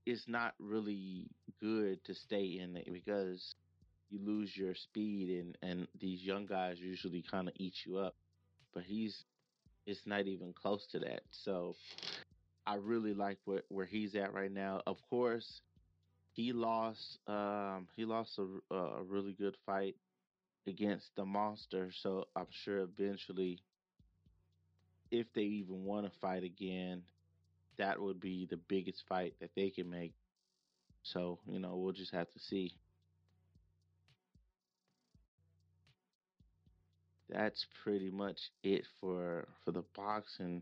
it's 0.06 0.28
not 0.28 0.54
really 0.60 1.28
good 1.62 2.04
to 2.06 2.14
stay 2.14 2.60
in 2.60 2.76
it 2.76 2.88
because 2.92 3.56
you 4.10 4.20
lose 4.20 4.56
your 4.56 4.76
speed 4.76 5.30
and 5.40 5.58
and 5.62 5.88
these 6.00 6.24
young 6.24 6.46
guys 6.46 6.80
usually 6.80 7.24
kind 7.24 7.48
of 7.48 7.54
eat 7.58 7.76
you 7.86 7.98
up. 7.98 8.16
But 8.74 8.84
he's 8.84 9.26
it's 9.88 10.06
not 10.06 10.28
even 10.28 10.54
close 10.54 10.86
to 10.88 11.00
that. 11.00 11.22
So 11.32 11.76
I 12.66 12.76
really 12.76 13.14
like 13.14 13.40
where 13.46 13.64
where 13.70 13.86
he's 13.86 14.16
at 14.16 14.34
right 14.34 14.52
now. 14.52 14.82
Of 14.88 14.98
course, 15.10 15.62
he 16.34 16.54
lost 16.54 17.20
um 17.28 17.88
he 17.96 18.06
lost 18.06 18.40
a, 18.40 18.76
a 18.76 19.04
really 19.04 19.34
good 19.34 19.56
fight 19.66 19.96
against 20.68 21.16
the 21.16 21.26
monster 21.26 21.92
so 21.92 22.26
i'm 22.36 22.48
sure 22.52 22.80
eventually 22.80 23.60
if 25.20 25.28
they 25.34 25.42
even 25.42 25.84
want 25.84 26.06
to 26.06 26.20
fight 26.20 26.44
again 26.44 27.02
that 27.78 28.02
would 28.02 28.20
be 28.20 28.48
the 28.50 28.58
biggest 28.58 29.04
fight 29.08 29.34
that 29.40 29.52
they 29.56 29.70
can 29.70 29.90
make 29.90 30.14
so 31.04 31.40
you 31.48 31.60
know 31.60 31.76
we'll 31.76 31.94
just 31.94 32.14
have 32.14 32.32
to 32.34 32.40
see 32.40 32.74
that's 37.30 37.66
pretty 37.84 38.10
much 38.12 38.40
it 38.64 38.86
for 39.00 39.48
for 39.64 39.72
the 39.72 39.84
boxing 39.96 40.62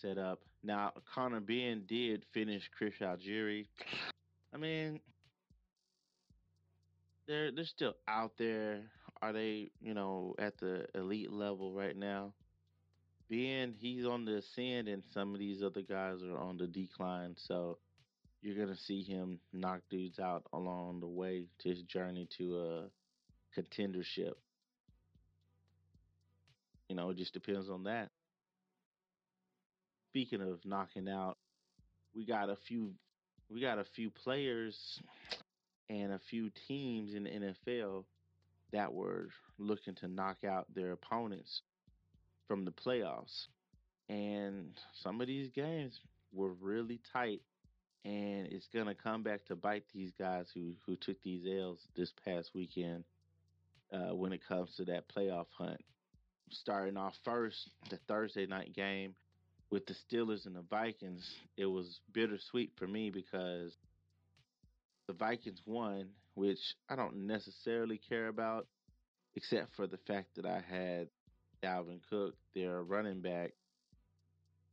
setup 0.00 0.40
now 0.62 0.92
Conor 1.14 1.40
Benn 1.40 1.84
did 1.86 2.24
finish 2.32 2.70
Chris 2.76 2.94
Algieri 3.00 3.66
I 4.52 4.56
mean, 4.56 5.00
they're 7.26 7.52
they're 7.52 7.64
still 7.64 7.94
out 8.08 8.32
there. 8.38 8.80
Are 9.22 9.32
they, 9.32 9.70
you 9.80 9.94
know, 9.94 10.34
at 10.38 10.58
the 10.58 10.86
elite 10.94 11.30
level 11.30 11.72
right 11.72 11.96
now? 11.96 12.32
Benn, 13.30 13.74
he's 13.78 14.04
on 14.04 14.24
the 14.24 14.38
ascend, 14.38 14.88
and 14.88 15.04
some 15.14 15.34
of 15.34 15.38
these 15.38 15.62
other 15.62 15.82
guys 15.82 16.20
are 16.24 16.36
on 16.36 16.58
the 16.58 16.66
decline. 16.66 17.36
So 17.36 17.78
you're 18.42 18.56
gonna 18.56 18.76
see 18.76 19.04
him 19.04 19.38
knock 19.52 19.82
dudes 19.88 20.18
out 20.18 20.42
along 20.52 21.00
the 21.00 21.06
way 21.06 21.46
to 21.60 21.68
his 21.68 21.82
journey 21.82 22.28
to 22.38 22.58
a 22.58 23.60
contendership. 23.60 24.32
You 26.88 26.96
know, 26.96 27.10
it 27.10 27.18
just 27.18 27.32
depends 27.32 27.70
on 27.70 27.84
that. 27.84 28.10
Speaking 30.08 30.42
of 30.42 30.58
knocking 30.64 31.08
out, 31.08 31.38
we 32.12 32.26
got 32.26 32.50
a 32.50 32.56
few 32.56 32.94
we 33.48 33.60
got 33.60 33.78
a 33.78 33.84
few 33.84 34.10
players 34.10 35.00
and 35.88 36.12
a 36.12 36.18
few 36.30 36.50
teams 36.66 37.14
in 37.14 37.24
the 37.24 37.30
NFL 37.30 38.04
that 38.72 38.92
were 38.92 39.28
looking 39.58 39.94
to 39.96 40.08
knock 40.08 40.42
out 40.44 40.66
their 40.74 40.92
opponents 40.92 41.62
from 42.50 42.64
the 42.64 42.72
playoffs. 42.72 43.46
And 44.08 44.72
some 45.04 45.20
of 45.20 45.28
these 45.28 45.50
games 45.50 46.00
were 46.32 46.52
really 46.54 46.98
tight 47.12 47.42
and 48.04 48.48
it's 48.50 48.66
to 48.86 48.94
come 48.94 49.22
back 49.22 49.44
to 49.46 49.54
bite 49.54 49.84
these 49.94 50.10
guys 50.18 50.46
who 50.52 50.72
who 50.84 50.96
took 50.96 51.22
these 51.22 51.44
L's 51.46 51.86
this 51.94 52.12
past 52.24 52.50
weekend 52.52 53.04
uh, 53.92 54.14
when 54.16 54.32
it 54.32 54.40
comes 54.48 54.74
to 54.76 54.84
that 54.86 55.04
playoff 55.08 55.46
hunt. 55.56 55.80
Starting 56.50 56.96
off 56.96 57.14
first, 57.24 57.70
the 57.88 57.98
Thursday 58.08 58.46
night 58.46 58.74
game 58.74 59.14
with 59.70 59.86
the 59.86 59.94
Steelers 59.94 60.46
and 60.46 60.56
the 60.56 60.64
Vikings, 60.68 61.30
it 61.56 61.66
was 61.66 62.00
bittersweet 62.12 62.72
for 62.76 62.88
me 62.88 63.10
because 63.10 63.76
the 65.06 65.12
Vikings 65.12 65.60
won, 65.66 66.08
which 66.34 66.74
I 66.88 66.96
don't 66.96 67.28
necessarily 67.28 68.00
care 68.08 68.26
about, 68.26 68.66
except 69.36 69.76
for 69.76 69.86
the 69.86 69.98
fact 70.08 70.34
that 70.34 70.46
I 70.46 70.60
had 70.68 71.08
Dalvin 71.62 72.00
Cook, 72.08 72.34
their 72.54 72.82
running 72.82 73.20
back, 73.20 73.52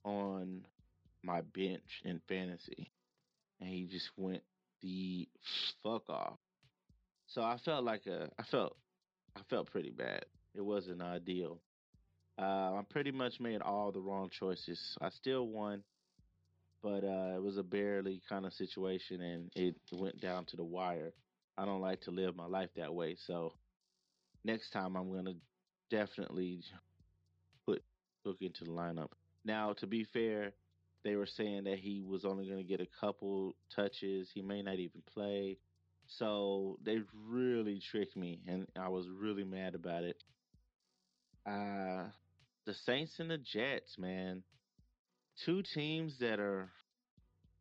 on 0.03 0.65
my 1.23 1.41
bench 1.41 2.01
in 2.05 2.21
fantasy. 2.27 2.91
And 3.59 3.69
he 3.69 3.85
just 3.85 4.09
went 4.17 4.43
the 4.81 5.27
fuck 5.83 6.09
off. 6.09 6.38
So 7.27 7.41
I 7.41 7.57
felt 7.57 7.83
like 7.83 8.05
a 8.07 8.29
I 8.39 8.43
felt 8.43 8.77
I 9.35 9.41
felt 9.49 9.71
pretty 9.71 9.91
bad. 9.91 10.25
It 10.55 10.61
wasn't 10.61 11.01
ideal. 11.01 11.59
Uh, 12.39 12.75
I 12.75 12.81
pretty 12.89 13.11
much 13.11 13.39
made 13.39 13.61
all 13.61 13.91
the 13.91 13.99
wrong 13.99 14.29
choices. 14.29 14.79
I 15.01 15.09
still 15.09 15.47
won, 15.47 15.83
but 16.83 17.03
uh, 17.03 17.33
it 17.35 17.41
was 17.41 17.57
a 17.57 17.63
barely 17.63 18.21
kind 18.29 18.45
of 18.45 18.53
situation, 18.53 19.21
and 19.21 19.51
it 19.55 19.75
went 19.91 20.21
down 20.21 20.45
to 20.45 20.55
the 20.55 20.63
wire. 20.63 21.13
I 21.57 21.65
don't 21.65 21.81
like 21.81 22.01
to 22.01 22.11
live 22.11 22.35
my 22.35 22.45
life 22.45 22.69
that 22.75 22.93
way, 22.93 23.17
so 23.25 23.53
next 24.43 24.69
time 24.69 24.95
I'm 24.95 25.11
gonna 25.11 25.33
definitely 25.89 26.61
put 27.65 27.83
Cook 28.23 28.38
into 28.41 28.63
the 28.63 28.71
lineup. 28.71 29.09
Now, 29.45 29.73
to 29.73 29.88
be 29.88 30.03
fair, 30.03 30.53
they 31.03 31.15
were 31.15 31.25
saying 31.25 31.65
that 31.65 31.79
he 31.79 32.01
was 32.01 32.25
only 32.25 32.45
going 32.45 32.57
to 32.57 32.63
get 32.63 32.81
a 32.81 32.88
couple 32.99 33.55
touches. 33.75 34.29
He 34.33 34.41
may 34.41 34.61
not 34.61 34.75
even 34.75 35.01
play. 35.13 35.57
So 36.07 36.77
they 36.83 36.99
really 37.29 37.81
tricked 37.91 38.15
me, 38.15 38.41
and 38.47 38.67
I 38.79 38.89
was 38.89 39.07
really 39.09 39.43
mad 39.43 39.75
about 39.75 40.03
it. 40.03 40.23
Uh, 41.45 42.05
the 42.65 42.73
Saints 42.85 43.19
and 43.19 43.29
the 43.29 43.38
Jets, 43.38 43.97
man. 43.97 44.43
Two 45.45 45.61
teams 45.61 46.17
that 46.19 46.39
are 46.39 46.69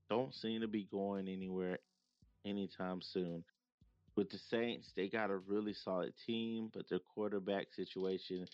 don't 0.08 0.34
seem 0.34 0.60
to 0.62 0.68
be 0.68 0.88
going 0.90 1.28
anywhere 1.28 1.78
anytime 2.44 3.00
soon. 3.02 3.44
With 4.16 4.30
the 4.30 4.38
Saints, 4.50 4.90
they 4.96 5.08
got 5.08 5.30
a 5.30 5.36
really 5.36 5.74
solid 5.74 6.14
team, 6.26 6.70
but 6.72 6.88
their 6.88 7.00
quarterback 7.14 7.66
situation 7.74 8.46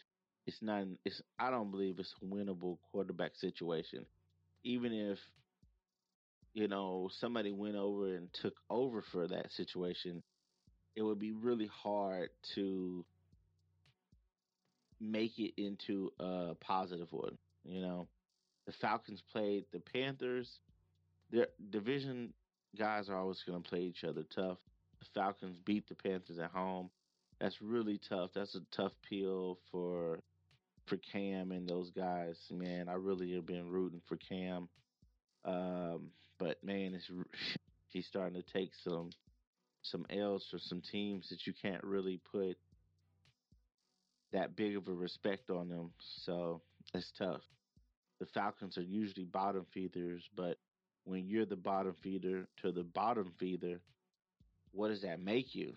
it's 0.47 0.61
not 0.61 0.85
it's 1.05 1.21
I 1.39 1.51
don't 1.51 1.71
believe 1.71 1.99
it's 1.99 2.15
a 2.23 2.25
winnable 2.25 2.79
quarterback 2.91 3.37
situation. 3.37 4.05
Even 4.65 4.93
if 4.93 5.19
you 6.55 6.69
know 6.69 7.09
somebody 7.21 7.53
went 7.53 7.77
over 7.77 8.17
and 8.17 8.29
took 8.33 8.55
over 8.69 9.03
for 9.13 9.29
that 9.29 9.53
situation, 9.53 10.23
it 10.97 11.03
would 11.03 11.19
be 11.19 11.33
really 11.33 11.71
hard 11.83 12.31
to 12.55 13.05
make 15.01 15.39
it 15.39 15.53
into 15.57 16.13
a 16.19 16.55
positive 16.61 17.09
one. 17.11 17.39
You 17.65 17.83
know, 17.83 18.09
the 18.67 18.73
Falcons 18.73 19.23
played 19.33 19.65
the 19.73 19.81
Panthers. 19.81 20.49
Their 21.31 21.47
division 21.71 22.33
guys 22.77 23.09
are 23.09 23.17
always 23.17 23.43
going 23.47 23.63
to 23.63 23.69
play 23.69 23.81
each 23.81 24.05
other 24.05 24.25
tough. 24.35 24.59
Falcons 25.15 25.57
beat 25.65 25.89
the 25.89 25.95
Panthers 25.95 26.39
at 26.39 26.51
home. 26.51 26.91
That's 27.41 27.61
really 27.61 28.01
tough. 28.09 28.31
That's 28.35 28.55
a 28.55 28.61
tough 28.77 28.93
pill 29.09 29.59
for 29.71 30.21
for 30.87 30.97
Cam 30.97 31.53
and 31.53 31.69
those 31.69 31.91
guys. 31.91 32.37
Man, 32.51 32.89
I 32.89 32.95
really 32.95 33.33
have 33.35 33.47
been 33.47 33.69
rooting 33.69 34.03
for 34.09 34.17
Cam. 34.17 34.69
Um, 35.45 36.11
but 36.39 36.63
man, 36.65 36.95
it's 36.95 37.11
he's 37.89 38.07
starting 38.07 38.41
to 38.41 38.53
take 38.53 38.73
some 38.85 39.11
some 39.83 40.07
L's 40.11 40.47
for 40.51 40.59
some 40.59 40.81
teams 40.81 41.29
that 41.31 41.47
you 41.47 41.53
can't 41.61 41.83
really 41.83 42.21
put 42.31 42.57
that 44.33 44.57
big 44.57 44.77
of 44.77 44.89
a 44.89 44.93
respect 44.93 45.51
on 45.51 45.69
them. 45.69 45.91
So 46.25 46.63
it's 46.95 47.13
tough. 47.19 47.43
The 48.21 48.27
Falcons 48.27 48.79
are 48.79 48.83
usually 48.83 49.25
bottom 49.25 49.67
feeders, 49.75 50.23
but 50.37 50.59
when 51.05 51.27
you're 51.27 51.45
the 51.47 51.57
bottom 51.57 51.95
feeder 52.03 52.47
to 52.63 52.71
the 52.71 52.85
bottom 52.85 53.33
feeder, 53.39 53.81
what 54.73 54.89
does 54.89 55.03
that 55.03 55.21
make 55.21 55.55
you? 55.55 55.75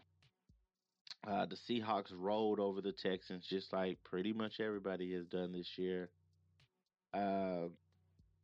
Uh, 1.28 1.46
the 1.46 1.58
Seahawks 1.68 2.12
rolled 2.16 2.60
over 2.60 2.82
the 2.82 2.91
Texans 2.91 3.46
just 3.50 3.74
like 3.74 3.98
pretty 4.04 4.32
much 4.34 4.60
everybody 4.60 5.14
has 5.14 5.26
done 5.26 5.52
this 5.52 5.70
year. 5.78 6.10
Uh, 7.14 7.70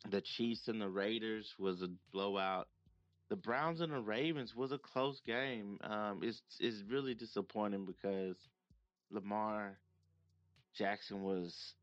the 0.10 0.22
Chiefs 0.22 0.68
and 0.68 0.82
the 0.82 0.90
Raiders 0.90 1.54
was 1.60 1.82
a 1.82 1.90
blowout. 2.12 2.68
The 3.30 3.36
Browns 3.36 3.82
and 3.82 3.94
the 3.94 4.00
Ravens 4.00 4.56
was 4.56 4.72
a 4.72 4.78
close 4.78 5.22
game. 5.26 5.78
Um, 5.84 6.20
it's 6.24 6.42
it's 6.60 6.84
really 6.90 7.14
disappointing 7.14 7.86
because 7.86 8.36
Lamar 9.12 9.78
Jackson 10.76 11.24
was 11.24 11.74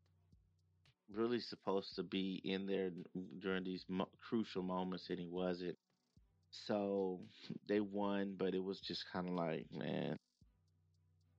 really 1.15 1.41
supposed 1.41 1.95
to 1.97 2.03
be 2.03 2.41
in 2.45 2.67
there 2.67 2.91
during 3.41 3.65
these 3.65 3.85
mo- 3.89 4.09
crucial 4.29 4.63
moments, 4.63 5.07
and 5.09 5.19
he 5.19 5.29
wasn't. 5.29 5.77
So 6.67 7.21
they 7.69 7.81
won, 7.81 8.37
but 8.39 8.55
it 8.55 8.63
was 8.63 8.81
just 8.81 9.05
kind 9.13 9.29
of 9.29 9.35
like, 9.35 9.67
man. 9.73 10.17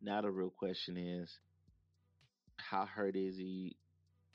Now 0.02 0.22
the 0.22 0.32
real 0.32 0.50
question 0.50 0.98
is, 0.98 1.30
how 2.58 2.86
hurt 2.86 3.16
is 3.16 3.36
he? 3.36 3.76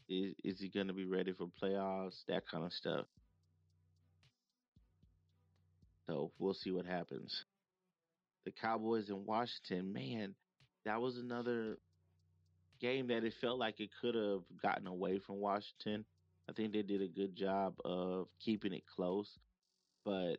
Is 0.09 0.35
is 0.45 0.61
he 0.61 0.69
going 0.69 0.89
to 0.89 0.93
be 0.93 1.07
ready 1.07 1.33
for 1.33 1.49
playoffs? 1.63 2.25
That 2.29 2.43
kind 2.51 2.65
of 2.65 2.73
stuff. 2.73 3.07
So 6.07 6.33
we'll 6.39 6.55
see 6.55 6.71
what 6.71 6.85
happens. 6.87 7.45
The 8.45 8.53
Cowboys 8.53 9.09
in 9.09 9.25
Washington, 9.25 9.93
man, 9.93 10.35
that 10.85 11.01
was 11.01 11.17
another 11.17 11.79
game 12.79 13.07
that 13.09 13.25
it 13.25 13.33
felt 13.41 13.59
like 13.59 13.81
it 13.81 13.89
could 14.03 14.15
have 14.15 14.43
gotten 14.63 14.87
away 14.87 15.19
from 15.27 15.41
Washington. 15.41 16.05
I 16.49 16.53
think 16.53 16.75
they 16.75 16.83
did 16.83 17.01
a 17.01 17.09
good 17.09 17.35
job 17.35 17.77
of 17.87 18.29
keeping 18.45 18.75
it 18.75 18.83
close, 18.95 19.31
but 20.05 20.37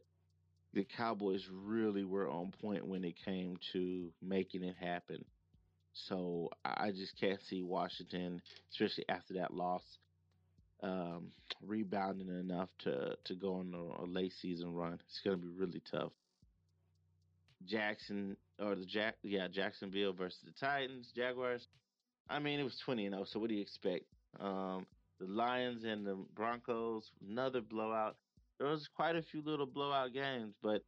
the 0.76 0.86
Cowboys 0.98 1.42
really 1.52 2.04
were 2.04 2.30
on 2.30 2.52
point 2.62 2.86
when 2.86 3.04
it 3.04 3.16
came 3.24 3.58
to 3.72 4.12
making 4.22 4.64
it 4.64 4.76
happen. 4.80 5.24
So 5.94 6.50
I 6.66 6.92
just 6.92 7.18
can't 7.18 7.40
see 7.50 7.64
Washington, 7.64 8.42
especially 8.70 9.06
after 9.08 9.36
that 9.36 9.54
loss, 9.54 9.82
um, 10.84 11.32
rebounding 11.66 12.28
enough 12.28 12.68
to 12.80 13.16
to 13.24 13.36
go 13.36 13.56
on 13.56 13.74
a, 13.74 14.04
a 14.04 14.06
late 14.06 14.34
season 14.42 14.74
run. 14.74 15.00
It's 15.08 15.22
going 15.24 15.40
to 15.40 15.42
be 15.42 15.54
really 15.58 15.82
tough. 15.90 16.12
Jackson 17.66 18.36
or 18.60 18.76
the 18.76 18.86
Jack, 18.86 19.16
yeah, 19.24 19.48
Jacksonville 19.48 20.12
versus 20.12 20.40
the 20.46 20.52
Titans, 20.60 21.12
Jaguars. 21.16 21.66
I 22.30 22.40
mean, 22.40 22.60
it 22.60 22.64
was 22.64 22.78
twenty 22.84 23.06
and 23.06 23.14
zero. 23.14 23.24
Oh, 23.24 23.30
so 23.32 23.40
what 23.40 23.48
do 23.48 23.56
you 23.56 23.62
expect? 23.62 24.04
Um, 24.42 24.86
the 25.20 25.28
Lions 25.28 25.86
and 25.86 26.06
the 26.06 26.18
Broncos, 26.36 27.10
another 27.26 27.62
blowout. 27.62 28.18
There 28.60 28.68
was 28.68 28.88
quite 28.96 29.16
a 29.16 29.22
few 29.22 29.42
little 29.42 29.66
blowout 29.66 30.14
games, 30.14 30.54
but 30.62 30.82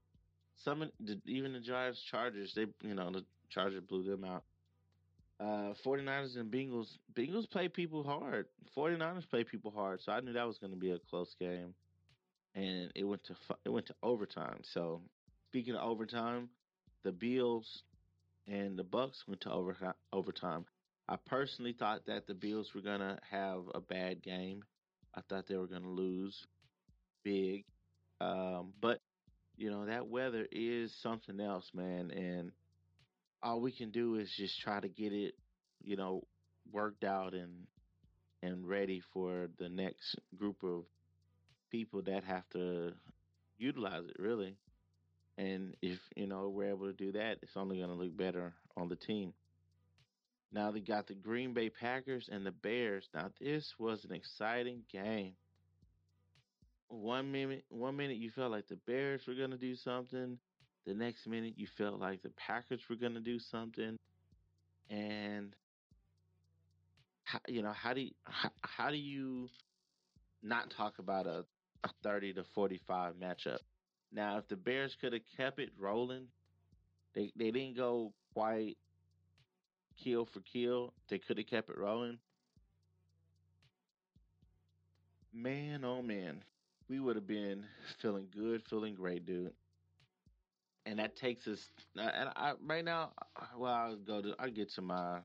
some 0.56 0.90
even 1.26 1.54
the 1.54 1.60
Giants, 1.60 2.02
Chargers, 2.02 2.54
they 2.56 2.66
you 2.82 2.96
know 2.96 3.12
the 3.12 3.26
Chargers 3.50 3.82
blew 3.88 4.04
them 4.04 4.24
out. 4.24 4.44
Uh, 5.40 5.74
49ers 5.86 6.36
and 6.36 6.52
Bengals. 6.52 6.98
Bengals 7.14 7.50
play 7.50 7.68
people 7.68 8.04
hard. 8.04 8.48
49ers 8.76 9.30
play 9.30 9.44
people 9.44 9.72
hard, 9.72 10.02
so 10.02 10.12
I 10.12 10.20
knew 10.20 10.34
that 10.34 10.48
was 10.48 10.58
going 10.58 10.74
to 10.74 10.80
be 10.80 10.92
a 10.92 11.00
close 11.10 11.36
game, 11.40 11.76
and 12.56 12.92
it 12.96 13.04
went 13.04 13.24
to 13.26 13.36
it 13.66 13.70
went 13.70 13.86
to 13.88 13.96
overtime. 14.02 14.60
So 14.64 15.02
speaking 15.50 15.76
of 15.76 15.88
overtime, 15.88 16.50
the 17.04 17.12
Bills 17.12 17.84
and 18.48 18.78
the 18.78 18.84
Bucks 18.84 19.26
went 19.28 19.42
to 19.42 19.52
over, 19.52 19.76
overtime. 20.12 20.66
I 21.10 21.18
personally 21.18 21.74
thought 21.78 22.06
that 22.08 22.28
the 22.28 22.34
Bills 22.34 22.74
were 22.74 22.82
going 22.82 23.00
to 23.00 23.18
have 23.30 23.62
a 23.76 23.80
bad 23.80 24.22
game. 24.24 24.64
I 25.14 25.22
thought 25.22 25.48
they 25.48 25.56
were 25.56 25.68
going 25.68 25.84
to 25.84 25.90
lose 25.90 26.46
big. 27.28 27.66
Um, 28.22 28.74
but, 28.82 29.02
you 29.58 29.70
know, 29.70 29.86
that 29.86 30.08
weather 30.08 30.48
is 30.50 30.96
something 31.04 31.40
else, 31.42 31.70
man. 31.74 32.12
And 32.12 32.52
all 33.44 33.60
we 33.60 33.72
can 33.72 33.92
do 33.92 34.16
is 34.16 34.32
just 34.38 34.60
try 34.62 34.80
to 34.80 34.88
get 34.88 35.12
it, 35.12 35.36
you 35.84 35.98
know, 35.98 36.24
worked 36.72 37.04
out 37.04 37.34
and 37.34 37.68
and 38.44 38.68
ready 38.68 39.02
for 39.14 39.48
the 39.58 39.68
next 39.68 40.16
group 40.38 40.64
of 40.64 40.84
people 41.72 42.02
that 42.04 42.24
have 42.24 42.48
to 42.54 42.94
utilize 43.58 44.04
it 44.08 44.16
really. 44.20 44.56
And 45.38 45.76
if, 45.82 46.00
you 46.16 46.28
know, 46.28 46.50
we're 46.50 46.70
able 46.70 46.86
to 46.86 46.94
do 46.94 47.12
that, 47.14 47.40
it's 47.42 47.58
only 47.58 47.78
going 47.78 47.90
to 47.90 47.96
look 47.96 48.16
better 48.16 48.54
on 48.76 48.90
the 48.90 48.96
team. 48.96 49.34
Now 50.52 50.72
they 50.72 50.80
got 50.80 51.08
the 51.08 51.16
Green 51.16 51.54
Bay 51.54 51.70
Packers 51.70 52.30
and 52.32 52.46
the 52.46 52.52
Bears. 52.52 53.08
Now 53.14 53.32
this 53.42 53.74
was 53.78 54.06
an 54.06 54.14
exciting 54.14 54.84
game. 54.92 55.34
One 56.90 57.32
minute, 57.32 57.66
one 57.70 57.98
minute 57.98 58.18
you 58.18 58.32
felt 58.32 58.52
like 58.52 58.68
the 58.68 58.78
Bears 58.88 59.22
were 59.28 59.34
gonna 59.36 59.58
do 59.58 59.76
something. 59.76 60.38
The 60.86 60.94
next 60.94 61.28
minute 61.28 61.56
you 61.58 61.68
felt 61.78 62.00
like 62.00 62.22
the 62.22 62.32
Packers 62.32 62.82
were 62.90 62.96
gonna 62.96 63.20
do 63.20 63.40
something. 63.40 63.98
And 64.90 65.54
how, 67.26 67.40
you 67.48 67.62
know 67.62 67.74
how 67.74 67.94
do 67.94 68.02
you, 68.02 68.12
how, 68.24 68.50
how 68.62 68.90
do 68.90 68.98
you 68.98 69.50
not 70.42 70.70
talk 70.70 71.00
about 71.00 71.28
a, 71.28 71.44
a 71.84 71.90
thirty 72.04 72.34
to 72.34 72.44
forty 72.56 72.80
five 72.88 73.16
matchup? 73.16 73.60
Now, 74.14 74.38
if 74.38 74.48
the 74.48 74.56
Bears 74.56 74.96
could 75.00 75.12
have 75.12 75.24
kept 75.36 75.60
it 75.60 75.72
rolling, 75.78 76.28
they 77.14 77.34
they 77.36 77.52
didn't 77.52 77.76
go 77.76 78.14
quite 78.34 78.78
kill 80.02 80.26
for 80.26 80.40
kill, 80.40 80.94
they 81.10 81.18
could 81.20 81.38
have 81.38 81.48
kept 81.48 81.70
it 81.70 81.78
rolling. 81.78 82.18
Man, 85.34 85.84
oh 85.84 86.02
man, 86.02 86.44
we 86.90 87.00
would 87.00 87.16
have 87.16 87.28
been 87.28 87.66
feeling 88.02 88.28
good, 88.34 88.64
feeling 88.70 88.96
great, 88.96 89.26
dude. 89.26 89.52
And 90.86 91.00
that 91.00 91.18
takes 91.18 91.48
us. 91.48 91.60
And 91.96 92.30
I 92.36 92.54
right 92.66 92.86
now, 92.86 93.12
well, 93.58 93.74
I'll 93.74 93.96
go 93.98 94.22
to. 94.22 94.36
I'll 94.40 94.52
get 94.52 94.72
to 94.74 94.82
my 94.82 95.20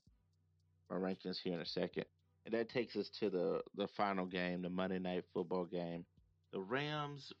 my 0.89 0.97
rankings 0.97 1.37
here 1.41 1.53
in 1.53 1.61
a 1.61 1.65
second. 1.65 2.05
And 2.45 2.53
that 2.53 2.69
takes 2.69 2.95
us 2.97 3.09
to 3.19 3.29
the 3.29 3.61
the 3.75 3.87
final 3.95 4.25
game, 4.25 4.61
the 4.61 4.69
Monday 4.69 4.99
Night 4.99 5.23
Football 5.33 5.65
game. 5.65 6.05
The 6.51 6.59
Rams 6.59 7.31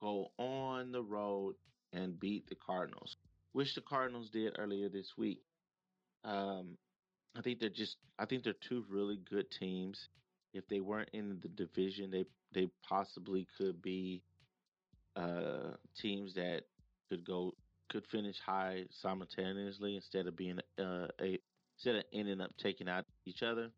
go 0.00 0.28
on 0.38 0.92
the 0.92 1.02
road 1.02 1.56
and 1.92 2.18
beat 2.18 2.48
the 2.48 2.54
Cardinals, 2.54 3.16
which 3.52 3.74
the 3.74 3.80
Cardinals 3.82 4.30
did 4.30 4.54
earlier 4.58 4.88
this 4.88 5.12
week. 5.18 5.42
Um, 6.24 6.78
I 7.36 7.42
think 7.42 7.58
they're 7.60 7.68
just 7.68 7.96
I 8.18 8.26
think 8.26 8.44
they're 8.44 8.54
two 8.68 8.84
really 8.88 9.18
good 9.28 9.50
teams. 9.50 10.08
If 10.56 10.68
they 10.68 10.80
weren't 10.80 11.10
in 11.12 11.38
the 11.42 11.48
division, 11.48 12.10
they 12.10 12.24
they 12.52 12.68
possibly 12.88 13.46
could 13.58 13.82
be 13.82 14.22
uh, 15.14 15.74
teams 16.00 16.34
that 16.34 16.62
could 17.08 17.24
go 17.24 17.54
could 17.88 18.06
finish 18.06 18.40
high 18.40 18.84
simultaneously 18.90 19.96
instead 19.96 20.26
of 20.26 20.36
being 20.36 20.58
uh, 20.78 21.08
a 21.20 21.38
instead 21.76 21.96
of 21.96 22.04
ending 22.12 22.40
up 22.40 22.50
taking 22.56 22.88
out 22.88 23.04
each 23.26 23.42
other, 23.42 23.70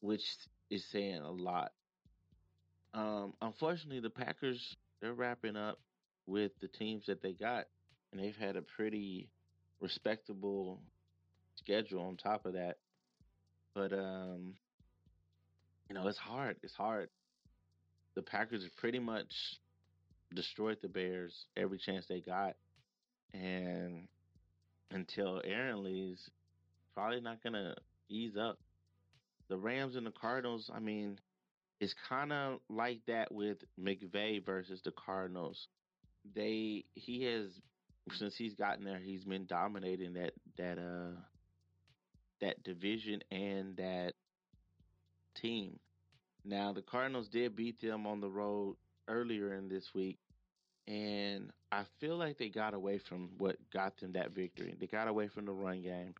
which 0.00 0.24
is 0.70 0.84
saying 0.90 1.20
a 1.20 1.30
lot. 1.30 1.72
Um, 2.94 3.34
unfortunately, 3.42 4.00
the 4.00 4.10
Packers 4.10 4.76
they're 5.00 5.14
wrapping 5.14 5.56
up 5.56 5.78
with 6.26 6.52
the 6.60 6.68
teams 6.68 7.06
that 7.06 7.22
they 7.22 7.32
got, 7.32 7.66
and 8.12 8.20
they've 8.20 8.36
had 8.36 8.56
a 8.56 8.62
pretty 8.62 9.28
respectable 9.80 10.80
schedule 11.54 12.02
on 12.02 12.16
top 12.16 12.46
of 12.46 12.54
that. 12.54 12.78
But 13.74 13.92
um, 13.92 14.54
you 15.88 15.94
know, 15.94 16.06
it's 16.06 16.18
hard. 16.18 16.56
It's 16.62 16.74
hard. 16.74 17.08
The 18.14 18.22
Packers 18.22 18.62
have 18.62 18.76
pretty 18.76 18.98
much 18.98 19.32
destroyed 20.34 20.78
the 20.82 20.88
Bears 20.88 21.46
every 21.56 21.78
chance 21.78 22.06
they 22.08 22.20
got, 22.20 22.56
and 23.32 24.08
until 24.90 25.40
Aaron 25.44 25.84
leaves, 25.84 26.30
probably 26.94 27.20
not 27.20 27.42
gonna 27.42 27.74
ease 28.08 28.36
up. 28.36 28.58
The 29.48 29.56
Rams 29.56 29.96
and 29.96 30.06
the 30.06 30.10
Cardinals. 30.10 30.70
I 30.74 30.80
mean, 30.80 31.18
it's 31.80 31.94
kind 32.08 32.32
of 32.32 32.60
like 32.68 33.00
that 33.06 33.32
with 33.32 33.58
McVay 33.80 34.44
versus 34.44 34.80
the 34.84 34.92
Cardinals. 34.92 35.68
They 36.34 36.84
he 36.94 37.22
has 37.24 37.50
since 38.12 38.36
he's 38.36 38.54
gotten 38.54 38.84
there, 38.84 38.98
he's 38.98 39.24
been 39.24 39.46
dominating 39.46 40.14
that 40.14 40.32
that 40.56 40.78
uh 40.78 41.18
that 42.40 42.62
division 42.62 43.22
and 43.30 43.76
that 43.76 44.14
team. 45.40 45.78
Now, 46.44 46.72
the 46.72 46.82
Cardinals 46.82 47.28
did 47.28 47.56
beat 47.56 47.80
them 47.80 48.06
on 48.06 48.20
the 48.20 48.28
road 48.28 48.76
earlier 49.06 49.54
in 49.54 49.68
this 49.68 49.84
week, 49.94 50.18
and 50.86 51.50
I 51.70 51.84
feel 52.00 52.16
like 52.16 52.38
they 52.38 52.48
got 52.48 52.74
away 52.74 53.00
from 53.08 53.30
what 53.38 53.56
got 53.72 53.98
them 53.98 54.12
that 54.12 54.32
victory. 54.32 54.74
They 54.78 54.86
got 54.86 55.08
away 55.08 55.28
from 55.28 55.44
the 55.44 55.52
run 55.52 55.82
game. 55.82 56.14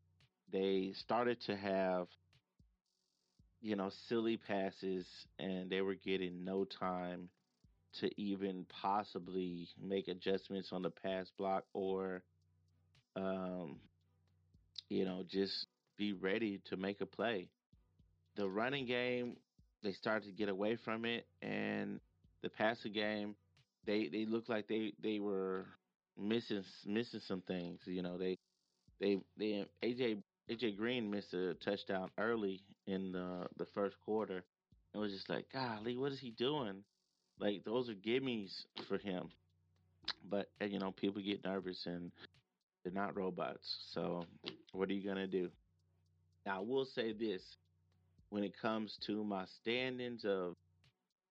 They 0.53 0.93
started 0.99 1.41
to 1.47 1.57
have, 1.57 2.09
you 3.61 3.77
know, 3.77 3.91
silly 4.09 4.37
passes, 4.37 5.07
and 5.39 5.71
they 5.71 5.81
were 5.81 5.95
getting 5.95 6.45
no 6.45 6.65
time 6.65 7.29
to 8.01 8.21
even 8.21 8.67
possibly 8.69 9.69
make 9.83 10.09
adjustments 10.09 10.69
on 10.73 10.83
the 10.83 10.91
pass 10.91 11.27
block 11.39 11.65
or, 11.73 12.23
um, 13.17 13.77
you 14.91 15.05
know, 15.05 15.25
just 15.27 15.67
be 15.97 16.13
ready 16.13 16.61
to 16.67 16.77
make 16.77 17.01
a 17.01 17.07
play. 17.07 17.49
The 18.39 18.49
running 18.49 18.87
game, 18.87 19.37
they 19.83 19.93
started 19.93 20.27
to 20.29 20.33
get 20.33 20.49
away 20.49 20.77
from 20.77 21.05
it, 21.05 21.27
and 21.43 22.01
the 22.43 22.51
passing 22.51 22.95
game, 22.95 23.37
they 23.87 24.09
they 24.09 24.27
looked 24.27 24.49
like 24.51 24.69
they 24.69 24.95
they 25.03 25.21
were 25.21 25.67
missing 26.19 26.65
missing 26.87 27.21
some 27.21 27.43
things. 27.43 27.81
You 27.87 28.03
know, 28.03 28.19
they 28.19 28.39
they 29.01 29.19
they 29.37 29.67
AJ 29.85 30.23
AJ 30.51 30.77
Green 30.77 31.11
missed 31.11 31.35
a 31.35 31.55
touchdown 31.55 32.11
early 32.19 32.63
in 32.87 33.13
the 33.13 33.49
the 33.59 33.67
first 33.67 33.97
quarter. 34.01 34.45
It 34.95 34.99
was 34.99 35.13
just 35.13 35.31
like, 35.31 35.53
golly, 35.53 35.97
what 35.97 36.13
is 36.13 36.21
he 36.21 36.31
doing? 36.31 36.85
Like 37.41 37.65
those 37.65 37.91
are 37.91 37.95
gimmies 37.95 38.65
for 38.89 38.99
him. 38.99 39.31
But 40.29 40.49
you 40.61 40.79
know, 40.79 40.93
people 40.93 41.23
get 41.23 41.45
nervous 41.45 41.87
and 41.87 42.13
they're 42.85 42.93
not 42.93 43.17
robots. 43.17 43.79
So 43.93 44.25
what 44.73 44.91
are 44.91 44.95
you 44.95 45.07
gonna 45.09 45.29
do? 45.29 45.51
Now 46.47 46.59
I 46.59 46.61
will 46.61 46.85
say 46.85 47.13
this: 47.13 47.43
when 48.31 48.45
it 48.45 48.53
comes 48.61 48.97
to 49.07 49.25
my 49.25 49.45
standings 49.61 50.25
of 50.25 50.57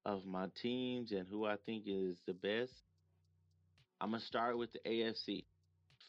of 0.06 0.26
my 0.26 0.48
teams 0.62 1.12
and 1.12 1.28
who 1.28 1.46
I 1.46 1.58
think 1.66 1.84
is 1.86 2.18
the 2.26 2.34
best, 2.34 2.72
I'm 4.00 4.12
gonna 4.12 4.24
start 4.24 4.58
with 4.58 4.72
the 4.72 4.80
AFC. 4.86 5.44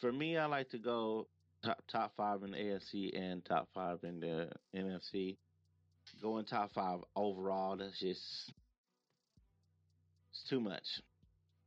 For 0.00 0.12
me, 0.12 0.36
I 0.36 0.46
like 0.46 0.70
to 0.70 0.78
go 0.78 1.26
top 1.64 1.82
top 1.90 2.12
five 2.16 2.42
in 2.42 2.52
the 2.52 2.58
AFC 2.58 3.18
and 3.18 3.44
top 3.44 3.68
five 3.74 3.98
in 4.04 4.20
the 4.20 4.50
NFC. 4.74 5.36
Going 6.22 6.44
top 6.44 6.72
five 6.72 7.00
overall, 7.16 7.76
that's 7.76 7.98
just 7.98 8.52
it's 10.30 10.48
too 10.48 10.60
much. 10.60 10.84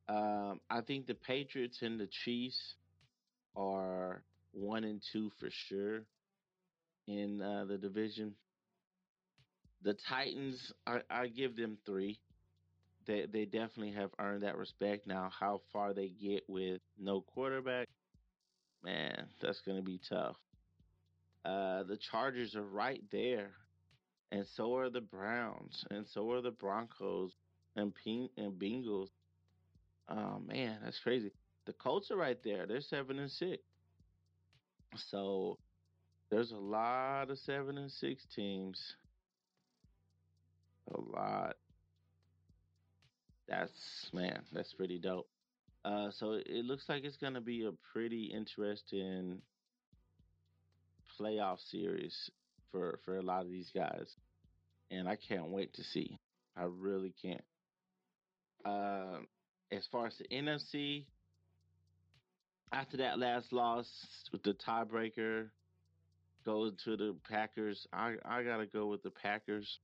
Um, 0.07 0.59
I 0.69 0.81
think 0.81 1.07
the 1.07 1.13
Patriots 1.13 1.79
and 1.81 1.99
the 1.99 2.07
Chiefs 2.23 2.75
are 3.55 4.23
one 4.51 4.83
and 4.83 5.01
two 5.11 5.31
for 5.39 5.49
sure 5.49 6.01
in 7.07 7.41
uh, 7.41 7.65
the 7.65 7.77
division. 7.77 8.33
The 9.83 9.95
Titans, 10.07 10.73
I, 10.85 11.01
I 11.09 11.27
give 11.27 11.55
them 11.55 11.77
three. 11.85 12.19
They 13.07 13.25
they 13.31 13.45
definitely 13.45 13.93
have 13.93 14.11
earned 14.19 14.43
that 14.43 14.57
respect. 14.57 15.07
Now, 15.07 15.31
how 15.37 15.61
far 15.73 15.93
they 15.93 16.09
get 16.09 16.43
with 16.47 16.81
no 16.99 17.21
quarterback, 17.21 17.87
man, 18.83 19.25
that's 19.41 19.61
to 19.61 19.81
be 19.81 19.99
tough. 20.07 20.35
Uh, 21.43 21.83
the 21.83 21.97
Chargers 22.11 22.55
are 22.55 22.63
right 22.63 23.01
there, 23.11 23.51
and 24.31 24.45
so 24.55 24.75
are 24.75 24.91
the 24.91 25.01
Browns, 25.01 25.83
and 25.89 26.05
so 26.07 26.29
are 26.31 26.41
the 26.41 26.51
Broncos 26.51 27.31
and 27.75 27.93
Ping 27.95 28.29
and 28.37 28.53
Bengals. 28.53 29.07
Oh 30.07 30.39
man, 30.45 30.77
that's 30.83 30.99
crazy. 30.99 31.31
The 31.65 31.73
Colts 31.73 32.11
are 32.11 32.17
right 32.17 32.37
there. 32.43 32.67
They're 32.67 32.81
seven 32.81 33.17
and 33.17 33.31
six. 33.31 33.63
So 35.09 35.57
there's 36.29 36.51
a 36.51 36.57
lot 36.57 37.29
of 37.29 37.37
seven 37.39 37.77
and 37.77 37.91
six 37.91 38.25
teams. 38.35 38.95
A 40.93 40.99
lot. 40.99 41.55
That's 43.47 44.09
man, 44.13 44.41
that's 44.51 44.73
pretty 44.73 44.99
dope. 44.99 45.27
Uh, 45.83 46.09
so 46.11 46.33
it 46.33 46.65
looks 46.65 46.87
like 46.87 47.03
it's 47.03 47.17
gonna 47.17 47.41
be 47.41 47.65
a 47.65 47.71
pretty 47.91 48.25
interesting 48.25 49.41
playoff 51.19 51.57
series 51.69 52.29
for 52.71 52.99
for 53.03 53.17
a 53.17 53.21
lot 53.21 53.41
of 53.41 53.49
these 53.49 53.71
guys, 53.73 54.15
and 54.89 55.07
I 55.07 55.15
can't 55.15 55.49
wait 55.49 55.73
to 55.75 55.83
see. 55.83 56.19
I 56.55 56.63
really 56.63 57.13
can't. 57.21 57.43
Um, 58.63 59.27
as 59.71 59.87
far 59.91 60.07
as 60.07 60.17
the 60.17 60.27
NFC, 60.35 61.05
after 62.71 62.97
that 62.97 63.19
last 63.19 63.51
loss 63.51 63.87
with 64.31 64.43
the 64.43 64.53
tiebreaker, 64.53 65.49
goes 66.45 66.73
to 66.83 66.95
the 66.95 67.15
Packers. 67.29 67.87
I 67.91 68.15
I 68.25 68.43
gotta 68.43 68.65
go 68.65 68.87
with 68.87 69.03
the 69.03 69.11
Packers, 69.11 69.79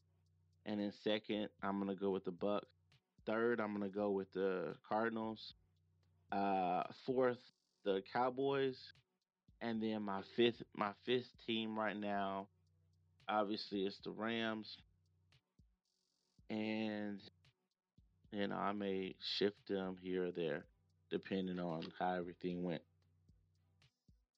and 0.67 0.81
then 0.81 0.91
second, 1.03 1.47
I'm 1.63 1.79
gonna 1.79 1.95
go 1.95 2.11
with 2.11 2.25
the 2.25 2.31
Bucks. 2.31 2.67
Third, 3.25 3.59
I'm 3.59 3.73
gonna 3.73 3.89
go 3.89 4.11
with 4.11 4.31
the 4.33 4.75
Cardinals. 4.87 5.53
Uh, 6.31 6.83
fourth, 7.05 7.39
the 7.85 8.03
Cowboys, 8.11 8.77
and 9.61 9.81
then 9.81 10.03
my 10.03 10.21
fifth 10.35 10.61
my 10.75 10.91
fifth 11.05 11.29
team 11.47 11.79
right 11.79 11.95
now, 11.95 12.47
obviously, 13.29 13.85
it's 13.85 13.97
the 14.03 14.11
Rams, 14.11 14.77
and 16.49 17.19
you 18.31 18.47
know 18.47 18.57
I 18.57 18.73
may 18.73 19.15
shift 19.37 19.69
them 19.69 19.95
here 20.01 20.27
or 20.27 20.31
there 20.31 20.65
depending 21.09 21.59
on 21.59 21.83
how 21.97 22.15
everything 22.15 22.63
went. 22.63 22.81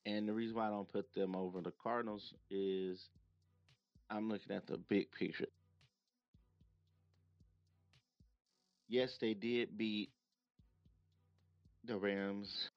And 0.05 0.27
the 0.27 0.33
reason 0.33 0.55
why 0.55 0.67
I 0.67 0.69
don't 0.69 0.87
put 0.87 1.11
them 1.15 1.35
over 1.35 1.61
the 1.61 1.73
Cardinals 1.83 2.33
is 2.51 2.99
I'm 4.11 4.29
looking 4.29 4.55
at 4.55 4.67
the 4.67 4.77
big 4.77 5.11
picture. 5.11 5.47
Yes, 8.89 9.17
they 9.21 9.33
did 9.33 9.77
beat 9.77 10.11
the 11.85 11.97
Rams 11.97 12.69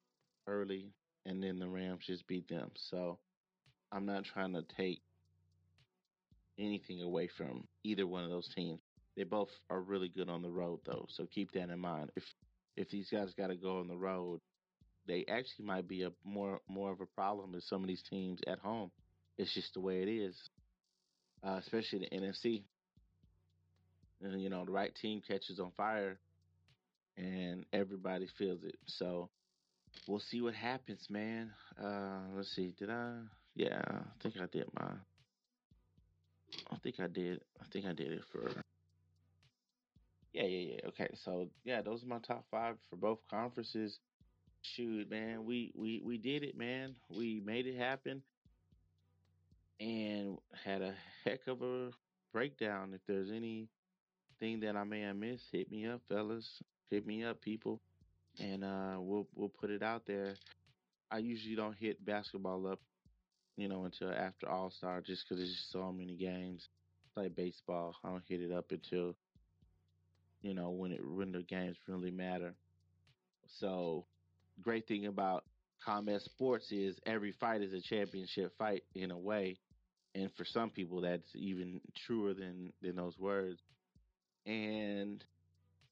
early, 0.47 0.93
and 1.27 1.43
then 1.43 1.59
the 1.59 1.69
Rams 1.69 2.05
just 2.07 2.27
beat 2.27 2.49
them. 2.49 2.71
So 2.91 3.19
I'm 3.93 4.07
not 4.07 4.25
trying 4.25 4.55
to 4.55 4.63
take 4.77 5.03
anything 6.59 7.03
away 7.03 7.29
from 7.37 7.67
either 7.85 8.07
one 8.07 8.25
of 8.25 8.31
those 8.31 8.49
teams. 8.55 8.81
They 9.17 9.25
both 9.25 9.51
are 9.71 9.81
really 9.81 10.09
good 10.09 10.29
on 10.29 10.43
the 10.43 10.51
road, 10.51 10.81
though. 10.87 11.07
So 11.11 11.27
keep 11.27 11.53
that 11.53 11.71
in 11.71 11.79
mind. 11.79 12.11
If 12.17 12.25
if 12.77 12.89
these 12.91 13.11
guys 13.11 13.35
got 13.37 13.49
to 13.49 13.57
go 13.57 13.79
on 13.81 13.89
the 13.89 13.97
road, 13.97 14.41
they 15.07 15.25
actually 15.29 15.67
might 15.67 15.89
be 15.89 16.03
a 16.03 16.13
more 16.25 16.61
more 16.69 16.93
of 16.93 17.01
a 17.01 17.07
problem 17.07 17.53
than 17.53 17.61
some 17.63 17.83
of 17.83 17.89
these 17.89 18.03
teams 18.09 18.41
at 18.47 18.59
home. 18.61 18.91
It's 19.39 19.55
just 19.55 19.75
the 19.75 19.81
way 19.81 20.03
it 20.03 20.09
is, 20.09 20.37
uh, 21.45 21.59
especially 21.61 22.01
the 22.01 22.17
NFC. 22.17 22.65
And 24.23 24.41
you 24.41 24.49
know, 24.49 24.65
the 24.65 24.73
right 24.73 24.95
team 24.95 25.21
catches 25.27 25.59
on 25.59 25.73
fire, 25.77 26.19
and 27.17 27.65
everybody 27.73 28.27
feels 28.39 28.63
it. 28.63 28.77
So 28.87 29.31
we'll 30.07 30.21
see 30.21 30.41
what 30.41 30.55
happens, 30.55 31.07
man. 31.11 31.51
Uh, 31.83 32.21
let's 32.35 32.55
see. 32.55 32.75
Did 32.79 32.91
I? 32.91 33.15
Yeah, 33.55 33.83
I 33.87 34.23
think 34.23 34.37
I 34.41 34.47
did 34.47 34.67
my. 34.79 34.91
I 36.71 36.77
think 36.83 37.01
I 37.01 37.07
did. 37.07 37.41
I 37.61 37.65
think 37.73 37.87
I 37.87 37.93
did 37.93 38.13
it 38.13 38.23
for. 38.31 38.51
Yeah, 40.33 40.45
yeah, 40.45 40.75
yeah. 40.75 40.89
Okay, 40.89 41.09
so 41.25 41.49
yeah, 41.65 41.83
those 41.83 42.03
are 42.03 42.07
my 42.07 42.19
top 42.19 42.45
five 42.51 42.77
for 42.89 42.97
both 42.97 43.19
conferences. 43.31 43.99
Shoot, 44.63 45.11
man, 45.11 45.45
we 45.45 45.73
we 45.75 46.01
we 46.05 46.19
did 46.19 46.45
it, 46.45 46.57
man. 46.57 46.95
We 47.11 47.43
made 47.45 47.67
it 47.67 47.77
happen, 47.77 48.23
and 49.81 50.39
had 50.65 50.83
a 50.83 50.95
heck 51.25 51.47
of 51.49 51.63
a 51.63 51.91
breakdown. 52.33 52.93
If 52.95 53.01
there's 53.07 53.31
anything 54.43 54.61
that 54.61 54.77
I 54.77 54.85
may 54.85 55.01
have 55.03 55.17
missed, 55.17 55.45
hit 55.53 55.71
me 55.71 55.87
up, 55.87 56.01
fellas. 56.09 56.63
Hit 56.91 57.07
me 57.07 57.25
up, 57.25 57.41
people, 57.41 57.81
and 58.41 58.65
uh, 58.65 58.97
we'll 58.99 59.27
we'll 59.35 59.49
put 59.49 59.71
it 59.71 59.83
out 59.83 60.03
there. 60.07 60.35
I 61.11 61.19
usually 61.19 61.55
don't 61.55 61.77
hit 61.77 62.05
basketball 62.05 62.67
up, 62.67 62.81
you 63.57 63.69
know, 63.69 63.85
until 63.85 64.11
after 64.11 64.49
All 64.49 64.71
Star, 64.71 65.01
just 65.01 65.25
because 65.25 65.39
there's 65.39 65.67
so 65.71 65.93
many 65.93 66.17
games. 66.17 66.69
It's 67.07 67.17
like 67.17 67.35
baseball, 67.35 67.95
I 68.05 68.11
don't 68.11 68.23
hit 68.29 68.43
it 68.43 68.53
up 68.53 68.73
until 68.73 69.15
you 70.43 70.55
know 70.55 70.71
when 70.71 70.93
it 70.93 71.01
when 71.07 71.33
the 71.33 71.43
games 71.43 71.77
really 71.89 72.11
matter. 72.11 72.55
So, 73.47 74.05
great 74.61 74.87
thing 74.87 75.07
about 75.07 75.45
combat 75.85 76.21
sports 76.23 76.73
is 76.73 76.97
every 77.07 77.33
fight 77.33 77.63
is 77.63 77.73
a 77.73 77.81
championship 77.81 78.53
fight 78.59 78.83
in 78.95 79.11
a 79.13 79.19
way, 79.19 79.57
and 80.15 80.31
for 80.37 80.45
some 80.45 80.69
people 80.69 81.01
that's 81.01 81.35
even 81.35 81.81
truer 81.97 82.35
than 82.35 82.73
than 82.83 82.97
those 82.97 83.19
words. 83.19 83.61
And 84.47 85.23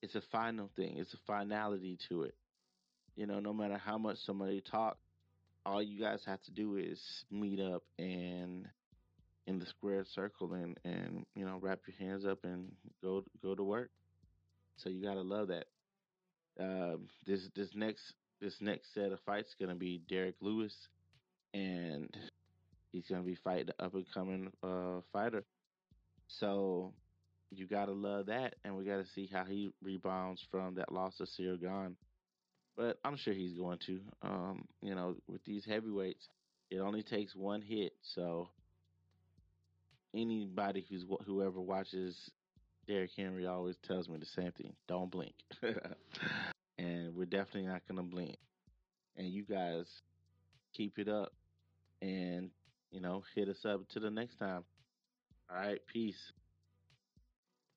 it's 0.03 0.15
a 0.15 0.23
final 0.33 0.71
thing. 0.77 0.97
It's 0.99 1.15
a 1.15 1.19
finality 1.27 1.99
to 2.09 2.23
it. 2.23 2.35
You 3.17 3.27
know, 3.27 3.41
no 3.41 3.53
matter 3.53 3.77
how 3.77 3.99
much 3.99 4.19
somebody 4.25 4.63
talk, 4.63 4.97
all 5.67 5.83
you 5.83 6.01
guys 6.01 6.23
have 6.27 6.43
to 6.43 6.51
do 6.51 6.77
is 6.77 7.01
meet 7.31 7.61
up 7.61 7.83
and 7.99 8.67
in 9.47 9.59
the 9.59 9.67
square 9.67 10.05
circle 10.15 10.55
and 10.55 10.79
and 10.85 11.27
you 11.35 11.45
know 11.45 11.59
wrap 11.61 11.81
your 11.87 11.97
hands 11.99 12.25
up 12.25 12.39
and 12.45 12.71
go 13.03 13.25
go 13.43 13.55
to 13.55 13.63
work. 13.63 13.91
So 14.77 14.89
you 14.89 15.03
gotta 15.03 15.23
love 15.23 15.49
that. 15.49 15.67
Um, 16.59 17.09
this 17.27 17.49
this 17.55 17.69
next 17.75 18.15
this 18.41 18.55
next 18.61 18.95
set 18.95 19.13
of 19.13 19.21
fights 19.27 19.55
gonna 19.61 19.75
be 19.75 20.01
Derrick 20.09 20.37
Lewis, 20.41 20.75
and 21.53 22.09
he's 22.93 23.07
gonna 23.09 23.23
be 23.23 23.35
fighting 23.35 23.67
the 23.67 23.85
up 23.85 23.95
and 23.95 24.07
coming 24.15 24.51
uh, 24.63 25.01
fighter. 25.13 25.45
So 26.29 26.93
you 27.51 27.67
gotta 27.67 27.93
love 27.93 28.27
that, 28.27 28.55
and 28.65 28.77
we 28.77 28.85
gotta 28.85 29.07
see 29.15 29.29
how 29.33 29.45
he 29.45 29.73
rebounds 29.83 30.43
from 30.51 30.75
that 30.77 30.93
loss 30.93 31.19
of 31.21 31.29
Ciryl 31.29 31.61
Gane. 31.61 31.97
But 32.77 32.99
I'm 33.05 33.17
sure 33.17 33.35
he's 33.35 33.55
going 33.55 33.79
to. 33.87 34.01
Um, 34.23 34.65
you 34.81 34.95
know, 34.95 35.17
with 35.29 35.45
these 35.45 35.65
heavyweights, 35.65 36.27
it 36.71 36.79
only 36.79 37.03
takes 37.03 37.35
one 37.35 37.61
hit. 37.61 37.93
So 38.15 38.49
anybody 40.15 40.87
who's 40.89 41.05
whoever 41.27 41.61
watches 41.61 42.17
Derrick 42.87 43.11
Henry 43.17 43.47
always 43.47 43.77
tells 43.87 44.09
me 44.09 44.19
the 44.19 44.27
same 44.27 44.53
thing: 44.53 44.73
don't 44.89 45.11
blink. 45.11 45.35
and 46.79 47.15
we're 47.15 47.27
definitely 47.27 47.67
not 47.67 47.83
gonna 47.89 48.03
blink. 48.03 48.37
And 49.17 49.29
you 49.29 49.45
guys 49.45 49.87
keep 50.73 50.99
it 50.99 51.09
up, 51.09 51.33
and 52.01 52.51
you 52.91 53.01
know, 53.01 53.23
hit 53.35 53.49
us 53.49 53.65
up 53.65 53.89
to 53.91 54.01
the 54.01 54.11
next 54.11 54.37
time. 54.39 54.65
All 55.51 55.57
right, 55.57 55.81
peace. 55.93 56.33